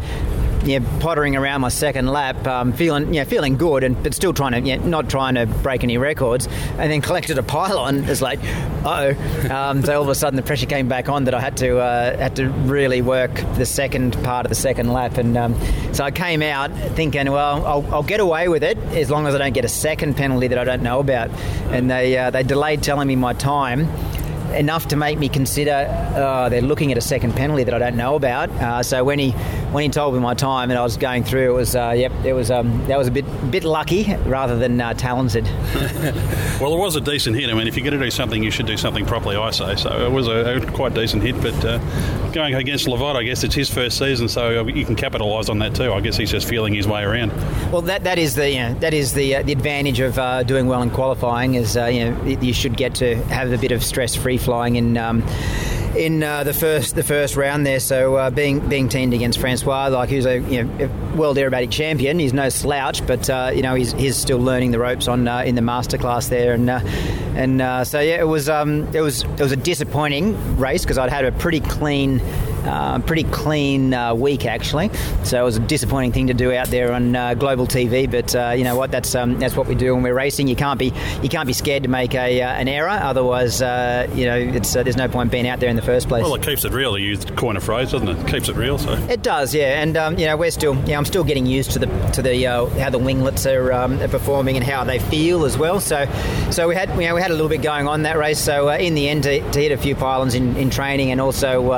[0.79, 4.53] know, pottering around my second lap, um, feeling know, feeling good, and but still trying
[4.53, 6.47] to know, not trying to break any records,
[6.79, 8.05] and then collected a pylon.
[8.05, 8.41] It's like,
[8.85, 9.15] oh,
[9.51, 11.79] um, so all of a sudden the pressure came back on that I had to
[11.79, 15.59] uh, had to really work the second part of the second lap, and um,
[15.93, 19.35] so I came out thinking, well, I'll, I'll, get away with it as long as
[19.35, 21.31] I don't get a second penalty that I don't know about,
[21.71, 23.89] and they uh, they delayed telling me my time
[24.55, 27.97] enough to make me consider uh, they're looking at a second penalty that I don't
[27.97, 28.51] know about.
[28.51, 29.31] Uh, so when he
[29.73, 32.13] when he told me my time and I was going through, it was uh, yep,
[32.25, 35.45] it was um, that was a bit bit lucky rather than uh, talented.
[36.61, 37.51] well, it was a decent hit.
[37.51, 39.37] I mean, if you're going to do something, you should do something properly.
[39.37, 40.07] I say so.
[40.07, 41.79] It was a, a quite decent hit, but uh,
[42.33, 45.59] going against Le Vot, I guess it's his first season, so you can capitalise on
[45.61, 45.93] that too.
[45.93, 47.33] I guess he's just feeling his way around.
[47.72, 50.66] Well, that that is the you know, that is the uh, the advantage of doing
[50.66, 54.14] well in qualifying is you know you should get to have a bit of stress
[54.14, 55.22] free flying in um,
[55.97, 57.80] in uh, the first the first round there.
[57.80, 60.86] So uh, being being teamed against Francois, like who's a you know
[61.16, 64.78] world aerobatic champion, he's no slouch, but uh, you know he's, he's still learning the
[64.78, 66.80] ropes on uh, in the masterclass there, and uh,
[67.34, 70.99] and uh, so yeah, it was um, it was it was a disappointing race because
[70.99, 72.20] I'd had a pretty clean
[72.65, 74.91] uh, pretty clean uh, week actually.
[75.25, 78.11] So it was a disappointing thing to do out there on uh, global TV.
[78.11, 78.91] But uh, you know what?
[78.91, 80.49] That's um, that's what we do when we're racing.
[80.49, 80.93] You can't be
[81.23, 82.89] you can't be scared to make a uh, an error.
[82.89, 86.23] Otherwise, uh, you know it's there's no point being out there in the first place.
[86.23, 86.99] Well, it keeps it real.
[86.99, 88.19] You use coin a phrase, doesn't it?
[88.19, 88.27] it?
[88.29, 88.79] Keeps it real.
[88.79, 89.83] So it does, yeah.
[89.83, 92.45] And um, you know we're still yeah I'm still getting used to the to the
[92.79, 95.81] how the winglets are, um, are, performing and how they feel as well.
[95.81, 96.07] So
[96.51, 98.39] so we had you know we had a little bit going on that race.
[98.39, 101.73] So in the end to, to, hit a few pylons in, in training and also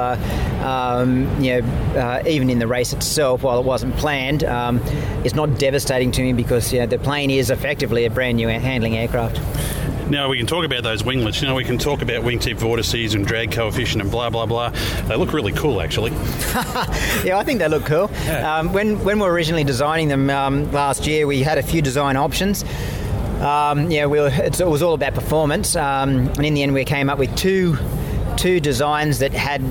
[0.70, 1.68] um, you know,
[1.98, 4.80] uh, even in the race itself, while it wasn't planned, um,
[5.24, 8.48] it's not devastating to me because you know, the plane is effectively a brand new
[8.48, 9.40] handling aircraft.
[10.10, 11.40] Now we can talk about those winglets.
[11.40, 14.70] You know, we can talk about wingtip vortices and drag coefficient and blah blah blah.
[15.06, 16.10] They look really cool, actually.
[17.24, 18.10] yeah, I think they look cool.
[18.24, 18.58] Yeah.
[18.58, 21.80] Um, when when we were originally designing them um, last year, we had a few
[21.80, 22.64] design options.
[23.40, 26.84] Um, yeah, we were, it was all about performance, um, and in the end, we
[26.84, 27.78] came up with two
[28.36, 29.62] two designs that had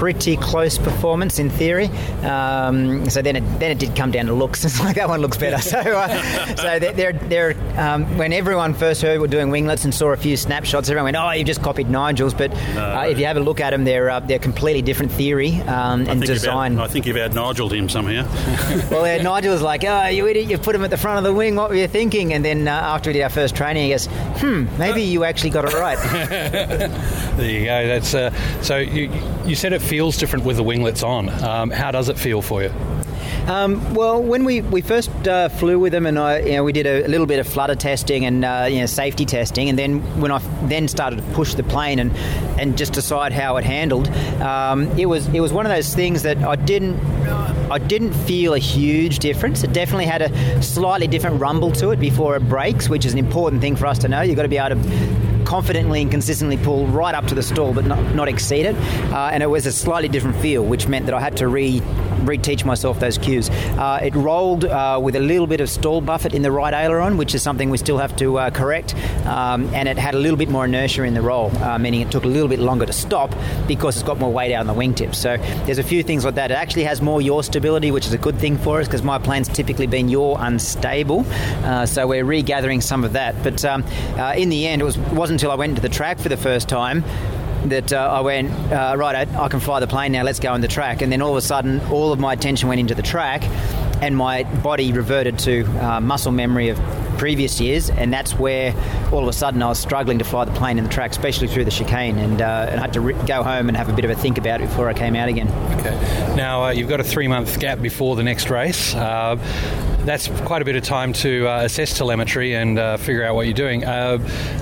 [0.00, 1.84] pretty close performance in theory.
[2.24, 4.64] Um, so then it then it did come down to looks.
[4.70, 5.60] It's like that one looks better.
[5.60, 9.92] So uh, so they're, they're, um, when everyone first heard we are doing winglets and
[9.92, 13.26] saw a few snapshots, everyone went, "Oh, you've just copied Nigel's." But uh, if you
[13.26, 16.78] have a look at them, they're uh, they're completely different theory um, and design.
[16.78, 18.26] I think you've out Nigeled him somehow.
[18.90, 20.48] well, yeah, Nigel was like, "Oh, you idiot!
[20.48, 21.56] You put him at the front of the wing.
[21.56, 24.06] What were you thinking?" And then uh, after we did our first training, he goes,
[24.06, 25.98] "Hmm, maybe you actually got it right."
[27.36, 27.86] there you go.
[27.86, 28.30] That's uh,
[28.62, 29.10] so you
[29.44, 31.28] you said it feels different with the winglets on.
[31.42, 32.72] Um, how does it feel for you?
[33.48, 36.72] Um, well, when we, we first uh, flew with them, and I, you know, we
[36.72, 39.98] did a, little bit of flutter testing and uh, you know, safety testing, and then
[40.20, 42.12] when I f- then started to push the plane and
[42.60, 44.06] and just decide how it handled,
[44.40, 46.94] um, it was it was one of those things that I didn't
[47.70, 49.64] I didn't feel a huge difference.
[49.64, 53.18] It definitely had a slightly different rumble to it before it breaks, which is an
[53.18, 54.20] important thing for us to know.
[54.20, 55.19] You've got to be able to
[55.50, 58.76] confidently and consistently pull right up to the stall but not, not exceed it.
[59.12, 61.82] Uh, and it was a slightly different feel, which meant that I had to re
[62.20, 63.50] reteach myself those cues.
[63.50, 67.16] Uh, it rolled uh, with a little bit of stall buffet in the right aileron,
[67.16, 68.94] which is something we still have to uh, correct.
[69.26, 72.10] Um, and it had a little bit more inertia in the roll, uh, meaning it
[72.10, 73.34] took a little bit longer to stop
[73.66, 75.16] because it's got more weight out on the wingtips.
[75.16, 76.50] So there's a few things like that.
[76.50, 79.18] It actually has more yaw stability, which is a good thing for us because my
[79.18, 81.24] plane's typically been yaw unstable.
[81.64, 83.34] Uh, so we're regathering some of that.
[83.42, 83.84] But um,
[84.16, 86.36] uh, in the end, it was wasn't until I went to the track for the
[86.36, 87.04] first time
[87.66, 90.52] that uh, I went, uh, right, I, I, can fly the plane now, let's go
[90.52, 91.02] on the track.
[91.02, 93.44] And then all of a sudden, all of my attention went into the track,
[94.02, 96.78] and my body reverted to uh, muscle memory of
[97.18, 98.74] previous years, and that's where
[99.12, 101.48] all of a sudden I was struggling to fly the plane in the track, especially
[101.48, 103.92] through the chicane, and, uh, and I had to re- go home and have a
[103.92, 105.48] bit of a think about it before I came out again.
[105.80, 106.34] Okay.
[106.34, 108.94] Now, uh, you've got a three month gap before the next race.
[108.94, 109.36] Uh,
[110.04, 113.46] that's quite a bit of time to uh, assess telemetry and uh, figure out what
[113.46, 113.84] you're doing.
[113.84, 114.18] Uh,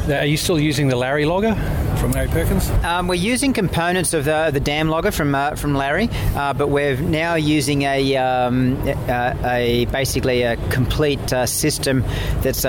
[0.09, 1.55] are you still using the Larry logger
[1.99, 2.69] from Larry Perkins?
[2.85, 6.69] Um, we're using components of the, the DAM logger from uh, from Larry, uh, but
[6.69, 12.03] we're now using a, um, a, a basically a complete system
[12.43, 12.63] that's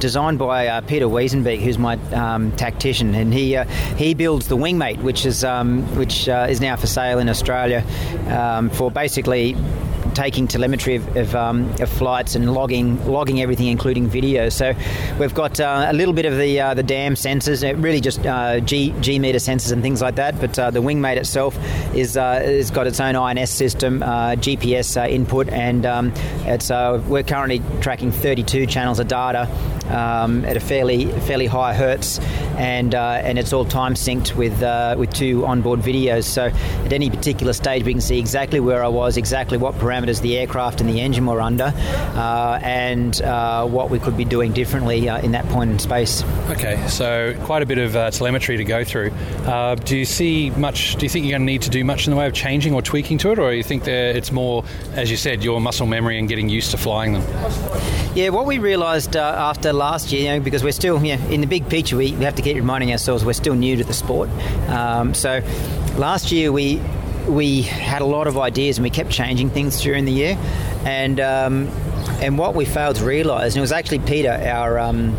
[0.00, 3.58] designed by Peter Wiesenbeek, who's my um, tactician, and he
[3.96, 7.84] he builds the Wingmate, which is um, which is now for sale in Australia
[8.28, 9.56] um, for basically
[10.14, 14.48] taking telemetry of, of, um, of, flights and logging logging everything, including video.
[14.48, 14.72] So
[15.18, 18.60] we've got uh, a little bit of the uh, the DAM sensors, really just uh,
[18.60, 20.40] G G meter sensors and things like that.
[20.40, 21.56] But uh, the Wingmate itself
[21.94, 26.12] is has uh, got its own INS system, uh, GPS input, and um,
[26.44, 29.48] it's we're currently tracking 32 channels of data
[29.84, 32.18] um, at a fairly fairly high hertz,
[32.56, 34.60] and and it's all time synced with
[34.98, 36.24] with two onboard videos.
[36.24, 40.20] So at any particular stage, we can see exactly where I was, exactly what parameters
[40.20, 44.52] the aircraft and the engine were under, uh, and uh, what we could be doing
[44.52, 46.22] differently uh, in that point in space.
[46.50, 49.10] Okay, so quite a bit of uh, telemetry to go through.
[49.44, 50.96] Uh, do you see much?
[50.96, 52.74] Do you think you're going to need to do much in the way of changing
[52.74, 54.64] or tweaking to it, or do you think that it's more,
[54.94, 57.22] as you said, your muscle memory and getting used to flying them?
[58.14, 59.34] Yeah, what we realised uh,
[59.72, 62.24] last year, you know, because we're still, you know, in the big picture, we, we
[62.24, 64.28] have to keep reminding ourselves we're still new to the sport.
[64.68, 65.40] Um, so
[65.96, 66.80] last year we
[67.28, 70.36] we had a lot of ideas and we kept changing things during the year.
[70.84, 71.68] And um,
[72.20, 75.16] and what we failed to realise, and it was actually Peter, our um,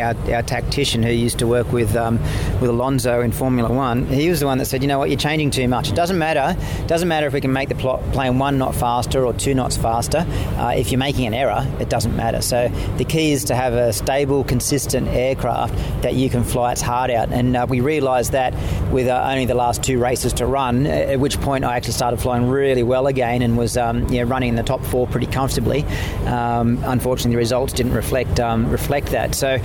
[0.00, 2.18] our, our tactician who used to work with um,
[2.60, 5.18] with Alonso in Formula One, he was the one that said, you know what, you're
[5.18, 5.88] changing too much.
[5.88, 6.56] It doesn't matter.
[6.82, 9.54] It doesn't matter if we can make the plot, plane one knot faster or two
[9.54, 10.26] knots faster.
[10.56, 12.42] Uh, if you're making an error, it doesn't matter.
[12.42, 16.80] So the key is to have a stable, consistent aircraft that you can fly its
[16.80, 17.30] heart out.
[17.32, 18.54] And uh, we realised that
[18.92, 22.20] with uh, only the last two races to run, at which point I actually started
[22.20, 25.26] flying really well again and was um, you know, running in the top four pretty
[25.26, 25.84] comfortably.
[26.26, 29.34] Um, unfortunately, the results didn't reflect um, reflect that.
[29.34, 29.58] So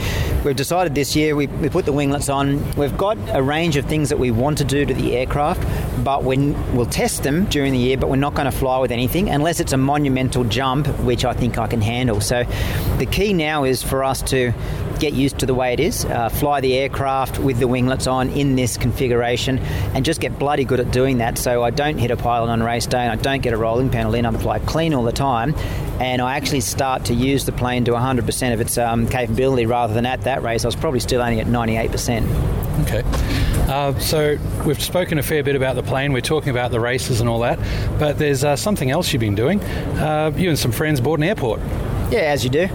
[0.44, 2.70] We've decided this year we, we put the winglets on.
[2.76, 5.64] We've got a range of things that we want to do to the aircraft,
[6.04, 8.92] but we, we'll test them during the year, but we're not going to fly with
[8.92, 12.20] anything unless it's a monumental jump, which I think I can handle.
[12.20, 12.44] So
[12.98, 14.54] the key now is for us to
[15.04, 18.30] get used to the way it is, uh, fly the aircraft with the winglets on
[18.30, 19.60] in this configuration,
[19.94, 21.38] and just get bloody good at doing that.
[21.38, 23.90] So I don't hit a pylon on race day, and I don't get a rolling
[23.90, 24.26] panel in.
[24.26, 25.56] I fly clean all the time,
[26.00, 29.94] and I actually start to use the plane to 100% of its um, capability rather
[29.94, 30.64] than at that race.
[30.64, 32.64] I was probably still only at 98%.
[32.84, 33.04] Okay.
[33.70, 36.14] Uh, so we've spoken a fair bit about the plane.
[36.14, 37.60] We're talking about the races and all that,
[38.00, 39.60] but there's uh, something else you've been doing.
[39.62, 41.60] Uh, you and some friends bought an airport.
[42.12, 42.60] Yeah, as you do.
[42.62, 42.68] you,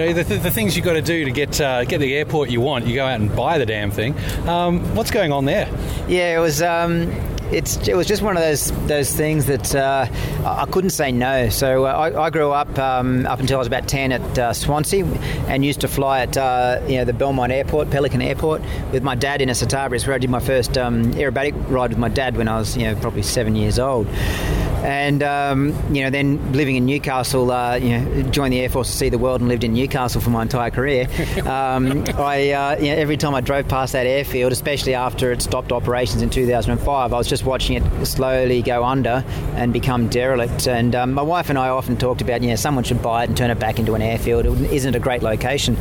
[0.00, 2.60] know, the, the, things you've got to do to get uh, get the airport you
[2.60, 4.14] want, you go out and buy the damn thing.
[4.48, 5.68] Um, what's going on there?
[6.08, 6.62] Yeah, it was.
[6.62, 7.10] Um,
[7.50, 10.06] it's it was just one of those those things that uh,
[10.44, 11.48] I couldn't say no.
[11.48, 14.52] So uh, I, I, grew up um, up until I was about ten at uh,
[14.52, 15.04] Swansea,
[15.48, 18.62] and used to fly at uh, you know the Belmont Airport, Pelican Airport,
[18.92, 19.96] with my dad in a Citabria.
[19.96, 22.76] It's where I did my first um, aerobatic ride with my dad when I was
[22.76, 24.06] you know probably seven years old
[24.84, 28.90] and um, you know then living in Newcastle, uh, you know, joined the Air Force
[28.90, 31.08] to see the world and lived in Newcastle for my entire career.
[31.44, 35.42] Um, I uh, you know, every time I drove past that airfield, especially after it
[35.42, 39.24] stopped operations in 2005, I was just watching it slowly go under
[39.54, 40.66] and become derelict.
[40.66, 43.28] And um, my wife and I often talked about, you know, someone should buy it
[43.28, 44.46] and turn it back into an airfield.
[44.46, 45.76] It isn't a great location.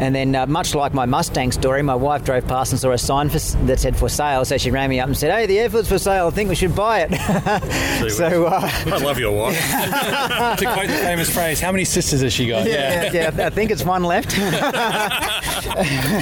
[0.00, 2.98] And then, uh, much like my Mustang story, my wife drove past and saw a
[2.98, 4.44] sign for, that said for sale.
[4.44, 6.26] So she rang me up and said, "Hey, the airfield's for sale.
[6.26, 7.12] I think we should buy it."
[8.10, 9.56] so uh, I love your wife.
[10.58, 12.66] to quote the famous phrase, how many sisters has she got?
[12.66, 14.36] yeah, yeah, I think it's one left.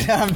[0.09, 0.28] um,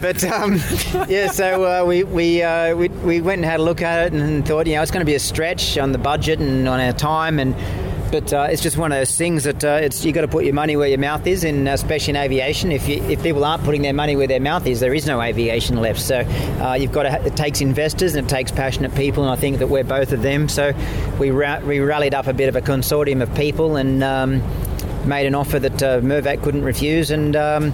[0.00, 0.60] but um,
[1.08, 4.12] yeah, so uh, we we, uh, we we went and had a look at it
[4.12, 6.78] and thought, you know, it's going to be a stretch on the budget and on
[6.78, 7.54] our time and.
[8.10, 10.44] But uh, it's just one of those things that uh, it's you got to put
[10.44, 12.70] your money where your mouth is, and uh, especially in aviation.
[12.70, 15.20] If you, if people aren't putting their money where their mouth is, there is no
[15.20, 16.00] aviation left.
[16.00, 17.26] So uh, you've got to.
[17.26, 20.22] It takes investors and it takes passionate people, and I think that we're both of
[20.22, 20.48] them.
[20.48, 20.72] So
[21.18, 24.42] we ra- we rallied up a bit of a consortium of people and um,
[25.06, 27.34] made an offer that uh, Mervac couldn't refuse, and.
[27.36, 27.72] Um,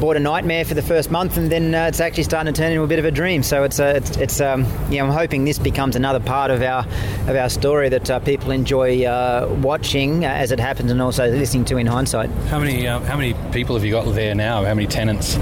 [0.00, 2.72] bought a nightmare for the first month, and then uh, it's actually starting to turn
[2.72, 3.42] into a bit of a dream.
[3.42, 6.86] So it's uh, it's, it's um, yeah, I'm hoping this becomes another part of our
[7.28, 11.30] of our story that uh, people enjoy uh, watching uh, as it happens, and also
[11.30, 12.30] listening to in hindsight.
[12.48, 14.64] How many uh, how many people have you got there now?
[14.64, 15.38] How many tenants?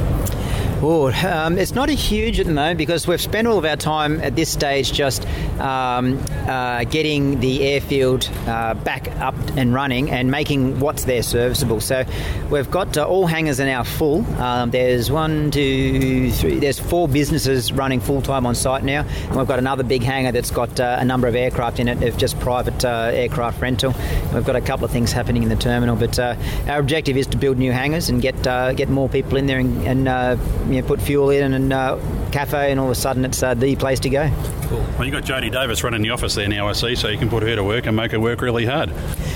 [0.80, 3.74] Oh, um, it's not a huge at the moment because we've spent all of our
[3.74, 5.26] time at this stage just
[5.58, 11.80] um, uh, getting the airfield uh, back up and running and making what's there serviceable.
[11.80, 12.04] So
[12.48, 14.24] we've got uh, all hangars are now full.
[14.40, 16.60] Um, there's one, two, three.
[16.60, 20.30] There's four businesses running full time on site now, and we've got another big hangar
[20.30, 23.96] that's got uh, a number of aircraft in it of just private uh, aircraft rental.
[24.32, 26.36] We've got a couple of things happening in the terminal, but uh,
[26.68, 28.40] our objective is to build new hangars and get
[28.76, 30.08] get more people in there and.
[30.08, 30.38] and
[30.68, 31.98] you know, put fuel in and uh,
[32.32, 34.30] cafe, and all of a sudden it's uh, the place to go.
[34.68, 34.78] Cool.
[34.98, 37.30] Well, you got Jodie Davis running the office there now, I see, so you can
[37.30, 38.92] put her to work and make her work really hard.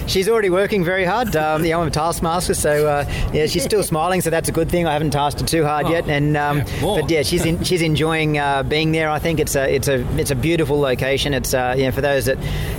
[0.07, 1.35] She's already working very hard.
[1.37, 4.69] Um, yeah, I'm a taskmaster, so uh, yeah, she's still smiling, so that's a good
[4.71, 4.87] thing.
[4.87, 7.63] I haven't tasked her too hard Oh, yet, and um, yeah, but yeah, she's in,
[7.65, 9.09] she's enjoying uh, being there.
[9.09, 11.33] I think it's a it's a it's a beautiful location.
[11.33, 12.37] It's uh, you know for those that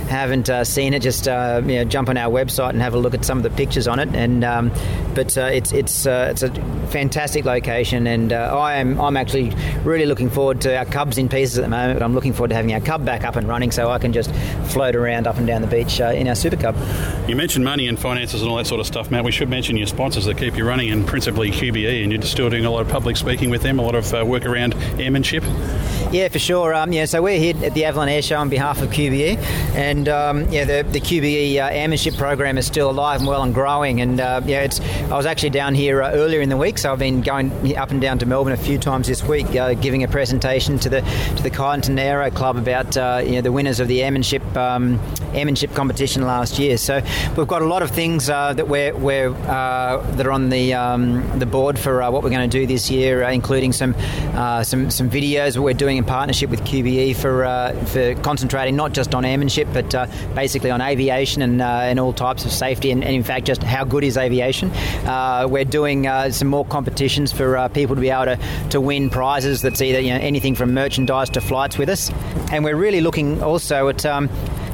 [0.08, 2.98] haven't uh, seen it, just uh, you know, jump on our website and have a
[2.98, 4.14] look at some of the pictures on it.
[4.14, 4.70] And um,
[5.14, 6.50] but uh, it's it's uh, it's a
[6.90, 9.50] fantastic location, and uh, I am I'm actually
[9.84, 11.98] really looking forward to our Cubs in pieces at the moment.
[11.98, 14.12] But I'm looking forward to having our Cub back up and running, so I can
[14.12, 14.34] just
[14.72, 16.76] float around up and down the beach uh, in our Super Cub.
[17.28, 19.24] You mentioned money and finances and all that sort of stuff, Matt.
[19.24, 22.50] We should mention your sponsors that keep you running, and principally QBE, and you're still
[22.50, 25.44] doing a lot of public speaking with them, a lot of uh, work around airmanship.
[26.12, 26.74] Yeah, for sure.
[26.74, 29.36] Um, yeah, so we're here at the Avalon Air Show on behalf of QBE,
[29.74, 33.54] and um, yeah, the, the QBE uh, airmanship program is still alive and well and
[33.54, 34.00] growing.
[34.00, 36.92] And uh, yeah, it's I was actually down here uh, earlier in the week, so
[36.92, 40.02] I've been going up and down to Melbourne a few times this week, uh, giving
[40.02, 41.00] a presentation to the
[41.36, 41.50] to the
[41.98, 45.00] Aero Club about uh, you know the winners of the airmanship um,
[45.34, 46.76] airmanship competition last year.
[46.76, 47.00] So
[47.36, 51.38] we've got a lot of things uh, that we're, we're that are on the um,
[51.38, 53.94] the board for what we're going to do this year, including some
[54.64, 57.44] some some videos we're doing in partnership with QBE for
[57.86, 59.90] for concentrating not just on airmanship but
[60.34, 63.84] basically on aviation and and all types of safety and, and in fact just how
[63.84, 64.72] good is aviation.
[65.04, 68.38] We're doing some more competitions for people to be able to,
[68.70, 69.62] to win prizes.
[69.62, 72.10] That's either you know anything from merchandise to flights with us,
[72.52, 74.04] and we're really looking also at.
[74.06, 74.28] Um,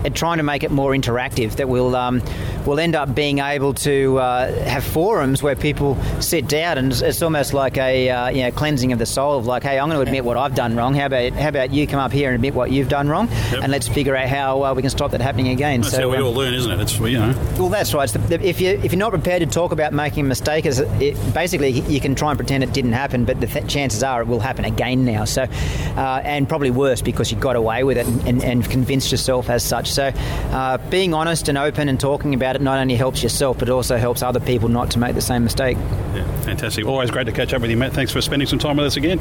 [0.05, 2.22] at trying to make it more interactive, that we'll um,
[2.66, 7.02] we'll end up being able to uh, have forums where people sit down, and it's,
[7.02, 9.89] it's almost like a uh, you know cleansing of the soul of like, hey, I'm
[9.89, 10.94] going to admit what I've done wrong.
[10.94, 13.28] How about how about you come up here and admit what you've done wrong,
[13.62, 15.81] and let's figure out how uh, we can stop that happening again.
[15.82, 16.81] That's how we um, all learn, isn't it?
[16.81, 17.35] It's you know.
[17.59, 18.05] well, that's right.
[18.05, 20.64] It's the, the- if you if you're not prepared to talk about making a mistake,
[20.66, 24.22] it, basically you can try and pretend it didn't happen, but the th- chances are
[24.22, 25.24] it will happen again now.
[25.24, 29.10] So, uh, and probably worse because you got away with it and, and, and convinced
[29.12, 29.90] yourself as such.
[29.91, 33.69] So, uh, being honest and open and talking about it not only helps yourself but
[33.69, 35.77] also helps other people not to make the same mistake.
[36.15, 36.87] Yeah, fantastic.
[36.87, 37.93] Always great to catch up with you, Matt.
[37.93, 39.19] Thanks for spending some time with us again.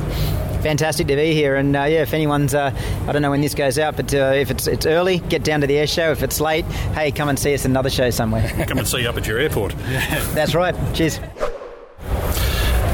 [0.61, 2.73] Fantastic to be here, and uh, yeah, if anyone's, uh,
[3.07, 5.61] I don't know when this goes out, but uh, if it's it's early, get down
[5.61, 6.11] to the air show.
[6.11, 8.49] If it's late, hey, come and see us at another show somewhere.
[8.67, 9.75] Come and see you up at your airport.
[10.33, 10.75] That's right.
[10.93, 11.19] Cheers.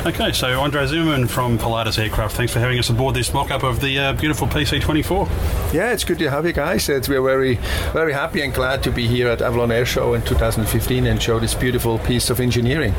[0.06, 3.82] Okay, so Andre Zimmerman from Pilatus Aircraft, thanks for having us aboard this mock-up of
[3.82, 5.74] the uh, beautiful PC-24.
[5.74, 6.88] Yeah, it's good to have you guys.
[6.90, 7.56] It's, we're very,
[7.92, 11.40] very happy and glad to be here at Avalon Air Show in 2015 and show
[11.40, 12.94] this beautiful piece of engineering.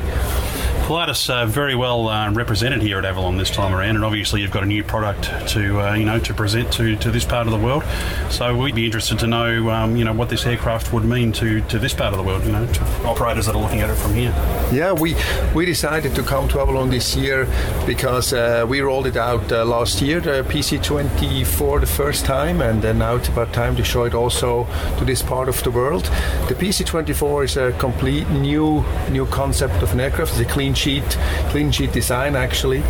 [0.87, 4.53] Pilatus uh, very well uh, represented here at Avalon this time around, and obviously you've
[4.53, 7.53] got a new product to uh, you know to present to, to this part of
[7.53, 7.83] the world.
[8.31, 11.61] So we'd be interested to know um, you know what this aircraft would mean to,
[11.63, 13.97] to this part of the world, you know, to operators that are looking at it
[13.97, 14.31] from here.
[14.73, 15.17] Yeah, we,
[15.57, 17.49] we decided to come to Avalon this year
[17.85, 22.85] because uh, we rolled it out uh, last year, the PC24 the first time, and
[22.97, 24.69] now it's about time to show it also
[24.99, 26.05] to this part of the world.
[26.47, 30.31] The PC24 is a complete new new concept of an aircraft.
[30.31, 31.19] It's a clean sheet,
[31.51, 32.83] clean sheet design actually.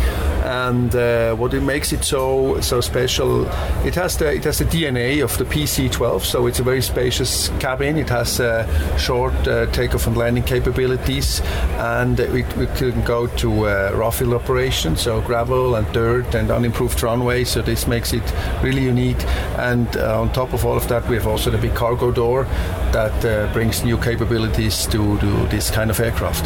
[0.43, 3.45] And uh, what it makes it so so special,
[3.85, 7.49] it has the it has the DNA of the PC-12, so it's a very spacious
[7.59, 7.97] cabin.
[7.97, 8.65] It has uh,
[8.97, 11.41] short uh, takeoff and landing capabilities,
[11.79, 17.01] and we, we can go to rough field operation, so gravel and dirt and unimproved
[17.03, 17.43] runway.
[17.43, 18.23] So this makes it
[18.63, 19.23] really unique.
[19.57, 22.45] And uh, on top of all of that, we have also the big cargo door
[22.91, 26.45] that uh, brings new capabilities to, to this kind of aircraft.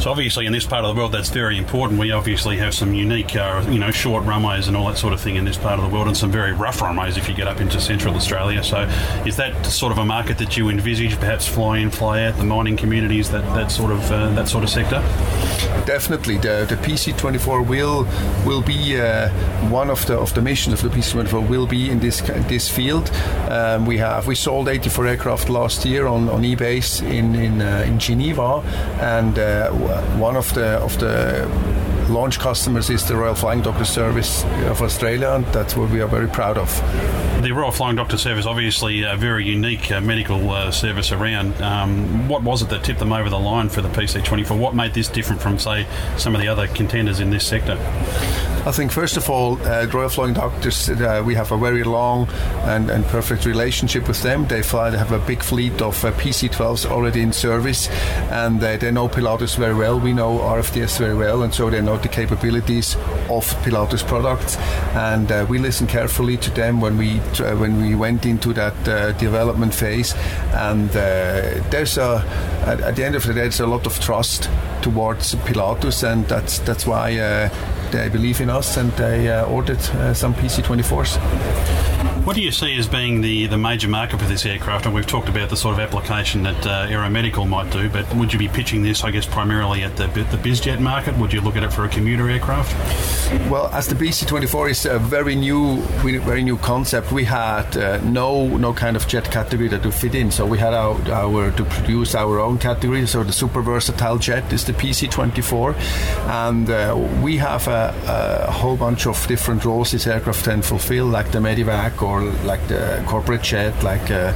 [0.00, 1.98] So obviously, in this part of the world, that's very important.
[1.98, 5.20] We obviously have some unique, uh, you know, short runways and all that sort of
[5.20, 7.48] thing in this part of the world, and some very rough runways if you get
[7.48, 8.62] up into Central Australia.
[8.62, 8.82] So,
[9.26, 12.44] is that sort of a market that you envisage, perhaps fly in, fly out, the
[12.44, 15.00] mining communities, that that sort of uh, that sort of sector?
[15.84, 18.04] Definitely, the, the PC24 will
[18.46, 19.30] will be uh,
[19.68, 23.10] one of the of the missions of the PC24 will be in this this field.
[23.50, 27.84] Um, we have we sold 84 aircraft last year on on EBACE in in uh,
[27.84, 28.60] in Geneva,
[29.00, 29.72] and uh,
[30.18, 31.46] one of the of the
[32.08, 36.06] launch customers is the Royal Flying Doctor Service of Australia, and that's what we are
[36.06, 36.68] very proud of.
[37.42, 41.60] The Royal Flying Doctor Service, obviously a very unique uh, medical uh, service around.
[41.62, 44.58] Um, what was it that tipped them over the line for the PC24?
[44.58, 45.86] What made this different from, say,
[46.16, 47.76] some of the other contenders in this sector?
[48.66, 52.28] I think first of all, uh, Royal Flying Doctors, uh, we have a very long
[52.64, 54.46] and, and perfect relationship with them.
[54.46, 57.88] They fly, they have a big fleet of uh, PC-12s already in service,
[58.30, 59.98] and uh, they know Pilatus very well.
[60.00, 62.96] We know RFDS very well, and so they know the capabilities
[63.28, 64.56] of Pilatus products.
[64.94, 68.74] And uh, we listened carefully to them when we uh, when we went into that
[69.18, 70.14] development phase.
[70.52, 72.24] And there's a
[72.66, 74.50] at, at, the end of the day, there's a lot of trust
[74.82, 77.50] towards Pilatus, and that's that's why
[77.90, 81.97] they believe in us and they uh, ordered uh, some PC-24s.
[82.24, 84.84] What do you see as being the, the major market for this aircraft?
[84.84, 88.32] And we've talked about the sort of application that uh, aeromedical might do, but would
[88.32, 91.16] you be pitching this, I guess, primarily at the, the bizjet market?
[91.16, 92.74] Would you look at it for a commuter aircraft?
[93.50, 98.46] Well, as the PC-24 is a very new, very new concept, we had uh, no
[98.58, 100.30] no kind of jet category that would fit in.
[100.30, 103.06] So we had our, our to produce our own category.
[103.06, 105.74] So the super versatile jet is the PC-24,
[106.28, 107.94] and uh, we have a,
[108.48, 112.66] a, whole bunch of different roles this aircraft can fulfill, like the medevac or like
[112.68, 114.32] the corporate chat, like uh,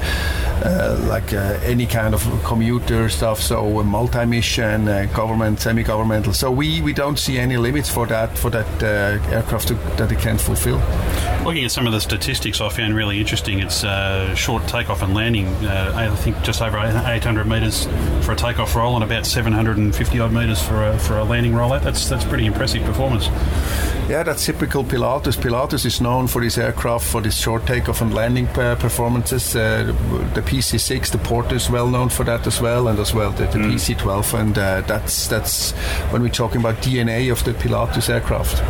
[1.08, 3.40] like uh, any kind of commuter stuff.
[3.40, 6.32] So multi-mission, government, semi-governmental.
[6.32, 8.82] So we, we don't see any limits for that for that
[9.32, 10.80] aircraft to, that it can fulfill.
[11.44, 13.58] Looking at some of the statistics, I found really interesting.
[13.58, 15.46] It's uh, short takeoff and landing.
[15.66, 17.86] Uh, I think just over 800 metres
[18.24, 21.82] for a takeoff roll and about 750 odd metres for a, for a landing rollout.
[21.82, 23.26] That's that's pretty impressive performance.
[24.08, 25.36] Yeah, that's typical Pilatus.
[25.36, 29.56] Pilatus is known for this aircraft for this short takeoff and landing uh, performances.
[29.56, 29.94] Uh,
[30.34, 33.44] the PC6, the Porter is well known for that as well, and as well the,
[33.44, 33.72] the mm.
[33.72, 34.38] PC12.
[34.38, 35.70] And uh, that's that's
[36.12, 38.62] when we're talking about DNA of the Pilatus aircraft.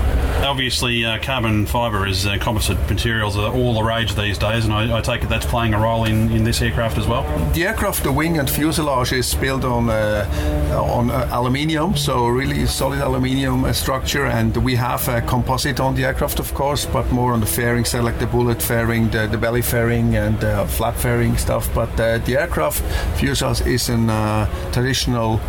[0.44, 4.72] Obviously, uh, carbon fibre is uh, composite materials are all the rage these days, and
[4.72, 7.22] I, I, take it that's playing a role in, in this aircraft as well.
[7.52, 10.26] The aircraft, the wing and fuselage is built on uh,
[10.72, 16.38] on aluminium, so really solid aluminium structure, and we have a composite on the aircraft,
[16.38, 19.62] of course, but more on the fairing side, like the bullet fairing, the, the belly
[19.62, 21.71] fairing, and uh, flap fairing stuff.
[21.74, 22.82] But uh, the aircraft
[23.18, 25.40] fuselage is a uh, traditional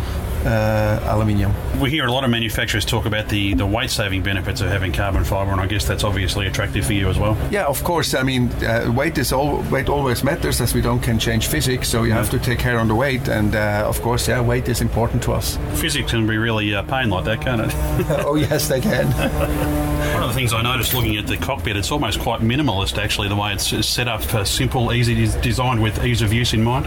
[0.44, 1.52] uh, aluminium.
[1.80, 4.92] We hear a lot of manufacturers talk about the, the weight saving benefits of having
[4.92, 7.36] carbon fibre, and I guess that's obviously attractive for you as well.
[7.50, 8.14] Yeah, of course.
[8.14, 11.88] I mean, uh, weight is all weight always matters, as we don't can change physics,
[11.88, 14.68] so you have to take care on the weight, and uh, of course, yeah, weight
[14.68, 15.58] is important to us.
[15.74, 17.74] Physics can be really uh, pain like that, can't it?
[18.24, 19.06] oh yes, they can.
[20.14, 23.28] One of the things I noticed looking at the cockpit, it's almost quite minimalist actually,
[23.28, 26.86] the way it's set up, uh, simple, easy, designed with ease of use in mind.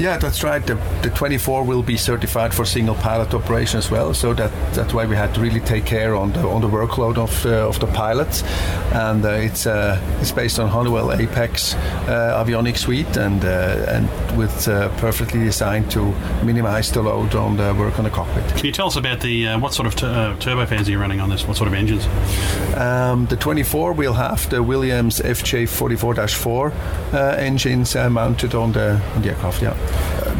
[0.00, 0.64] Yeah, that's right.
[0.66, 4.14] The, the 24 will be certified for single pilot operation as well.
[4.14, 7.18] So that that's why we had to really take care on the on the workload
[7.18, 8.42] of the, of the pilots,
[8.92, 14.08] and uh, it's uh, it's based on Honeywell Apex uh, avionics suite and uh, and
[14.38, 16.12] with uh, perfectly designed to
[16.44, 18.46] minimize the load on the work on the cockpit.
[18.56, 21.28] Can you tell us about the uh, what sort of turbofans are you running on
[21.30, 21.46] this?
[21.46, 22.06] What sort of engines?
[22.76, 26.72] Um, the 24 will have the Williams FJ44-4
[27.38, 29.62] engines mounted on the on the aircraft.
[29.62, 29.74] Yeah,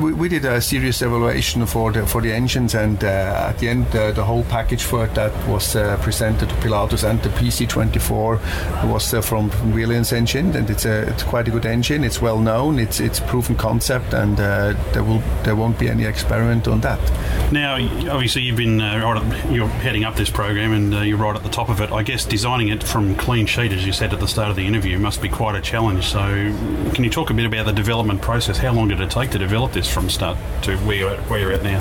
[0.00, 3.68] we, we did a serious evaluation for the for the engines, and uh, at the
[3.68, 8.90] end, uh, the whole package for that was uh, presented to Pilatus, and the PC24
[8.90, 12.04] was from, from Williams engine, and it's a it's quite a good engine.
[12.04, 12.78] It's well known.
[12.78, 17.00] It's it's proven concept, and there will there won't be any experiment on that.
[17.52, 17.76] Now,
[18.12, 21.68] obviously, you've been right you're heading up this program, and you're right at the top
[21.68, 21.92] of it.
[21.92, 24.66] I guess designing it from clean sheet, as you said at the start of the
[24.66, 26.04] interview, must be quite a challenge.
[26.04, 26.20] So,
[26.94, 28.58] can you talk a bit about the development process?
[28.58, 30.76] How long did it take to develop this from start to
[31.08, 31.80] at, where you're at now?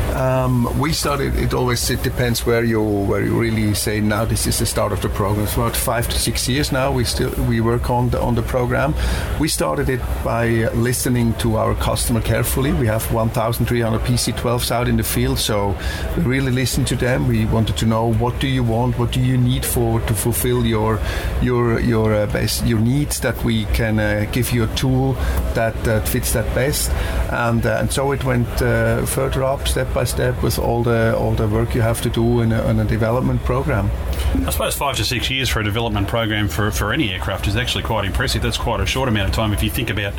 [0.13, 1.35] Um, we started.
[1.35, 4.91] It always it depends where you where you really say now this is the start
[4.91, 5.45] of the program.
[5.45, 6.91] It's about five to six years now.
[6.91, 8.93] We still we work on the on the program.
[9.39, 12.73] We started it by listening to our customer carefully.
[12.73, 15.77] We have 1,300 PC12s out in the field, so
[16.17, 17.27] we really listen to them.
[17.27, 20.65] We wanted to know what do you want, what do you need for to fulfill
[20.65, 20.99] your
[21.41, 23.19] your your uh, best your needs.
[23.21, 25.13] That we can uh, give you a tool
[25.53, 26.91] that, fits that best,
[27.31, 31.15] and uh, and so it went uh, further up step by step with all the
[31.17, 33.89] all the work you have to do in a, in a development program.
[34.45, 37.55] I suppose five to six years for a development program for, for any aircraft is
[37.55, 38.41] actually quite impressive.
[38.41, 40.13] That's quite a short amount of time if you think about,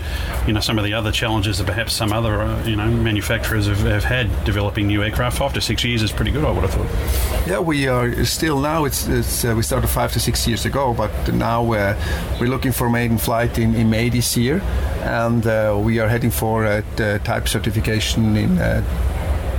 [0.47, 3.67] you know, some of the other challenges that perhaps some other, uh, you know, manufacturers
[3.67, 5.39] have, have had developing new aircraft.
[5.39, 7.49] Five to six years is pretty good, I would have thought.
[7.49, 8.85] Yeah, we are still now.
[8.85, 11.97] It's, it's uh, we started five to six years ago, but now uh,
[12.39, 14.61] we're looking for maiden flight in, in May this year,
[15.03, 18.83] and uh, we are heading for uh, type certification in uh,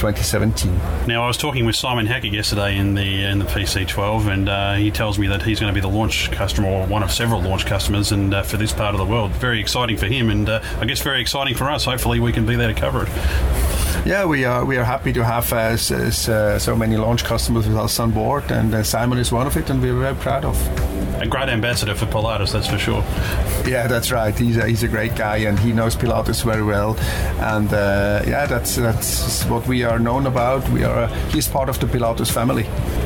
[0.03, 1.07] 2017.
[1.07, 4.73] Now, I was talking with Simon Hackett yesterday in the in the PC12, and uh,
[4.73, 7.41] he tells me that he's going to be the launch customer or one of several
[7.41, 10.49] launch customers, and uh, for this part of the world, very exciting for him, and
[10.49, 11.85] uh, I guess very exciting for us.
[11.85, 13.72] Hopefully, we can be there to cover it.
[14.05, 17.77] Yeah, we are we are happy to have uh, so, so many launch customers with
[17.77, 20.57] us on board, and uh, Simon is one of it, and we're very proud of.
[21.21, 23.01] A great ambassador for Pilatus, that's for sure.
[23.65, 24.37] Yeah, that's right.
[24.37, 26.97] He's a, he's a great guy, and he knows Pilatus very well,
[27.39, 30.67] and uh, yeah, that's that's what we are known about.
[30.69, 32.63] We are he's part of the Pilatus family.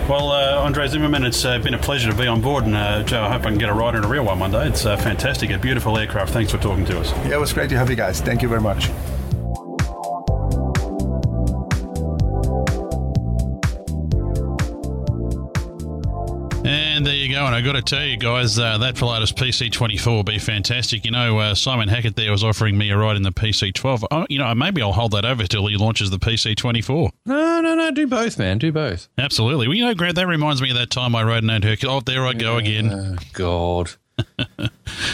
[0.10, 3.04] Well, uh, Andre Zimmerman, it's uh, been a pleasure to be on board, and uh,
[3.04, 4.68] Joe, I hope I can get a ride in a real one one day.
[4.68, 6.34] It's uh, fantastic, a beautiful aircraft.
[6.34, 7.12] Thanks for talking to us.
[7.28, 8.20] Yeah, it was great to have you guys.
[8.20, 8.90] Thank you very much.
[17.38, 17.46] Go.
[17.46, 21.06] And I got to tell you guys, uh, that Pilatus PC24 will be fantastic.
[21.06, 24.06] You know, uh, Simon Hackett there was offering me a ride in the PC12.
[24.12, 27.12] Oh, you know, maybe I'll hold that over till he launches the PC24.
[27.26, 27.92] No, no, no.
[27.92, 28.58] Do both, man.
[28.58, 29.08] Do both.
[29.18, 29.68] Absolutely.
[29.68, 31.86] Well, you know, Grant, that reminds me of that time I rode an Hercules.
[31.86, 32.92] Oh, there I go again.
[32.92, 33.92] Oh, God.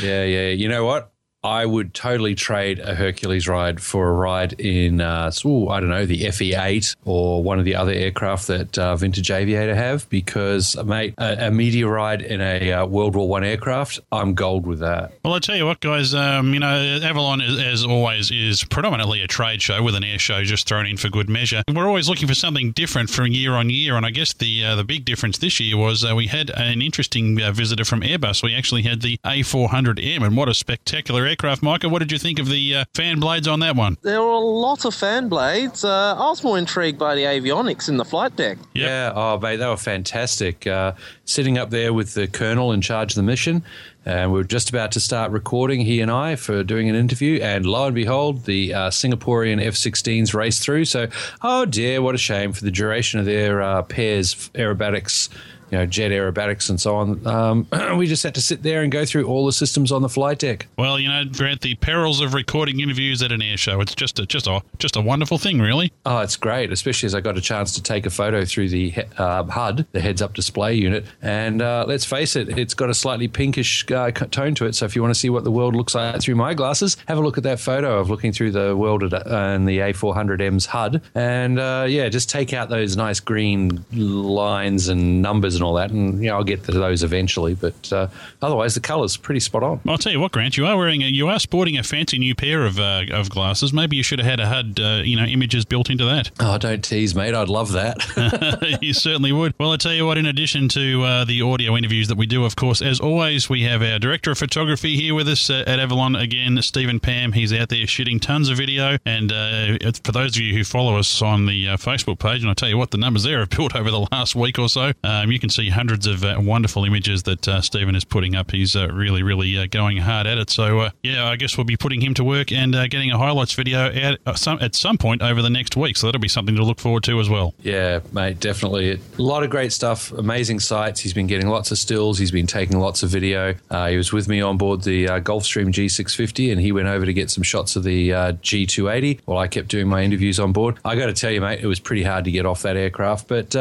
[0.01, 0.49] yeah, yeah.
[0.49, 1.12] You know what?
[1.43, 5.89] I would totally trade a Hercules ride for a ride in, uh, ooh, I don't
[5.89, 10.77] know, the FE8 or one of the other aircraft that uh, Vintage Aviator have because,
[10.85, 14.79] mate, a, a media ride in a uh, World War One aircraft, I'm gold with
[14.79, 15.11] that.
[15.25, 19.21] Well, I tell you what, guys, um, you know, Avalon, is, as always, is predominantly
[19.21, 21.61] a trade show with an air show just thrown in for good measure.
[21.73, 24.75] We're always looking for something different from year on year, and I guess the uh,
[24.75, 28.43] the big difference this year was uh, we had an interesting uh, visitor from Airbus.
[28.43, 31.89] We actually had the A400M, and what a spectacular aircraft, Micah.
[31.89, 33.97] What did you think of the uh, fan blades on that one?
[34.03, 35.83] There were a lot of fan blades.
[35.83, 38.59] Uh, I was more intrigued by the avionics in the flight deck.
[38.75, 40.67] Yeah, oh, mate, they were fantastic.
[40.67, 40.93] Uh,
[41.25, 43.63] sitting up there with the colonel in charge of the mission,
[44.05, 47.41] and we were just about to start recording, he and I, for doing an interview,
[47.41, 50.85] and lo and behold, the uh, Singaporean F 16s raced through.
[50.85, 51.07] So,
[51.41, 55.29] oh dear, what a shame for the duration of their uh, pairs, aerobatics
[55.73, 57.25] you know, jet aerobatics and so on.
[57.25, 57.67] Um,
[57.97, 60.37] we just had to sit there and go through all the systems on the flight
[60.37, 60.67] deck.
[60.77, 63.81] Well, you know, Grant, the perils of recording interviews at an air show.
[63.81, 65.91] It's just a just a just a wonderful thing, really.
[66.05, 68.93] Oh, it's great, especially as I got a chance to take a photo through the
[69.17, 73.27] uh, HUD, the heads-up display unit, and uh, let's face it, it's got a slightly
[73.27, 74.75] pinkish uh, tone to it.
[74.75, 77.17] So if you want to see what the world looks like through my glasses, have
[77.17, 81.01] a look at that photo of looking through the world at, uh, the A400M's HUD,
[81.15, 85.91] and uh, yeah, just take out those nice green lines and numbers and all that,
[85.91, 87.55] and you know I'll get to those eventually.
[87.55, 88.07] But uh,
[88.41, 89.81] otherwise, the colour's pretty spot on.
[89.87, 92.35] I'll tell you what, Grant, you are wearing a, you are sporting a fancy new
[92.35, 93.73] pair of uh, of glasses.
[93.73, 96.31] Maybe you should have had a HUD, uh, you know, images built into that.
[96.39, 97.33] Oh, don't tease, mate.
[97.33, 98.77] I'd love that.
[98.81, 99.53] you certainly would.
[99.59, 100.17] Well, I tell you what.
[100.17, 103.63] In addition to uh, the audio interviews that we do, of course, as always, we
[103.63, 107.31] have our director of photography here with us uh, at Avalon again, Stephen Pam.
[107.31, 110.97] He's out there shooting tons of video, and uh, for those of you who follow
[110.97, 113.75] us on the Facebook page, and I tell you what, the numbers there have built
[113.75, 114.91] over the last week or so.
[115.03, 118.51] Um, you can see hundreds of uh, wonderful images that uh, Stephen is putting up.
[118.51, 120.49] He's uh, really, really going hard at it.
[120.49, 123.91] So, yeah, I guess we'll be putting him to work and getting a highlights video
[124.25, 125.97] out some, at some point over the next week.
[125.97, 127.53] So that'll be something to look forward to as well.
[127.61, 128.91] Yeah, mate, definitely.
[128.91, 130.99] A lot of great stuff, amazing sights.
[130.99, 133.55] He's been getting lots of stills, he's been taking lots of video.
[133.69, 137.05] Uh, he was with me on board the uh, Gulfstream G650 and he went over
[137.05, 140.51] to get some shots of the uh, G280 while I kept doing my interviews on
[140.51, 140.79] board.
[140.83, 143.27] I got to tell you, mate, it was pretty hard to get off that aircraft.
[143.27, 143.55] But,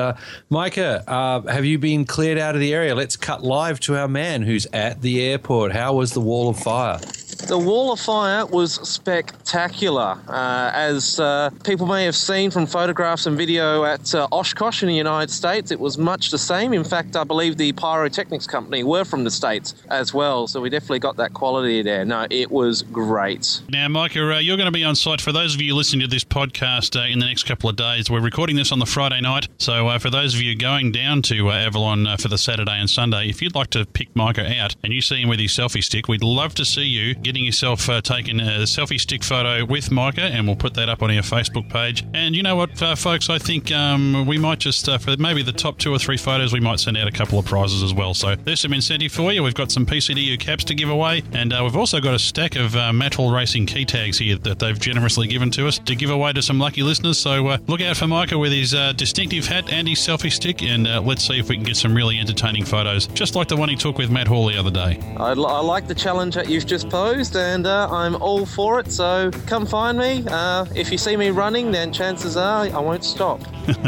[0.50, 1.04] Micah,
[1.48, 2.94] have you been cleared out of the area?
[2.94, 5.72] Let's cut live to our man who's at the airport.
[5.72, 7.00] How was the wall of fire?
[7.46, 10.16] The Wall of Fire was spectacular.
[10.28, 14.88] Uh, as uh, people may have seen from photographs and video at uh, Oshkosh in
[14.88, 16.72] the United States, it was much the same.
[16.72, 20.70] In fact, I believe the pyrotechnics company were from the States as well, so we
[20.70, 22.04] definitely got that quality there.
[22.04, 23.60] No, it was great.
[23.68, 25.20] Now, Micah, uh, you're going to be on site.
[25.20, 28.08] For those of you listening to this podcast uh, in the next couple of days,
[28.08, 29.48] we're recording this on the Friday night.
[29.58, 32.78] So, uh, for those of you going down to uh, Avalon uh, for the Saturday
[32.78, 35.50] and Sunday, if you'd like to pick Micah out and you see him with his
[35.50, 39.64] selfie stick, we'd love to see you getting yourself uh, taken a selfie stick photo
[39.64, 42.04] with Micah, and we'll put that up on our Facebook page.
[42.12, 45.42] And you know what, uh, folks, I think um, we might just, uh, for maybe
[45.42, 47.94] the top two or three photos, we might send out a couple of prizes as
[47.94, 48.12] well.
[48.12, 49.42] So, there's some incentive for you.
[49.42, 52.54] We've got some PCDU caps to give away, and uh, we've also got a stack
[52.54, 56.10] of uh, Motul Racing key tags here that they've generously given to us to give
[56.10, 57.18] away to some lucky listeners.
[57.18, 60.62] So uh, look out for Micah with his uh, distinctive hat and his selfie stick,
[60.62, 63.70] and let's see if we can get some really entertaining photos, just like the one
[63.70, 65.00] he took with Matt Hall the other day.
[65.16, 68.90] I, I like the challenge that you've just posed, and uh, I'm all for it.
[68.90, 70.24] So come find me.
[70.28, 73.40] Uh, if you see me running, then chances are I won't stop.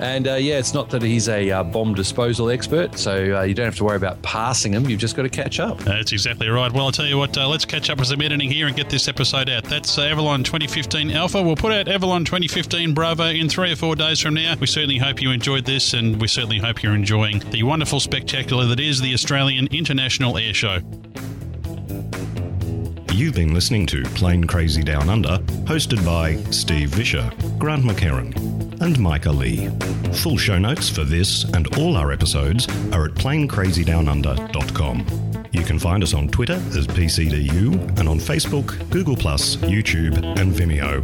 [0.00, 3.54] and uh, yeah, it's not that he's a uh, bomb disposal expert, so uh, you
[3.54, 4.88] don't have to worry about passing him.
[4.88, 5.78] You've just got to catch up.
[5.78, 6.72] That's exactly right.
[6.72, 8.90] Well, I'll tell you what, uh, let's catch up with some editing here and get
[8.90, 9.64] this episode out.
[9.64, 11.40] That's uh, Avalon 2015 Alpha.
[11.40, 14.56] We'll put out Avalon 2015 Bravo in three or four days from now.
[14.58, 18.66] We certainly hope you enjoyed this, and we certainly hope you're enjoying the wonderful spectacular
[18.66, 20.80] that is the Australian International Air Show.
[23.18, 27.28] You've been listening to Plane Crazy Down Under, hosted by Steve Visscher,
[27.58, 29.68] Grant McHerron, and Micah Lee.
[30.18, 35.27] Full show notes for this and all our episodes are at planecrazydownunder.com.
[35.52, 41.02] You can find us on Twitter as PCDU and on Facebook, Google, YouTube, and Vimeo.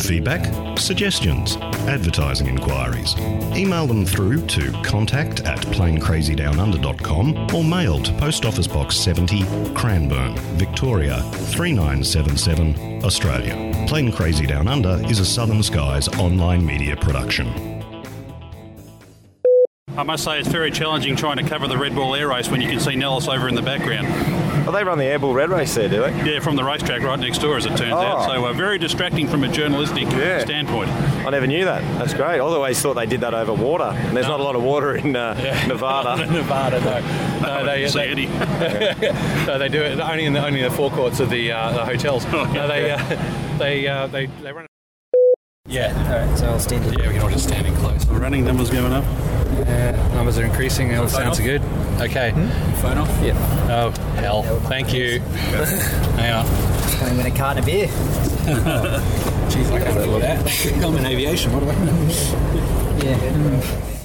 [0.00, 1.56] Feedback, suggestions,
[1.88, 3.14] advertising inquiries.
[3.56, 9.42] Email them through to contact at planecrazydownunder.com or mail to Post Office Box 70,
[9.74, 13.86] Cranbourne, Victoria 3977, Australia.
[13.86, 17.75] Plane Crazy Down Under is a Southern Skies online media production.
[19.98, 22.60] I must say it's very challenging trying to cover the Red Bull Air Race when
[22.60, 24.06] you can see Nellis over in the background.
[24.66, 26.32] Well, they run the Air Bull Red Race there, do they?
[26.34, 27.98] Yeah, from the racetrack right next door, as it turns Oh.
[27.98, 28.26] out.
[28.26, 30.90] So uh, very distracting from a journalistic standpoint.
[30.90, 31.80] I never knew that.
[31.98, 32.26] That's great.
[32.26, 34.96] I always thought they did that over water, and there's not a lot of water
[34.96, 35.34] in uh,
[35.68, 36.26] Nevada.
[36.32, 37.40] Nevada, no.
[37.40, 38.26] No, they, See they,
[39.46, 41.84] no, they do it only in the only in the forecourts of the uh, the
[41.84, 42.24] hotels.
[42.26, 44.65] No, they uh, they uh, they they run.
[45.68, 45.92] Yeah.
[46.10, 46.84] All right, so I'll stand.
[46.86, 46.92] in.
[46.98, 48.04] Yeah, we can all just stand in close.
[48.04, 49.04] The running numbers going up.
[49.58, 50.94] Yeah, numbers are increasing.
[50.96, 51.62] All sounds are good.
[52.00, 52.30] Okay.
[52.30, 52.80] Hmm?
[52.82, 53.22] Phone off.
[53.22, 53.34] Yeah.
[53.70, 53.90] Oh
[54.20, 54.42] hell!
[54.68, 55.20] Thank you.
[56.16, 56.46] Hang on.
[56.98, 57.86] Coming with a carton of beer.
[59.48, 60.82] Jeez, I can't do that.
[60.84, 61.52] I'm in aviation.
[61.52, 61.84] What do I?
[61.84, 61.92] know?
[63.02, 63.16] Yeah.
[63.16, 63.95] Hmm.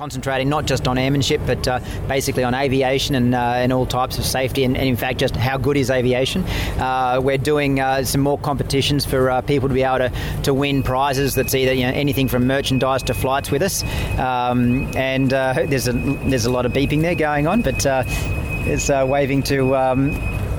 [0.00, 4.18] Concentrating not just on airmanship, but uh, basically on aviation and, uh, and all types
[4.18, 6.44] of safety, and, and in fact, just how good is aviation.
[6.78, 10.54] Uh, we're doing uh, some more competitions for uh, people to be able to, to
[10.54, 11.34] win prizes.
[11.34, 13.82] That's either you know anything from merchandise to flights with us.
[14.16, 18.04] Um, and uh, there's a there's a lot of beeping there going on, but uh,
[18.06, 19.74] it's uh, waving to.
[19.74, 20.12] Um,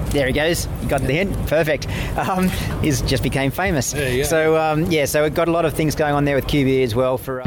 [0.10, 0.68] there he goes.
[0.82, 1.48] You got the hint.
[1.48, 1.88] Perfect.
[2.18, 2.50] Um,
[2.82, 3.94] he's just became famous.
[4.26, 6.84] So um, yeah, so we've got a lot of things going on there with QB
[6.84, 7.42] as well for.